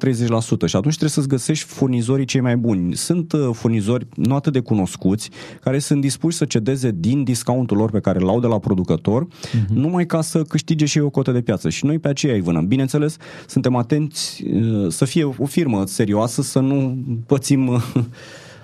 și 0.66 0.76
atunci 0.76 0.96
trebuie 0.96 1.10
să-ți 1.10 1.28
găsești 1.28 1.66
furnizorii 1.66 2.26
cei 2.26 2.42
mai 2.42 2.58
buni. 2.58 2.96
Sunt 2.96 3.32
uh, 3.32 3.50
furnizori 3.52 4.08
nu 4.16 4.36
atât 4.36 4.54
de 4.54 4.60
cunoscuți, 4.60 5.30
care 5.62 5.80
sunt 5.80 6.02
dispuși 6.02 6.38
să 6.38 6.46
cedeze 6.46 6.92
din 6.96 7.24
discountul 7.24 7.78
lor 7.78 7.92
pe 7.92 8.00
care 8.00 8.20
l-au 8.20 8.40
de 8.40 8.48
la 8.48 8.60
producător, 8.60 9.26
uh-huh. 9.26 9.68
numai 9.74 10.06
ca 10.06 10.22
să 10.22 10.42
câștige 10.42 10.86
și 10.86 11.00
o 11.00 11.10
cotă 11.10 11.32
de 11.32 11.42
piață. 11.42 11.70
Și 11.70 11.86
noi 11.86 12.00
pe 12.00 12.08
aceea 12.08 12.34
îi 12.34 12.42
vânăm. 12.42 12.68
Bineînțeles, 12.68 13.18
suntem 13.48 13.76
atenți 13.76 14.44
uh, 14.46 14.92
să 14.92 15.06
fie 15.06 15.24
o 15.24 15.46
firmă 15.46 15.86
serioasă, 15.86 16.42
să 16.42 16.60
nu 16.60 16.98
pățim 17.26 17.70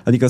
Adică 0.06 0.28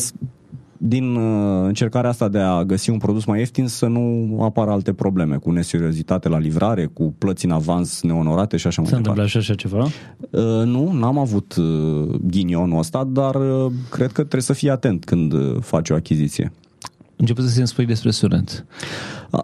din 0.77 1.15
uh, 1.15 1.65
încercarea 1.65 2.09
asta 2.09 2.27
de 2.27 2.39
a 2.39 2.63
găsi 2.63 2.89
un 2.89 2.97
produs 2.97 3.25
mai 3.25 3.39
ieftin 3.39 3.67
să 3.67 3.85
nu 3.85 4.37
apară 4.43 4.71
alte 4.71 4.93
probleme 4.93 5.35
cu 5.35 5.51
neseriozitate 5.51 6.29
la 6.29 6.37
livrare, 6.37 6.85
cu 6.85 7.15
plăți 7.17 7.45
în 7.45 7.51
avans 7.51 8.01
neonorate 8.01 8.57
și 8.57 8.67
așa 8.67 8.81
mai 8.81 8.91
departe. 8.91 9.29
Se 9.29 9.37
întâmplă 9.37 9.53
așa 9.53 9.55
ceva? 9.55 9.83
Uh, 10.29 10.65
nu, 10.65 10.91
n-am 10.91 11.17
avut 11.17 11.55
uh, 11.55 12.19
ghinionul 12.27 12.79
ăsta, 12.79 13.03
dar 13.03 13.35
uh, 13.35 13.71
cred 13.89 14.07
că 14.07 14.21
trebuie 14.21 14.41
să 14.41 14.53
fii 14.53 14.69
atent 14.69 15.05
când 15.05 15.33
uh, 15.33 15.57
faci 15.59 15.89
o 15.89 15.95
achiziție. 15.95 16.51
Început 17.15 17.45
să-mi 17.45 17.67
spui 17.67 17.85
despre 17.85 18.11
sunet. 18.11 18.65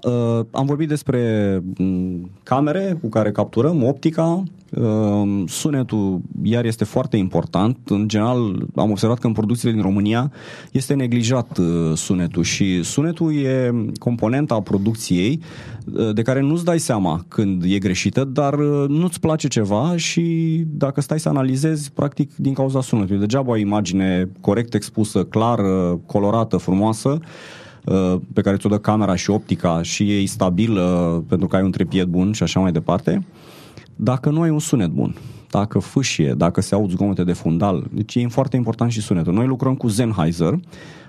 Uh, 0.04 0.46
am 0.52 0.66
vorbit 0.66 0.88
despre 0.88 1.64
mm, 1.78 2.30
camere 2.44 2.98
cu 3.02 3.08
care 3.10 3.32
capturăm, 3.32 3.84
optica, 3.84 4.44
uh, 4.70 5.44
sunetul 5.48 6.22
iar 6.44 6.66
este 6.66 6.84
foarte 6.84 7.18
important. 7.18 7.78
În 7.88 8.08
general 8.08 8.68
am 8.76 8.89
observat 8.92 9.20
că 9.20 9.28
în 9.28 9.34
producțiile 9.34 9.74
din 9.74 9.82
România 9.82 10.32
este 10.72 10.94
neglijat 10.94 11.58
uh, 11.58 11.92
sunetul 11.96 12.44
și 12.44 12.84
sunetul 12.84 13.36
e 13.36 13.72
componenta 14.00 14.56
a 14.56 14.62
producției 14.62 15.42
de 16.14 16.22
care 16.22 16.42
nu-ți 16.42 16.66
dai 16.66 16.80
seama 16.80 17.26
când 17.28 17.64
e 17.68 17.78
greșită, 17.78 18.24
dar 18.24 18.56
nu-ți 18.88 19.20
place 19.20 19.48
ceva 19.48 19.94
și 19.96 20.24
dacă 20.68 21.02
stai 21.02 21.20
să 21.20 21.30
analizezi, 21.30 21.92
practic 21.92 22.36
din 22.36 22.54
cauza 22.54 22.82
sunetului. 22.82 23.20
Degeaba 23.20 23.52
o 23.52 23.58
imagine 23.58 24.30
corect 24.42 24.74
expusă, 24.74 25.24
clară, 25.24 26.00
colorată, 26.06 26.58
frumoasă, 26.58 27.20
Uh, 27.20 27.61
pe 28.34 28.42
care 28.42 28.58
ți-o 28.58 28.70
dă 28.70 28.78
camera 28.78 29.16
și 29.16 29.30
optica 29.30 29.82
și 29.82 30.22
e 30.22 30.26
stabilă 30.26 31.24
pentru 31.28 31.48
că 31.48 31.56
ai 31.56 31.64
un 31.64 31.72
trepied 31.72 32.08
bun 32.08 32.32
și 32.32 32.44
așa 32.44 32.60
mai 32.60 32.72
departe, 32.72 33.26
dacă 33.96 34.30
nu 34.30 34.42
ai 34.42 34.50
un 34.50 34.60
sunet 34.60 34.90
bun, 34.90 35.16
dacă 35.50 35.80
fâșie, 35.80 36.34
dacă 36.38 36.62
se 36.62 36.76
aud 36.76 36.90
zgomote 36.90 37.24
de 37.24 37.34
fundal, 37.34 37.88
deci 37.92 38.16
e 38.16 38.28
foarte 38.28 38.56
important 38.56 38.92
și 38.92 39.02
sunetul. 39.02 39.34
Noi 39.34 39.48
lucrăm 39.48 39.76
cu 39.76 39.88
Sennheiser, 39.88 40.60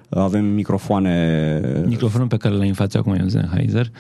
avem 0.08 0.44
microfoane... 0.44 1.60
Microfonul 1.86 2.26
pe 2.26 2.36
care 2.36 2.54
l-ai 2.54 2.68
în 2.68 2.74
față 2.74 2.98
acum 2.98 3.12
e 3.12 3.22
un 3.22 3.28
Sennheiser. 3.28 3.90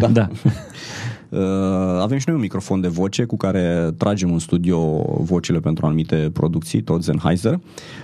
Da. 0.00 0.08
da. 0.18 0.28
Uh, 1.28 1.40
avem 2.00 2.18
și 2.18 2.24
noi 2.26 2.36
un 2.36 2.42
microfon 2.42 2.80
de 2.80 2.88
voce 2.88 3.24
cu 3.24 3.36
care 3.36 3.94
tragem 3.96 4.32
în 4.32 4.38
studio 4.38 4.78
vocile 5.20 5.60
pentru 5.60 5.86
anumite 5.86 6.30
producții, 6.32 6.82
tot 6.82 7.02
Sennheiser. 7.02 7.60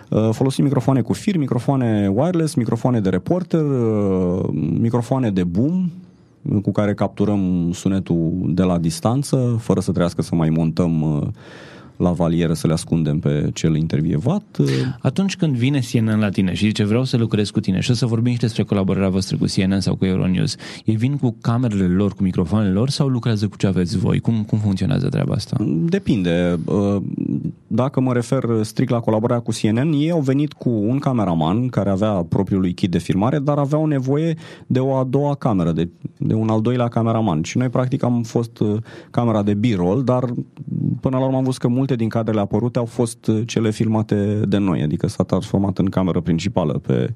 Uh, 0.09 0.29
folosim 0.33 0.65
microfoane 0.65 1.01
cu 1.01 1.13
fir, 1.13 1.37
microfoane 1.37 2.11
wireless, 2.15 2.55
microfoane 2.55 3.01
de 3.01 3.09
reporter, 3.09 3.61
uh, 3.61 4.49
microfoane 4.81 5.31
de 5.31 5.45
boom, 5.45 5.91
cu 6.63 6.73
care 6.73 6.95
capturăm 6.95 7.71
sunetul 7.73 8.33
de 8.45 8.63
la 8.63 8.79
distanță, 8.79 9.57
fără 9.61 9.81
să 9.81 9.93
trească 9.93 10.23
să 10.23 10.35
mai 10.35 10.51
montăm 10.51 11.33
la 12.03 12.11
valieră 12.11 12.53
să 12.53 12.67
le 12.67 12.73
ascundem 12.73 13.19
pe 13.19 13.51
cel 13.55 13.77
intervievat. 13.77 14.59
Atunci 15.01 15.37
când 15.37 15.57
vine 15.57 15.81
CNN 15.93 16.19
la 16.19 16.29
tine 16.29 16.55
și 16.55 16.67
zice 16.67 16.85
vreau 16.85 17.05
să 17.05 17.17
lucrez 17.17 17.51
cu 17.51 17.61
tine 17.61 17.81
și 17.81 17.91
o 17.91 17.95
să 17.95 18.07
vorbim 18.07 18.33
și 18.33 18.39
despre 18.39 18.63
colaborarea 18.63 19.09
voastră 19.09 19.37
cu 19.37 19.45
CNN 19.55 19.81
sau 19.81 19.95
cu 19.95 20.05
Euronews, 20.05 20.57
ei 20.85 20.97
vin 20.97 21.17
cu 21.17 21.37
camerele 21.41 21.87
lor, 21.87 22.15
cu 22.15 22.23
microfoanele 22.23 22.73
lor 22.73 22.91
sau 22.91 23.09
lucrează 23.09 23.49
cu 23.49 23.57
ce 23.57 23.67
aveți 23.67 23.99
voi? 23.99 24.21
Cum, 24.21 24.43
cum 24.43 24.59
funcționează 24.59 25.09
treaba 25.09 25.35
asta? 25.35 25.57
Depinde. 25.85 26.59
Uh, 27.73 27.79
dacă 27.83 28.01
mă 28.01 28.13
refer 28.13 28.45
strict 28.63 28.91
la 28.91 29.01
colaborarea 29.01 29.43
cu 29.43 29.51
CNN, 29.51 29.93
ei 29.93 30.11
au 30.11 30.21
venit 30.21 30.53
cu 30.53 30.71
un 30.71 30.99
cameraman 30.99 31.69
care 31.69 31.91
avea 31.91 32.13
propriul 32.13 32.61
lui 32.61 32.73
kit 32.73 32.91
de 32.91 32.99
filmare, 32.99 33.39
dar 33.39 33.59
aveau 33.59 33.87
nevoie 33.87 34.37
de 34.67 34.79
o 34.79 34.95
a 34.95 35.05
doua 35.05 35.35
cameră, 35.35 35.73
de, 35.73 35.89
de 36.17 36.35
un 36.35 36.49
al 36.49 36.61
doilea 36.61 36.89
cameraman. 36.89 37.43
Și 37.43 37.59
noi 37.59 37.69
practic 37.69 38.03
am 38.03 38.23
fost 38.23 38.59
uh, 38.59 38.77
camera 39.11 39.43
de 39.43 39.55
b-roll, 39.55 40.05
dar 40.05 40.25
până 41.01 41.19
la 41.19 41.25
urmă 41.25 41.37
am 41.37 41.45
văzut 41.45 41.61
că 41.61 41.69
multe 41.69 41.97
din 41.97 42.09
cadrele 42.09 42.41
apărute 42.41 42.79
au 42.79 42.85
fost 42.85 43.27
uh, 43.27 43.43
cele 43.47 43.71
filmate 43.71 44.41
de 44.49 44.59
noi, 44.59 44.83
adică 44.83 45.07
s-a 45.09 45.23
transformat 45.23 45.79
în 45.79 45.87
cameră 45.89 46.21
principală 46.21 46.73
pe 46.73 47.15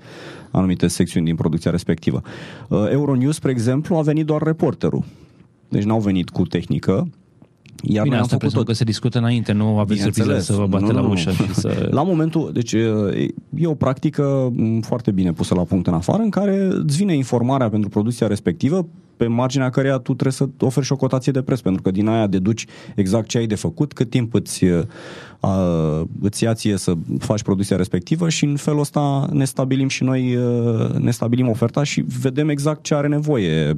anumite 0.50 0.86
secțiuni 0.86 1.26
din 1.26 1.36
producția 1.36 1.70
respectivă. 1.70 2.20
Uh, 2.68 2.86
Euronews, 2.90 3.34
spre 3.34 3.50
exemplu, 3.50 3.96
a 3.96 4.02
venit 4.02 4.26
doar 4.26 4.42
reporterul. 4.42 5.04
Deci 5.68 5.82
n-au 5.82 6.00
venit 6.00 6.30
cu 6.30 6.42
tehnică, 6.42 7.08
iar 7.82 8.04
Bine, 8.04 8.16
asta 8.16 8.36
făcut 8.38 8.54
tot... 8.54 8.66
că 8.66 8.72
se 8.72 8.84
discută 8.84 9.18
înainte, 9.18 9.52
nu 9.52 9.78
aveți 9.78 10.00
surpriză 10.00 10.38
să 10.38 10.52
vă 10.52 10.66
bate 10.66 10.84
nu, 10.84 10.92
la 10.92 11.00
nu, 11.00 11.10
ușă 11.10 11.30
și 11.30 11.54
să... 11.54 11.88
La 11.90 12.02
momentul, 12.02 12.50
deci 12.52 12.72
e 13.54 13.66
o 13.66 13.74
practică 13.74 14.52
foarte 14.80 15.10
bine 15.10 15.32
pusă 15.32 15.54
la 15.54 15.62
punct 15.62 15.86
în 15.86 15.94
afară, 15.94 16.22
în 16.22 16.30
care 16.30 16.68
îți 16.70 16.96
vine 16.96 17.14
informarea 17.14 17.68
pentru 17.68 17.88
producția 17.88 18.26
respectivă, 18.26 18.86
pe 19.16 19.26
marginea 19.26 19.70
căreia 19.70 19.96
tu 19.96 20.12
trebuie 20.12 20.32
să 20.32 20.48
oferi 20.60 20.86
și 20.86 20.92
o 20.92 20.96
cotație 20.96 21.32
de 21.32 21.42
preț, 21.42 21.60
pentru 21.60 21.82
că 21.82 21.90
din 21.90 22.08
aia 22.08 22.26
deduci 22.26 22.66
exact 22.94 23.28
ce 23.28 23.38
ai 23.38 23.46
de 23.46 23.54
făcut, 23.54 23.92
cât 23.92 24.10
timp 24.10 24.34
îți, 24.34 24.64
a, 25.40 25.60
îți 26.20 26.44
ia 26.44 26.54
ție 26.54 26.76
să 26.76 26.94
faci 27.18 27.42
producția 27.42 27.76
respectivă 27.76 28.28
și 28.28 28.44
în 28.44 28.56
felul 28.56 28.80
ăsta 28.80 29.28
ne 29.32 29.44
stabilim 29.44 29.88
și 29.88 30.04
noi, 30.04 30.38
ne 30.98 31.10
stabilim 31.10 31.48
oferta 31.48 31.82
și 31.82 32.04
vedem 32.20 32.48
exact 32.48 32.82
ce 32.82 32.94
are 32.94 33.08
nevoie 33.08 33.76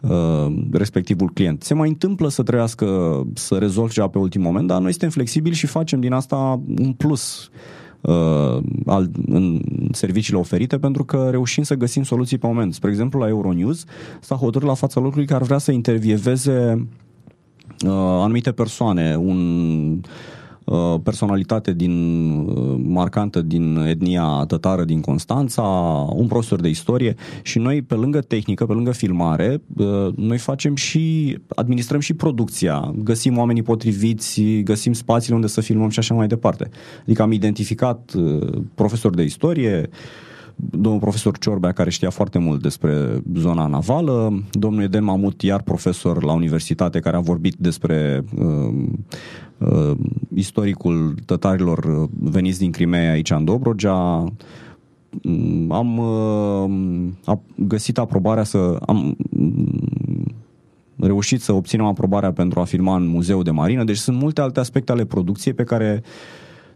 Uh, 0.00 0.46
respectivul 0.72 1.30
client. 1.30 1.62
Se 1.62 1.74
mai 1.74 1.88
întâmplă 1.88 2.28
să 2.28 2.42
trăiască 2.42 2.86
să 3.34 3.54
rezolvi 3.54 3.92
ceva 3.92 4.08
pe 4.08 4.18
ultim 4.18 4.40
moment, 4.40 4.66
dar 4.66 4.80
noi 4.80 4.90
suntem 4.90 5.10
flexibili 5.10 5.54
și 5.54 5.66
facem 5.66 6.00
din 6.00 6.12
asta 6.12 6.60
un 6.78 6.92
plus 6.92 7.50
uh, 8.00 8.58
al, 8.86 9.10
în 9.26 9.60
serviciile 9.92 10.38
oferite 10.38 10.78
pentru 10.78 11.04
că 11.04 11.28
reușim 11.30 11.62
să 11.62 11.74
găsim 11.74 12.02
soluții 12.02 12.38
pe 12.38 12.46
moment. 12.46 12.74
Spre 12.74 12.90
exemplu, 12.90 13.20
la 13.20 13.28
Euronews 13.28 13.84
s-a 14.20 14.34
hotărât 14.34 14.68
la 14.68 14.74
fața 14.74 15.00
locului 15.00 15.26
că 15.26 15.34
ar 15.34 15.42
vrea 15.42 15.58
să 15.58 15.72
intervieveze 15.72 16.88
uh, 17.84 17.90
anumite 17.92 18.52
persoane, 18.52 19.16
un 19.16 20.00
Uh, 20.00 20.37
personalitate 21.02 21.72
din 21.72 21.92
uh, 22.38 22.80
marcantă 22.82 23.42
din 23.42 23.76
etnia 23.76 24.44
tătară 24.46 24.84
din 24.84 25.00
Constanța, 25.00 25.62
un 26.14 26.26
profesor 26.26 26.60
de 26.60 26.68
istorie 26.68 27.14
și 27.42 27.58
noi 27.58 27.82
pe 27.82 27.94
lângă 27.94 28.20
tehnică, 28.20 28.66
pe 28.66 28.72
lângă 28.72 28.90
filmare, 28.90 29.62
uh, 29.76 30.08
noi 30.16 30.38
facem 30.38 30.74
și 30.74 31.38
administrăm 31.48 32.00
și 32.00 32.14
producția, 32.14 32.92
găsim 33.02 33.38
oamenii 33.38 33.62
potriviți, 33.62 34.42
găsim 34.64 34.92
spațiile 34.92 35.34
unde 35.34 35.46
să 35.46 35.60
filmăm 35.60 35.88
și 35.88 35.98
așa 35.98 36.14
mai 36.14 36.26
departe. 36.26 36.68
Adică 37.02 37.22
am 37.22 37.32
identificat 37.32 38.12
profesori 38.74 39.16
de 39.16 39.22
istorie, 39.22 39.88
domnul 40.60 41.00
profesor 41.00 41.38
Ciorbea, 41.38 41.72
care 41.72 41.90
știa 41.90 42.10
foarte 42.10 42.38
mult 42.38 42.62
despre 42.62 43.22
zona 43.34 43.66
navală, 43.66 44.42
domnul 44.50 44.82
Eden 44.82 45.04
Mamut, 45.04 45.42
iar 45.42 45.62
profesor 45.62 46.22
la 46.22 46.32
universitate, 46.32 47.00
care 47.00 47.16
a 47.16 47.20
vorbit 47.20 47.54
despre 47.54 48.24
uh, 48.38 48.74
uh, 49.58 49.96
istoricul 50.34 51.14
tătarilor 51.26 52.08
veniți 52.20 52.58
din 52.58 52.70
Crimea 52.70 53.10
aici 53.10 53.30
în 53.30 53.44
Dobrogea, 53.44 54.24
mm, 55.22 55.72
am 55.72 55.98
uh, 55.98 57.36
găsit 57.56 57.98
aprobarea 57.98 58.44
să 58.44 58.78
am 58.86 59.16
reușit 60.96 61.40
să 61.40 61.52
obținem 61.52 61.84
aprobarea 61.84 62.32
pentru 62.32 62.60
a 62.60 62.64
filma 62.64 62.96
în 62.96 63.06
Muzeul 63.06 63.42
de 63.42 63.50
Marină, 63.50 63.84
deci 63.84 63.96
sunt 63.96 64.20
multe 64.20 64.40
alte 64.40 64.60
aspecte 64.60 64.92
ale 64.92 65.04
producției 65.04 65.54
pe 65.54 65.64
care 65.64 66.02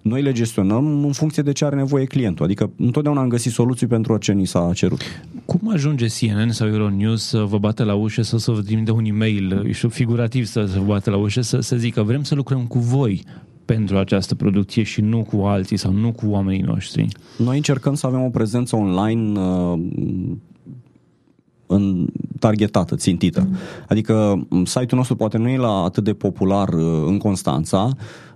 noi 0.02 0.22
le 0.22 0.32
gestionăm 0.32 1.04
în 1.04 1.12
funcție 1.12 1.42
de 1.42 1.52
ce 1.52 1.64
are 1.64 1.76
nevoie 1.76 2.04
clientul. 2.04 2.44
Adică 2.44 2.70
întotdeauna 2.76 3.20
am 3.20 3.28
găsit 3.28 3.52
soluții 3.52 3.86
pentru 3.86 4.16
ce 4.16 4.32
ni 4.32 4.44
s-a 4.44 4.70
cerut. 4.74 5.00
Cum 5.44 5.70
ajunge 5.72 6.06
CNN 6.06 6.50
sau 6.50 6.68
Euronews 6.68 7.22
să 7.22 7.38
vă 7.38 7.58
bată 7.58 7.84
la 7.84 7.94
ușă 7.94 8.22
sau 8.22 8.38
să 8.38 8.50
vă 8.50 8.60
trimite 8.60 8.90
un 8.90 9.04
e-mail, 9.04 9.72
știu, 9.72 9.88
figurativ 9.88 10.44
să, 10.44 10.64
să 10.64 10.78
vă 10.78 10.84
bată 10.84 11.10
la 11.10 11.16
ușă, 11.16 11.40
să, 11.40 11.60
să 11.60 11.76
zică 11.76 12.02
vrem 12.02 12.22
să 12.22 12.34
lucrăm 12.34 12.66
cu 12.66 12.78
voi 12.78 13.22
pentru 13.64 13.96
această 13.96 14.34
producție 14.34 14.82
și 14.82 15.00
nu 15.00 15.22
cu 15.22 15.44
alții 15.44 15.76
sau 15.76 15.92
nu 15.92 16.12
cu 16.12 16.26
oamenii 16.26 16.62
noștri? 16.62 17.08
Noi 17.38 17.56
încercăm 17.56 17.94
să 17.94 18.06
avem 18.06 18.22
o 18.22 18.28
prezență 18.28 18.76
online 18.76 19.40
uh, 19.40 19.80
în 21.66 22.06
targetată, 22.38 22.96
țintită. 22.96 23.48
Adică 23.88 24.46
site-ul 24.64 24.96
nostru 24.96 25.16
poate 25.16 25.38
nu 25.38 25.48
e 25.48 25.56
la 25.56 25.82
atât 25.82 26.04
de 26.04 26.12
popular 26.12 26.68
uh, 26.68 27.04
în 27.06 27.18
Constanța, 27.18 27.88
Uh, 27.88 28.31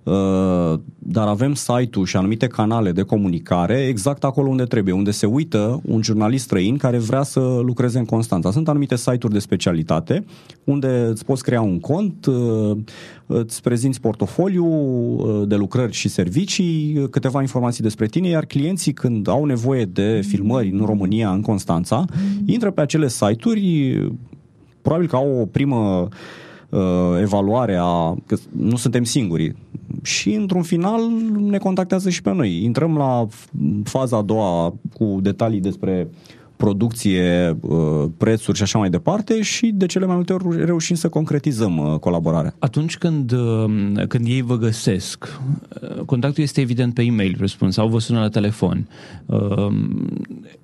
dar 0.99 1.27
avem 1.27 1.55
site-ul 1.55 2.07
și 2.07 2.17
anumite 2.17 2.47
canale 2.47 2.93
de 2.93 3.03
comunicare 3.03 3.87
exact 3.87 4.25
acolo 4.25 4.49
unde 4.49 4.65
trebuie, 4.65 4.95
unde 4.95 5.11
se 5.11 5.27
uită 5.27 5.81
un 5.85 6.03
jurnalist 6.03 6.45
străin 6.45 6.77
care 6.77 6.99
vrea 6.99 7.23
să 7.23 7.41
lucreze 7.41 7.99
în 7.99 8.05
Constanța. 8.05 8.51
Sunt 8.51 8.69
anumite 8.69 8.97
site-uri 8.97 9.33
de 9.33 9.39
specialitate 9.39 10.25
unde 10.65 11.07
îți 11.11 11.25
poți 11.25 11.43
crea 11.43 11.61
un 11.61 11.81
cont, 11.81 12.27
uh, 12.27 12.77
îți 13.27 13.63
prezinți 13.63 14.01
portofoliu 14.01 14.67
uh, 14.67 15.49
de 15.49 15.55
lucrări 15.55 15.93
și 15.93 16.09
servicii, 16.09 17.09
câteva 17.11 17.41
informații 17.41 17.83
despre 17.83 18.07
tine, 18.07 18.29
iar 18.29 18.45
clienții 18.45 18.93
când 18.93 19.29
au 19.29 19.45
nevoie 19.45 19.85
de 19.85 20.21
filmări 20.29 20.71
în 20.71 20.85
România, 20.85 21.31
în 21.31 21.41
Constanța, 21.41 22.05
intră 22.45 22.71
pe 22.71 22.81
acele 22.81 23.09
site-uri, 23.09 23.99
probabil 24.83 25.09
că 25.09 25.17
au 25.17 25.41
o 25.41 25.47
primă 25.47 26.09
evaluare 27.21 27.77
a 27.81 28.15
că 28.27 28.37
nu 28.51 28.77
suntem 28.77 29.05
singuri 29.05 29.55
și 30.03 30.33
într-un 30.33 30.63
final 30.63 31.01
ne 31.39 31.59
contactează 31.59 32.11
și 32.11 32.23
pe 32.23 32.33
noi. 32.33 32.65
Intrăm 32.65 32.97
la 32.97 33.27
faza 33.85 34.17
a 34.17 34.23
doua 34.23 34.75
cu 34.93 35.19
detalii 35.23 35.61
despre 35.61 36.09
producție, 36.57 37.57
uh, 37.61 38.05
prețuri 38.17 38.57
și 38.57 38.63
așa 38.63 38.79
mai 38.79 38.91
departe 38.91 39.43
și 39.43 39.71
de 39.75 39.87
cele 39.87 40.07
mai 40.07 40.15
multe 40.15 40.33
ori 40.33 40.65
reușim 40.65 40.97
să 40.97 41.09
concretizăm 41.09 41.79
uh, 41.79 41.99
colaborarea. 41.99 42.55
Atunci 42.59 42.99
când, 42.99 43.33
uh, 43.33 43.65
când 44.09 44.27
ei 44.27 44.43
vă 44.43 44.57
găsesc, 44.57 45.41
contactul 46.07 46.43
este 46.43 46.61
evident 46.61 46.95
pe 46.95 47.03
e-mail, 47.03 47.35
presupun, 47.37 47.71
sau 47.71 47.89
vă 47.89 47.99
sună 47.99 48.21
la 48.21 48.29
telefon. 48.29 48.89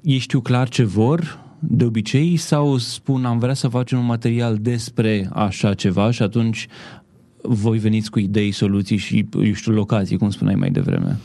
Ei 0.01 0.19
știu 0.19 0.41
clar 0.41 0.69
ce 0.69 0.85
vor, 0.85 1.39
de 1.69 1.85
obicei, 1.85 2.37
sau 2.37 2.77
spun 2.77 3.25
am 3.25 3.39
vrea 3.39 3.55
să 3.55 3.69
facem 3.69 3.99
un 3.99 4.05
material 4.05 4.59
despre 4.61 5.29
așa 5.33 5.75
ceva 5.75 6.11
și 6.11 6.23
atunci 6.23 6.67
voi 7.43 7.79
veniți 7.79 8.11
cu 8.11 8.19
idei, 8.19 8.53
soluții 8.53 8.97
și, 8.97 9.27
eu 9.45 9.53
știu, 9.53 9.73
locații, 9.73 10.19
cum 10.19 10.31
spuneai 10.31 10.57
mai 10.57 10.71
devreme. 10.71 11.19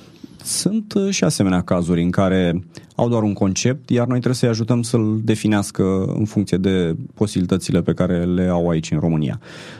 Sunt 0.43 0.93
uh, 0.93 1.09
și 1.09 1.23
asemenea 1.23 1.61
cazuri 1.61 2.01
în 2.01 2.09
care 2.09 2.63
au 2.95 3.09
doar 3.09 3.23
un 3.23 3.33
concept, 3.33 3.89
iar 3.89 4.07
noi 4.07 4.15
trebuie 4.15 4.35
să-i 4.35 4.49
ajutăm 4.49 4.81
să-l 4.81 5.19
definească 5.23 6.13
în 6.17 6.25
funcție 6.25 6.57
de 6.57 6.95
posibilitățile 7.13 7.81
pe 7.81 7.93
care 7.93 8.25
le 8.25 8.47
au 8.47 8.69
aici 8.69 8.91
în 8.91 8.99
România. 8.99 9.39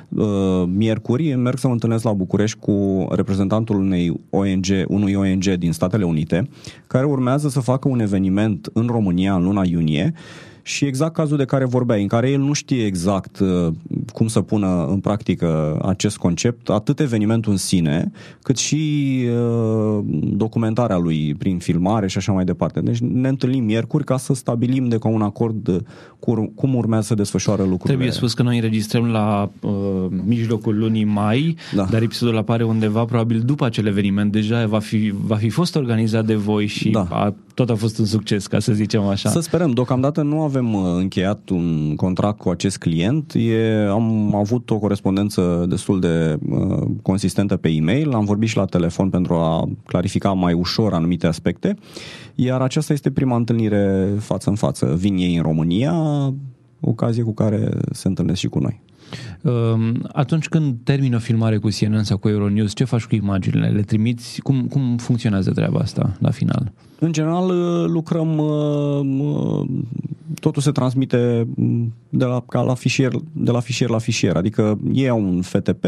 Uh, 0.10 0.64
miercuri 0.66 1.36
merg 1.36 1.58
să 1.58 1.68
mă 1.68 1.74
întâlnesc 1.74 2.03
la 2.03 2.14
București 2.14 2.58
cu 2.60 3.08
reprezentantul 3.12 3.76
unei 3.76 4.22
ONG, 4.30 4.66
unui 4.88 5.14
ONG 5.14 5.43
din 5.43 5.72
Statele 5.72 6.03
Unite, 6.03 6.49
care 6.88 7.05
urmează 7.05 7.49
să 7.49 7.60
facă 7.60 7.88
un 7.88 7.99
eveniment 7.99 8.70
în 8.74 8.88
România 8.88 9.36
în 9.36 9.43
luna 9.43 9.62
iunie 9.66 10.14
și 10.68 10.86
exact 10.86 11.13
cazul 11.13 11.38
de 11.38 11.45
care 11.45 11.65
vorbeai, 11.65 12.01
în 12.01 12.07
care 12.07 12.30
el 12.30 12.39
nu 12.39 12.53
știe 12.53 12.86
exact 12.86 13.39
uh, 13.39 13.74
cum 14.13 14.28
să 14.28 14.41
pună 14.41 14.86
în 14.89 14.99
practică 14.99 15.80
acest 15.86 16.18
concept, 16.18 16.70
atât 16.70 16.99
evenimentul 16.99 17.51
în 17.51 17.57
sine, 17.57 18.11
cât 18.41 18.57
și 18.57 19.24
uh, 19.30 20.03
documentarea 20.22 20.97
lui 20.97 21.36
prin 21.38 21.57
filmare 21.57 22.07
și 22.07 22.18
așa 22.18 22.32
mai 22.32 22.45
departe. 22.45 22.80
Deci 22.80 22.97
ne 22.97 23.28
întâlnim 23.28 23.63
miercuri 23.63 24.03
ca 24.03 24.18
să 24.18 24.34
stabilim 24.34 24.88
de 24.88 24.97
comun 24.97 25.22
acord 25.22 25.86
cu, 26.20 26.51
cum 26.55 26.76
urmează 26.76 27.05
să 27.05 27.15
desfășoară 27.15 27.61
lucrurile. 27.61 27.93
Trebuie 27.93 28.11
spus 28.11 28.34
că 28.34 28.43
noi 28.43 28.55
înregistrăm 28.55 29.05
la 29.05 29.49
uh, 29.61 29.72
mijlocul 30.26 30.78
lunii 30.78 31.03
mai, 31.03 31.55
da. 31.76 31.88
dar 31.91 32.01
episodul 32.01 32.38
apare 32.38 32.63
undeva 32.63 33.05
probabil 33.05 33.39
după 33.39 33.65
acel 33.65 33.86
eveniment. 33.86 34.32
Deja 34.32 34.65
va 34.65 34.80
fi, 34.80 35.13
va 35.26 35.36
fi 35.36 35.49
fost 35.49 35.76
organizat 35.76 36.26
de 36.26 36.36
voi 36.36 36.65
și 36.65 36.89
da. 36.89 37.07
a, 37.09 37.34
tot 37.58 37.70
a 37.70 37.76
fost 37.76 37.97
un 37.97 38.05
succes, 38.05 38.47
ca 38.47 38.60
să 38.60 38.74
zicem 38.74 39.01
așa. 39.01 39.30
Să 39.30 39.39
sperăm. 39.39 39.72
Deocamdată 39.72 40.22
nu 40.22 40.41
avem 40.41 40.58
avem 40.58 40.74
uh, 40.74 40.95
încheiat 40.95 41.49
un 41.49 41.95
contract 41.95 42.38
cu 42.38 42.49
acest 42.49 42.78
client. 42.78 43.34
E, 43.36 43.88
am 43.89 44.36
avut 44.36 44.70
o 44.70 44.80
corespondență 44.80 45.66
destul 45.70 45.99
de 45.99 46.38
uh, 46.49 46.88
consistentă 47.01 47.58
pe 47.58 47.70
e-mail, 47.70 48.14
am 48.14 48.26
vorbit 48.26 48.49
și 48.49 48.58
la 48.58 48.66
telefon 48.66 49.10
pentru 49.10 49.34
a 49.34 49.70
clarifica 49.86 50.32
mai 50.32 50.53
ușor 50.53 50.93
anumite 50.93 51.28
aspecte, 51.28 51.78
iar 52.36 52.62
aceasta 52.62 52.93
este 52.93 53.12
prima 53.12 53.36
întâlnire 53.36 54.14
față 54.20 54.49
în 54.49 54.55
față. 54.55 54.95
Vin 54.95 55.16
ei 55.16 55.36
în 55.36 55.41
România, 55.41 55.93
ocazie 56.80 57.24
cu 57.24 57.34
care 57.34 57.70
se 57.91 58.08
întâlnesc 58.08 58.39
și 58.39 58.47
cu 58.47 58.60
noi. 58.60 58.82
Um, 59.41 60.08
atunci 60.14 60.47
când 60.47 60.76
termină 60.84 61.16
o 61.16 61.20
filmare 61.20 61.58
cu 61.58 61.68
CNN 61.80 62.03
sau 62.03 62.18
cu 62.18 62.30
Euronews, 62.30 62.74
ce 62.74 62.84
faci 62.84 63.05
cu 63.05 63.16
imaginile? 63.16 63.68
Le 63.68 63.82
trimiți? 63.82 64.41
Cum, 64.41 64.68
cum 64.68 64.97
funcționează 64.97 65.51
treaba 65.51 65.80
asta 65.80 66.16
la 66.20 66.30
final? 66.30 66.72
În 66.99 67.12
general 67.12 67.49
uh, 67.49 67.86
lucrăm, 67.88 68.38
uh, 68.38 69.66
totul 70.39 70.62
se 70.62 70.72
transmite 70.72 71.47
de 72.10 72.26
la, 72.26 72.43
ca 72.47 72.62
la 72.62 72.74
fișier, 72.74 73.12
de 73.32 73.51
la 73.51 73.60
fișier 73.60 73.89
la 73.89 73.97
fișier, 73.97 74.36
adică 74.36 74.80
ei 74.93 75.10
au 75.10 75.22
un 75.22 75.41
FTP, 75.41 75.86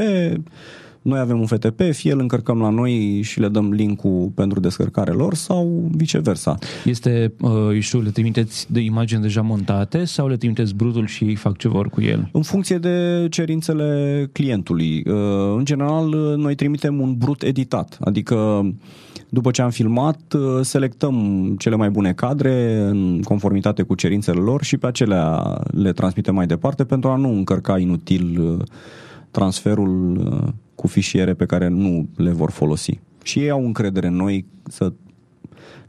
noi 1.01 1.19
avem 1.19 1.39
un 1.39 1.45
FTP, 1.45 1.81
fie 1.91 2.11
îl 2.11 2.19
încărcăm 2.19 2.59
la 2.59 2.69
noi 2.69 3.21
și 3.21 3.39
le 3.39 3.47
dăm 3.47 3.71
linkul 3.71 4.31
pentru 4.35 4.59
descărcare 4.59 5.11
lor 5.11 5.33
sau 5.33 5.89
viceversa. 5.91 6.57
Este, 6.85 7.33
uh, 7.41 7.79
știu, 7.79 8.01
le 8.01 8.09
trimiteți 8.09 8.71
de 8.71 8.79
imagini 8.79 9.21
deja 9.21 9.41
montate 9.41 10.03
sau 10.03 10.27
le 10.27 10.37
trimiteți 10.37 10.75
brutul 10.75 11.07
și 11.07 11.23
ei 11.23 11.35
fac 11.35 11.57
ce 11.57 11.67
vor 11.67 11.89
cu 11.89 12.01
el? 12.01 12.29
În 12.31 12.41
funcție 12.41 12.77
de 12.77 13.27
cerințele 13.29 14.29
clientului. 14.31 15.03
Uh, 15.07 15.13
în 15.57 15.65
general, 15.65 16.09
noi 16.37 16.55
trimitem 16.55 16.99
un 16.99 17.15
brut 17.17 17.41
editat, 17.41 17.97
adică 18.01 18.65
după 19.29 19.51
ce 19.51 19.61
am 19.61 19.69
filmat, 19.69 20.33
uh, 20.33 20.41
selectăm 20.61 21.15
cele 21.57 21.75
mai 21.75 21.89
bune 21.89 22.13
cadre 22.13 22.77
în 22.89 23.21
conformitate 23.21 23.81
cu 23.81 23.95
cerințele 23.95 24.39
lor 24.39 24.63
și 24.63 24.77
pe 24.77 24.87
acelea 24.87 25.57
le 25.71 25.91
transmitem 25.91 26.35
mai 26.35 26.47
departe 26.47 26.83
pentru 26.83 27.09
a 27.09 27.15
nu 27.15 27.29
încărca 27.29 27.77
inutil 27.79 28.39
uh, 28.39 28.65
transferul 29.31 30.17
uh, 30.17 30.53
cu 30.75 30.87
fișiere 30.87 31.33
pe 31.33 31.45
care 31.45 31.67
nu 31.67 32.07
le 32.15 32.31
vor 32.31 32.51
folosi. 32.51 32.99
Și 33.23 33.39
ei 33.39 33.49
au 33.49 33.65
încredere 33.65 34.07
în 34.07 34.15
noi 34.15 34.45
să 34.67 34.93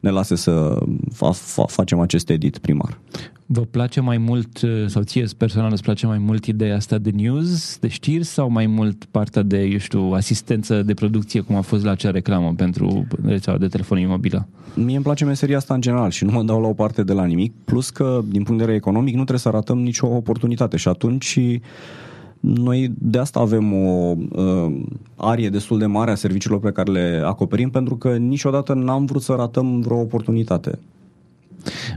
ne 0.00 0.10
lase 0.10 0.34
să 0.34 0.78
fa- 1.14 1.36
fa- 1.36 1.66
facem 1.66 2.00
acest 2.00 2.30
edit 2.30 2.58
primar. 2.58 2.98
Vă 3.46 3.60
place 3.60 4.00
mai 4.00 4.18
mult, 4.18 4.62
uh, 4.62 4.84
sau 4.86 5.02
ție 5.02 5.24
personal 5.36 5.70
îți 5.72 5.82
place 5.82 6.06
mai 6.06 6.18
mult 6.18 6.46
ideea 6.46 6.76
asta 6.76 6.98
de 6.98 7.10
news, 7.10 7.78
de 7.78 7.88
știri, 7.88 8.24
sau 8.24 8.50
mai 8.50 8.66
mult 8.66 9.04
partea 9.04 9.42
de, 9.42 9.62
eu 9.62 9.78
știu, 9.78 10.00
asistență 10.00 10.82
de 10.82 10.94
producție, 10.94 11.40
cum 11.40 11.56
a 11.56 11.60
fost 11.60 11.84
la 11.84 11.90
acea 11.90 12.10
reclamă 12.10 12.52
pentru 12.56 13.06
rețeaua 13.24 13.58
de 13.58 13.66
telefonie 13.66 14.06
mobilă? 14.06 14.48
Mie 14.74 14.94
îmi 14.94 15.04
place 15.04 15.24
meseria 15.24 15.56
asta 15.56 15.74
în 15.74 15.80
general 15.80 16.10
și 16.10 16.24
nu 16.24 16.30
mă 16.32 16.42
dau 16.42 16.60
la 16.60 16.68
o 16.68 16.72
parte 16.72 17.02
de 17.02 17.12
la 17.12 17.24
nimic, 17.24 17.52
plus 17.64 17.90
că, 17.90 18.20
din 18.24 18.42
punct 18.42 18.58
de 18.58 18.64
vedere 18.64 18.76
economic, 18.76 19.12
nu 19.14 19.20
trebuie 19.20 19.38
să 19.38 19.48
ratăm 19.48 19.78
nicio 19.78 20.06
oportunitate 20.06 20.76
și 20.76 20.88
atunci 20.88 21.38
noi 22.40 22.92
de 22.98 23.18
asta 23.18 23.40
avem 23.40 23.72
o 23.72 24.16
uh, 24.30 24.80
arie 25.16 25.48
destul 25.48 25.78
de 25.78 25.86
mare 25.86 26.10
a 26.10 26.14
serviciilor 26.14 26.60
pe 26.60 26.72
care 26.72 26.90
le 26.90 27.22
acoperim, 27.24 27.70
pentru 27.70 27.96
că 27.96 28.16
niciodată 28.16 28.74
n-am 28.74 29.04
vrut 29.04 29.22
să 29.22 29.32
ratăm 29.32 29.80
vreo 29.80 30.00
oportunitate. 30.00 30.78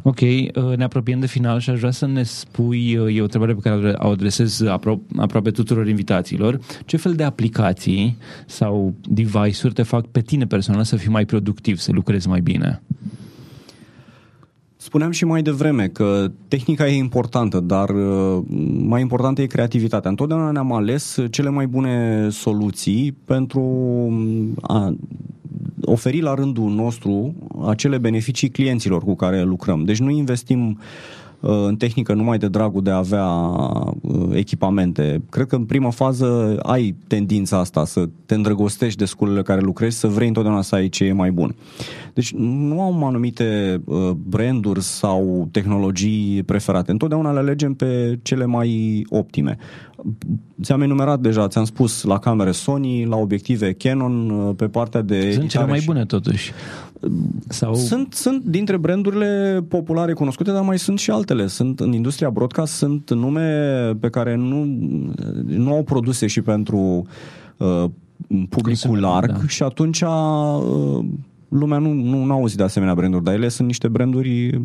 Ok, 0.03 0.19
uh, 0.21 0.75
ne 0.75 0.83
apropiem 0.83 1.19
de 1.19 1.27
final 1.27 1.59
și 1.59 1.69
aș 1.69 1.77
vrea 1.77 1.91
să 1.91 2.05
ne 2.05 2.23
spui, 2.23 2.97
uh, 2.97 3.15
e 3.15 3.19
o 3.19 3.23
întrebare 3.23 3.53
pe 3.53 3.69
care 3.69 3.95
o 3.97 4.07
adresez 4.07 4.63
apro- 4.63 5.17
aproape 5.17 5.51
tuturor 5.51 5.87
invitațiilor, 5.87 6.59
ce 6.85 6.97
fel 6.97 7.13
de 7.13 7.23
aplicații 7.23 8.17
sau 8.45 8.93
device-uri 9.09 9.73
te 9.73 9.83
fac 9.83 10.05
pe 10.05 10.21
tine 10.21 10.45
personal 10.45 10.83
să 10.83 10.95
fii 10.95 11.09
mai 11.09 11.25
productiv, 11.25 11.77
să 11.77 11.91
lucrezi 11.91 12.27
mai 12.27 12.41
bine? 12.41 12.81
Spuneam 14.83 15.11
și 15.11 15.25
mai 15.25 15.41
devreme 15.41 15.87
că 15.87 16.31
tehnica 16.47 16.87
e 16.87 16.95
importantă, 16.95 17.59
dar 17.59 17.89
uh, 17.89 18.43
mai 18.77 19.01
importantă 19.01 19.41
e 19.41 19.45
creativitatea. 19.45 20.09
Întotdeauna 20.09 20.51
ne-am 20.51 20.73
ales 20.73 21.17
cele 21.29 21.49
mai 21.49 21.67
bune 21.67 22.27
soluții 22.29 23.11
pentru 23.25 23.61
a 24.61 24.95
oferi 25.81 26.21
la 26.21 26.33
rândul 26.33 26.69
nostru 26.69 27.33
acele 27.67 27.97
beneficii 27.97 28.49
clienților 28.49 29.03
cu 29.03 29.15
care 29.15 29.43
lucrăm. 29.43 29.83
Deci 29.83 29.99
nu 29.99 30.09
investim 30.09 30.69
uh, 30.69 30.77
în 31.45 31.75
tehnică 31.75 32.13
numai 32.13 32.37
de 32.37 32.47
dragul 32.47 32.81
de 32.83 32.89
a 32.89 32.97
avea 32.97 33.25
uh, 33.25 34.29
echipamente. 34.31 35.21
Cred 35.29 35.47
că 35.47 35.55
în 35.55 35.65
prima 35.65 35.89
fază 35.89 36.57
ai 36.61 36.95
tendința 37.07 37.57
asta 37.57 37.85
să 37.85 38.09
te 38.25 38.35
îndrăgostești 38.35 38.97
de 38.97 39.05
sculele 39.05 39.41
care 39.41 39.61
lucrezi, 39.61 39.97
să 39.97 40.07
vrei 40.07 40.27
întotdeauna 40.27 40.61
să 40.61 40.75
ai 40.75 40.89
ce 40.89 41.03
e 41.03 41.13
mai 41.13 41.31
bun. 41.31 41.55
Deci 42.13 42.33
nu 42.33 42.81
am 42.81 43.03
anumite 43.03 43.81
uh, 43.85 44.09
branduri 44.09 44.81
sau 44.81 45.47
tehnologii 45.51 46.43
preferate. 46.43 46.91
Întotdeauna 46.91 47.31
le 47.31 47.39
alegem 47.39 47.73
pe 47.73 48.19
cele 48.21 48.45
mai 48.45 49.01
optime. 49.09 49.57
Ți-am 50.61 50.81
enumerat 50.81 51.19
deja, 51.19 51.47
ți-am 51.47 51.65
spus 51.65 52.03
la 52.03 52.19
camere 52.19 52.51
Sony, 52.51 53.05
la 53.05 53.15
obiective 53.15 53.73
Canon, 53.73 54.53
pe 54.55 54.67
partea 54.67 55.01
de 55.01 55.31
Sunt 55.31 55.49
cele 55.49 55.65
mai 55.65 55.81
bune 55.85 56.05
totuși. 56.05 56.51
Sau... 57.47 57.75
Sunt, 57.75 58.13
sunt 58.13 58.43
dintre 58.43 58.77
brandurile 58.77 59.63
populare 59.67 60.13
cunoscute, 60.13 60.51
dar 60.51 60.61
mai 60.63 60.79
sunt 60.79 60.99
și 60.99 61.11
altele. 61.11 61.47
Sunt 61.47 61.79
în 61.79 61.93
industria 61.93 62.29
broadcast, 62.29 62.73
sunt 62.73 63.09
nume 63.09 63.49
pe 63.99 64.09
care 64.09 64.35
nu, 64.35 64.63
nu 65.45 65.73
au 65.73 65.83
produse 65.83 66.27
și 66.27 66.41
pentru 66.41 67.07
uh, 67.57 67.85
publicul 68.49 68.99
larg 68.99 69.31
da. 69.31 69.47
și 69.47 69.63
atunci 69.63 70.01
uh, 70.01 71.05
lumea 71.49 71.77
nu, 71.77 71.91
nu, 71.91 72.23
nu 72.23 72.33
auzit 72.33 72.57
de 72.57 72.63
asemenea 72.63 72.95
branduri, 72.95 73.23
dar 73.23 73.33
ele 73.33 73.47
sunt 73.47 73.67
niște 73.67 73.87
branduri 73.87 74.61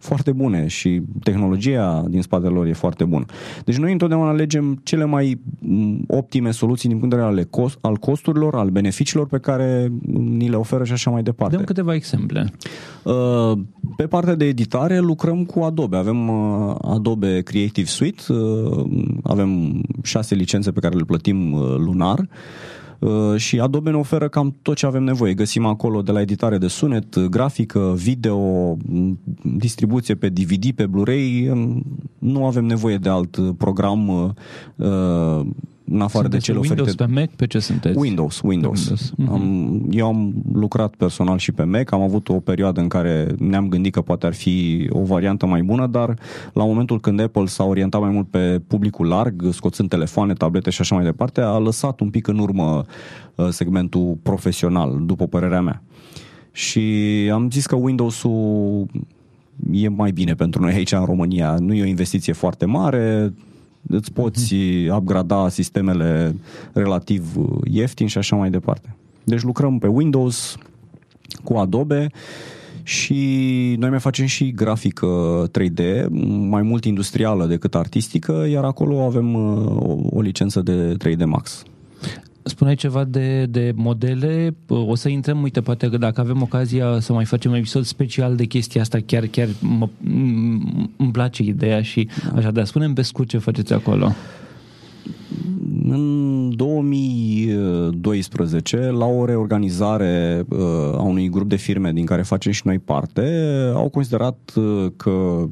foarte 0.00 0.32
bune 0.32 0.66
și 0.66 1.02
tehnologia 1.22 2.04
din 2.08 2.22
spatele 2.22 2.52
lor 2.52 2.66
e 2.66 2.72
foarte 2.72 3.04
bună. 3.04 3.24
Deci 3.64 3.76
noi 3.76 3.92
întotdeauna 3.92 4.28
alegem 4.28 4.80
cele 4.82 5.04
mai 5.04 5.40
mm, 5.58 6.04
optime 6.06 6.50
soluții 6.50 6.88
din 6.88 6.98
punct 6.98 7.14
de 7.14 7.22
vedere 7.22 7.46
cost, 7.50 7.78
al 7.80 7.96
costurilor, 7.96 8.54
al 8.54 8.68
beneficiilor 8.68 9.26
pe 9.26 9.38
care 9.38 9.92
ni 10.12 10.48
le 10.48 10.56
oferă 10.56 10.84
și 10.84 10.92
așa 10.92 11.10
mai 11.10 11.22
departe. 11.22 11.56
Dăm 11.56 11.64
câteva 11.64 11.94
exemple. 11.94 12.52
Uh, 13.02 13.52
pe 13.96 14.06
partea 14.06 14.34
de 14.34 14.44
editare 14.44 14.98
lucrăm 14.98 15.44
cu 15.44 15.60
Adobe. 15.60 15.96
Avem 15.96 16.28
uh, 16.28 16.74
Adobe 16.82 17.40
Creative 17.40 17.86
Suite, 17.88 18.22
uh, 18.28 18.84
avem 19.22 19.80
șase 20.02 20.34
licențe 20.34 20.70
pe 20.70 20.80
care 20.80 20.96
le 20.96 21.04
plătim 21.04 21.54
lunar 21.76 22.18
Uh, 22.18 22.89
și 23.36 23.60
Adobe 23.60 23.90
ne 23.90 23.96
oferă 23.96 24.28
cam 24.28 24.56
tot 24.62 24.76
ce 24.76 24.86
avem 24.86 25.02
nevoie. 25.02 25.34
Găsim 25.34 25.64
acolo 25.64 26.02
de 26.02 26.12
la 26.12 26.20
editare 26.20 26.58
de 26.58 26.66
sunet, 26.66 27.18
grafică, 27.18 27.94
video, 27.96 28.76
distribuție 29.42 30.14
pe 30.14 30.28
DVD, 30.28 30.70
pe 30.70 30.86
Blu-ray. 30.86 31.52
Nu 32.18 32.46
avem 32.46 32.64
nevoie 32.64 32.96
de 32.96 33.08
alt 33.08 33.56
program 33.56 34.08
uh, 34.76 35.46
în 35.90 36.00
afară 36.00 36.22
sunteți 36.22 36.46
de 36.46 36.52
cele 36.52 36.58
Windows 36.58 36.80
oferite. 36.80 37.04
pe 37.04 37.20
Mac? 37.20 37.30
Pe 37.36 37.46
ce 37.46 37.58
sunteți? 37.58 37.98
Windows, 37.98 38.40
Windows. 38.40 38.78
Windows. 38.78 39.12
Mm-hmm. 39.12 39.32
Am, 39.32 39.86
eu 39.90 40.06
am 40.06 40.34
lucrat 40.52 40.94
personal 40.94 41.38
și 41.38 41.52
pe 41.52 41.62
Mac, 41.62 41.92
am 41.92 42.00
avut 42.00 42.28
o 42.28 42.40
perioadă 42.40 42.80
în 42.80 42.88
care 42.88 43.34
ne-am 43.38 43.68
gândit 43.68 43.92
că 43.92 44.00
poate 44.00 44.26
ar 44.26 44.34
fi 44.34 44.86
o 44.90 45.02
variantă 45.02 45.46
mai 45.46 45.62
bună, 45.62 45.86
dar 45.86 46.18
la 46.52 46.64
momentul 46.64 47.00
când 47.00 47.20
Apple 47.20 47.46
s-a 47.46 47.64
orientat 47.64 48.00
mai 48.00 48.10
mult 48.10 48.28
pe 48.28 48.60
publicul 48.66 49.06
larg, 49.06 49.48
scoțând 49.52 49.88
telefoane, 49.88 50.32
tablete 50.32 50.70
și 50.70 50.80
așa 50.80 50.94
mai 50.94 51.04
departe, 51.04 51.40
a 51.40 51.58
lăsat 51.58 52.00
un 52.00 52.10
pic 52.10 52.26
în 52.26 52.38
urmă 52.38 52.84
uh, 53.34 53.48
segmentul 53.48 54.18
profesional, 54.22 55.00
după 55.04 55.26
părerea 55.26 55.60
mea. 55.60 55.82
Și 56.52 56.80
am 57.32 57.50
zis 57.50 57.66
că 57.66 57.76
Windows-ul 57.76 58.86
e 59.72 59.88
mai 59.88 60.10
bine 60.10 60.34
pentru 60.34 60.60
noi 60.62 60.72
aici 60.72 60.92
în 60.92 61.04
România. 61.04 61.56
Nu 61.58 61.74
e 61.74 61.82
o 61.82 61.86
investiție 61.86 62.32
foarte 62.32 62.64
mare, 62.64 63.34
îți 63.88 64.12
poți 64.12 64.54
uh-huh. 64.54 64.96
upgrada 64.96 65.48
sistemele 65.48 66.34
relativ 66.72 67.34
ieftin 67.64 68.06
și 68.06 68.18
așa 68.18 68.36
mai 68.36 68.50
departe. 68.50 68.94
Deci 69.24 69.42
lucrăm 69.42 69.78
pe 69.78 69.86
Windows 69.86 70.56
cu 71.44 71.54
Adobe 71.54 72.10
și 72.82 73.16
noi 73.78 73.90
mai 73.90 74.00
facem 74.00 74.26
și 74.26 74.52
grafică 74.52 75.44
3D, 75.58 76.06
mai 76.48 76.62
mult 76.62 76.84
industrială 76.84 77.46
decât 77.46 77.74
artistică, 77.74 78.46
iar 78.50 78.64
acolo 78.64 79.04
avem 79.04 79.34
uh, 79.34 79.76
o, 79.76 79.96
o 80.10 80.20
licență 80.20 80.60
de 80.60 80.96
3D 81.04 81.24
Max. 81.24 81.62
Spuneai 82.50 82.76
ceva 82.76 83.04
de, 83.04 83.46
de 83.46 83.72
modele, 83.74 84.54
o 84.68 84.94
să 84.94 85.08
intrăm, 85.08 85.42
uite, 85.42 85.60
poate 85.60 85.88
că 85.88 85.96
dacă 85.96 86.20
avem 86.20 86.42
ocazia 86.42 87.00
să 87.00 87.12
mai 87.12 87.24
facem 87.24 87.50
un 87.50 87.56
episod 87.56 87.84
special 87.84 88.36
de 88.36 88.44
chestia 88.44 88.80
asta, 88.80 88.98
chiar, 89.06 89.26
chiar 89.26 89.48
mă, 89.60 89.88
îmi 90.96 91.10
place 91.12 91.42
ideea 91.42 91.82
și 91.82 92.08
da. 92.24 92.32
așa, 92.38 92.50
dar 92.50 92.64
spunem 92.64 92.92
pe 92.92 93.02
scurt 93.02 93.28
ce 93.28 93.38
faceți 93.38 93.72
acolo. 93.72 94.12
În 95.88 96.52
2012, 96.56 98.76
la 98.76 99.06
o 99.06 99.24
reorganizare 99.24 100.44
uh, 100.48 100.58
a 100.94 101.02
unui 101.02 101.28
grup 101.28 101.48
de 101.48 101.56
firme 101.56 101.92
din 101.92 102.04
care 102.04 102.22
facem 102.22 102.52
și 102.52 102.62
noi 102.64 102.78
parte, 102.78 103.54
au 103.74 103.88
considerat 103.88 104.52
uh, 104.56 104.86
că 104.96 105.46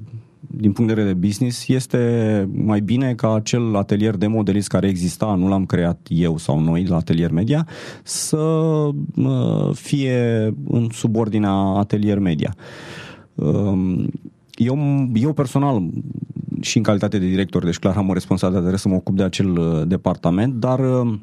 din 0.50 0.72
punct 0.72 0.88
de 0.90 1.00
vedere 1.00 1.14
de 1.14 1.26
business, 1.26 1.68
este 1.68 2.48
mai 2.52 2.80
bine 2.80 3.14
ca 3.14 3.34
acel 3.34 3.76
atelier 3.76 4.16
de 4.16 4.26
modelist 4.26 4.68
care 4.68 4.88
exista, 4.88 5.34
nu 5.34 5.48
l-am 5.48 5.66
creat 5.66 6.06
eu 6.08 6.36
sau 6.36 6.60
noi 6.60 6.84
la 6.84 6.96
Atelier 6.96 7.30
Media, 7.30 7.66
să 8.02 8.88
fie 9.72 10.54
în 10.68 10.88
subordinea 10.92 11.52
Atelier 11.52 12.18
Media. 12.18 12.54
Um, 13.34 14.10
eu, 14.54 14.78
eu 15.14 15.32
personal 15.32 15.82
și 16.60 16.76
în 16.76 16.82
calitate 16.82 17.18
de 17.18 17.26
director, 17.26 17.64
deci 17.64 17.78
clar 17.78 17.96
am 17.96 18.08
o 18.08 18.12
responsabilitate 18.12 18.76
să 18.76 18.88
mă 18.88 18.94
ocup 18.94 19.16
de 19.16 19.22
acel 19.22 19.58
uh, 19.58 19.82
departament, 19.86 20.54
dar 20.54 20.78
uh, 20.78 21.18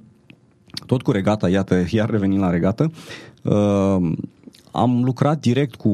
tot 0.86 1.02
cu 1.02 1.12
regata, 1.12 1.50
iată, 1.50 1.84
iar 1.92 2.10
revenim 2.10 2.40
la 2.40 2.50
regată, 2.50 2.92
uh, 3.42 4.12
am 4.76 5.02
lucrat 5.04 5.40
direct 5.40 5.76
cu 5.76 5.90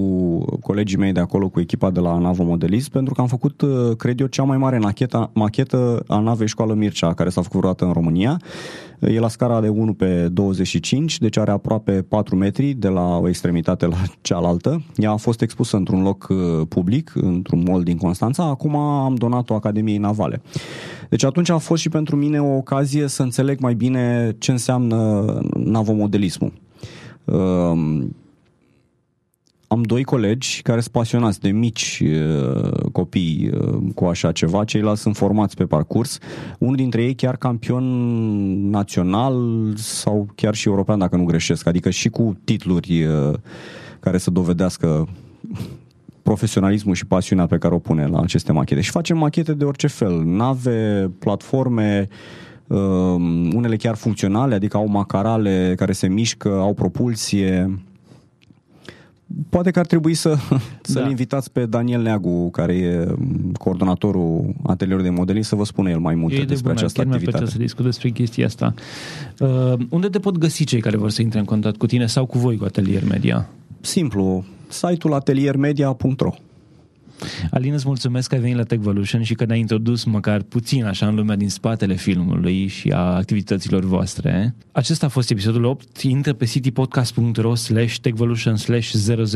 colegii 0.62 0.98
mei 0.98 1.12
de 1.12 1.20
acolo, 1.20 1.50
cu 1.50 1.60
echipa 1.60 1.90
de 1.90 2.00
la 2.00 2.18
Navo 2.18 2.44
Modelism, 2.44 2.92
pentru 2.92 3.14
că 3.14 3.22
am 3.22 3.28
făcut, 3.28 3.62
uh, 3.62 3.96
cred 3.98 4.20
eu, 4.20 4.28
cea 4.28 4.44
mai 4.44 4.58
mare 4.58 4.78
nacheta, 4.78 5.30
machetă 5.34 6.04
a 6.08 6.20
navei 6.20 6.48
școală 6.48 6.74
Mircea, 6.74 7.14
care 7.14 7.30
s-a 7.30 7.42
făcut 7.42 7.60
vreodată 7.60 7.86
în 7.86 7.92
România. 7.92 8.42
E 9.00 9.20
la 9.20 9.28
scara 9.28 9.62
de 9.62 9.68
1 9.68 9.94
pe 9.94 10.28
25, 10.28 11.18
deci 11.18 11.38
are 11.38 11.52
aproape 11.52 11.92
4 11.92 12.36
metri 12.36 12.74
de 12.74 12.88
la 12.88 13.18
o 13.18 13.28
extremitate 13.28 13.86
la 13.86 13.98
cealaltă. 14.22 14.84
Ea 14.96 15.12
a 15.12 15.16
fost 15.16 15.42
expusă 15.42 15.78
într-un 15.78 16.02
loc 16.02 16.28
uh, 16.30 16.38
public, 16.68 17.12
într-un 17.16 17.64
mall 17.68 17.84
din 17.84 17.98
Constanța. 17.98 18.44
Acum 18.44 18.76
am 18.76 19.16
donat-o 19.16 19.54
Academiei 19.54 19.98
Navale. 19.98 20.42
Deci 21.10 21.24
atunci 21.24 21.50
a 21.50 21.58
fost 21.58 21.82
și 21.82 21.90
pentru 21.90 22.16
mine 22.16 22.42
o 22.42 22.56
ocazie 22.56 23.08
să 23.08 23.24
înțeleg 23.24 23.60
mai 23.60 23.74
bine 23.74 24.36
ce 24.38 24.52
înseamnă 24.52 25.26
navomodelismul. 25.58 26.54
Uh, 27.26 28.04
am 29.72 29.82
doi 29.82 30.04
colegi 30.04 30.62
care 30.62 30.80
sunt 30.80 30.94
pasionați 30.94 31.40
de 31.40 31.50
mici 31.50 32.04
uh, 32.04 32.90
copii 32.92 33.52
uh, 33.54 33.78
cu 33.96 34.06
așa 34.06 34.32
ceva, 34.32 34.64
ceilalți 34.64 35.02
sunt 35.02 35.16
formați 35.16 35.56
pe 35.56 35.66
parcurs. 35.66 36.18
Unul 36.60 36.76
dintre 36.76 37.04
ei 37.04 37.14
chiar 37.14 37.38
campion 37.38 37.84
național 38.70 39.36
sau 39.76 40.28
chiar 40.36 40.56
și 40.56 40.68
european, 40.68 41.00
dacă 41.00 41.16
nu 41.16 41.24
greșesc, 41.24 41.68
adică 41.68 41.90
și 41.90 42.10
cu 42.10 42.38
titluri 42.44 43.04
uh, 43.04 43.34
care 44.00 44.18
să 44.18 44.32
dovedească 44.32 45.08
profesionalismul 46.22 46.96
și 46.96 47.06
pasiunea 47.06 47.46
pe 47.46 47.58
care 47.58 47.74
o 47.74 47.80
pune 47.80 48.08
la 48.08 48.20
aceste 48.20 48.52
machete. 48.52 48.82
Și 48.82 48.92
facem 48.92 49.18
machete 49.18 49.54
de 49.54 49.64
orice 49.64 49.88
fel, 49.88 50.24
nave, 50.24 51.12
platforme, 51.20 52.08
uh, 52.68 52.78
unele 53.54 53.76
chiar 53.76 53.96
funcționale, 53.96 54.56
adică 54.56 54.78
au 54.78 54.88
macarale 54.88 55.74
care 55.78 55.92
se 55.92 56.08
mișcă, 56.08 56.50
au 56.50 56.74
propulsie, 56.74 57.80
Poate 59.50 59.72
că 59.72 59.80
ar 59.80 59.86
trebui 59.86 60.14
să, 60.14 60.38
să-l 60.82 61.04
da. 61.04 61.10
invitați 61.10 61.52
pe 61.52 61.66
Daniel 61.66 62.02
Neagu, 62.02 62.50
care 62.50 62.74
e 62.74 63.08
coordonatorul 63.54 64.54
atelierului 64.64 65.10
de 65.10 65.16
modeling, 65.16 65.46
să 65.46 65.56
vă 65.56 65.66
spună 65.66 65.90
el 65.90 66.00
mai 66.00 66.16
multe 66.16 66.36
e 66.36 66.46
despre 66.46 66.72
bună, 66.72 66.74
această 66.74 67.04
chiar 67.04 67.14
activitate. 67.14 67.46
să 67.46 67.58
discut 67.58 67.86
despre 67.86 68.10
chestia 68.10 68.46
asta. 68.46 68.74
Uh, 69.40 69.74
unde 69.90 70.08
te 70.08 70.20
pot 70.20 70.38
găsi 70.38 70.64
cei 70.64 70.80
care 70.80 70.98
vor 70.98 71.10
să 71.10 71.22
intre 71.22 71.40
în 71.40 71.46
contact 71.46 71.78
cu 71.78 71.86
tine 71.86 72.06
sau 72.06 72.26
cu 72.26 72.38
voi, 72.38 72.58
cu 72.58 72.64
Atelier 72.64 73.04
Media? 73.04 73.50
Simplu, 73.82 74.44
site-ul 74.68 75.14
ateliermedia.ro 75.14 76.34
Alin, 77.52 77.74
îți 77.74 77.88
mulțumesc 77.88 78.30
că 78.30 78.36
ai 78.36 78.42
venit 78.42 78.56
la 78.56 78.64
Techvolution 78.64 79.24
și 79.24 79.34
că 79.34 79.46
ne-ai 79.46 79.60
introdus 79.60 80.04
măcar 80.04 80.42
puțin 80.42 80.86
așa 80.86 81.08
în 81.08 81.16
lumea 81.16 81.36
din 81.36 81.50
spatele 81.50 81.96
filmului 81.96 82.68
și 82.68 82.90
a 82.90 83.16
activităților 83.16 83.84
voastre. 83.84 84.56
Acesta 84.72 85.06
a 85.06 85.10
fost 85.10 85.30
episodul 85.30 85.64
8. 85.64 86.02
Intră 86.02 86.34
pe 86.34 86.46
citypodcast.ro 86.46 87.56
slash 87.56 87.96
techvolution 87.98 88.56
slash 88.56 88.94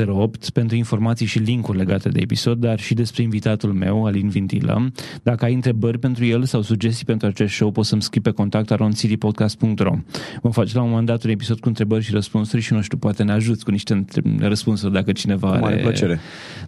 008 0.07 0.49
pentru 0.49 0.75
informații 0.75 1.25
și 1.25 1.39
linkuri 1.39 1.77
legate 1.77 2.09
de 2.09 2.19
episod, 2.19 2.59
dar 2.59 2.79
și 2.79 2.93
despre 2.93 3.23
invitatul 3.23 3.73
meu, 3.73 4.05
Alin 4.05 4.29
Vintilă. 4.29 4.91
Dacă 5.23 5.45
ai 5.45 5.53
întrebări 5.53 5.99
pentru 5.99 6.25
el 6.25 6.43
sau 6.43 6.61
sugestii 6.61 7.05
pentru 7.05 7.27
acest 7.27 7.53
show, 7.53 7.71
poți 7.71 7.89
să-mi 7.89 8.01
scrii 8.01 8.21
pe 8.21 8.31
contact 8.31 8.93
citypodcast.ro 8.95 9.95
Vom 10.41 10.51
face 10.51 10.75
la 10.75 10.81
un 10.81 10.89
moment 10.89 11.07
dat 11.07 11.23
un 11.23 11.29
episod 11.29 11.59
cu 11.59 11.67
întrebări 11.67 12.03
și 12.03 12.11
răspunsuri 12.11 12.61
și 12.61 12.73
nu 12.73 12.81
știu, 12.81 12.97
poate 12.97 13.23
ne 13.23 13.31
ajuți 13.31 13.63
cu 13.63 13.71
niște 13.71 14.05
răspunsuri 14.39 14.93
dacă 14.93 15.11
cineva 15.11 15.49
are... 15.49 15.59
Mare 15.59 15.77
plăcere. 15.77 16.19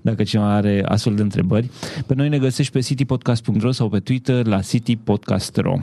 Dacă 0.02 0.24
cineva 0.24 0.54
are 0.54 0.84
astfel 0.86 1.07
astfel 1.08 1.16
de 1.16 1.22
întrebări. 1.22 1.70
Pe 2.06 2.14
noi 2.16 2.30
ne 2.30 2.38
găsești 2.38 2.72
pe 2.72 2.80
citypodcast.ro 2.80 3.72
sau 3.72 3.90
pe 3.90 4.00
Twitter 4.00 4.46
la 4.46 4.62
citypodcast.ro. 4.62 5.76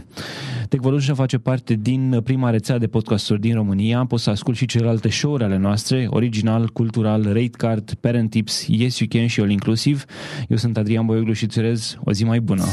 Techvolution 0.68 1.14
face 1.14 1.39
parte 1.39 1.75
din 1.75 2.20
prima 2.25 2.51
rețea 2.51 2.79
de 2.79 2.87
podcasturi 2.87 3.41
din 3.41 3.55
România. 3.55 4.05
Poți 4.05 4.22
să 4.22 4.31
asculti 4.31 4.59
și 4.59 4.66
celelalte 4.66 5.09
show-uri 5.09 5.45
ale 5.45 5.57
noastre, 5.57 6.07
original, 6.11 6.68
cultural, 6.68 7.22
rate 7.22 7.51
card, 7.57 7.95
parent 8.01 8.31
tips, 8.31 8.66
yes 8.68 8.99
you 8.99 9.09
can 9.12 9.27
și 9.27 9.41
all 9.41 9.51
inclusiv. 9.51 10.05
Eu 10.49 10.57
sunt 10.57 10.77
Adrian 10.77 11.07
Boioglu 11.07 11.33
și 11.33 11.45
îți 11.45 11.59
urez 11.59 11.97
o 12.05 12.12
zi 12.12 12.25
mai 12.25 12.41
bună. 12.41 12.64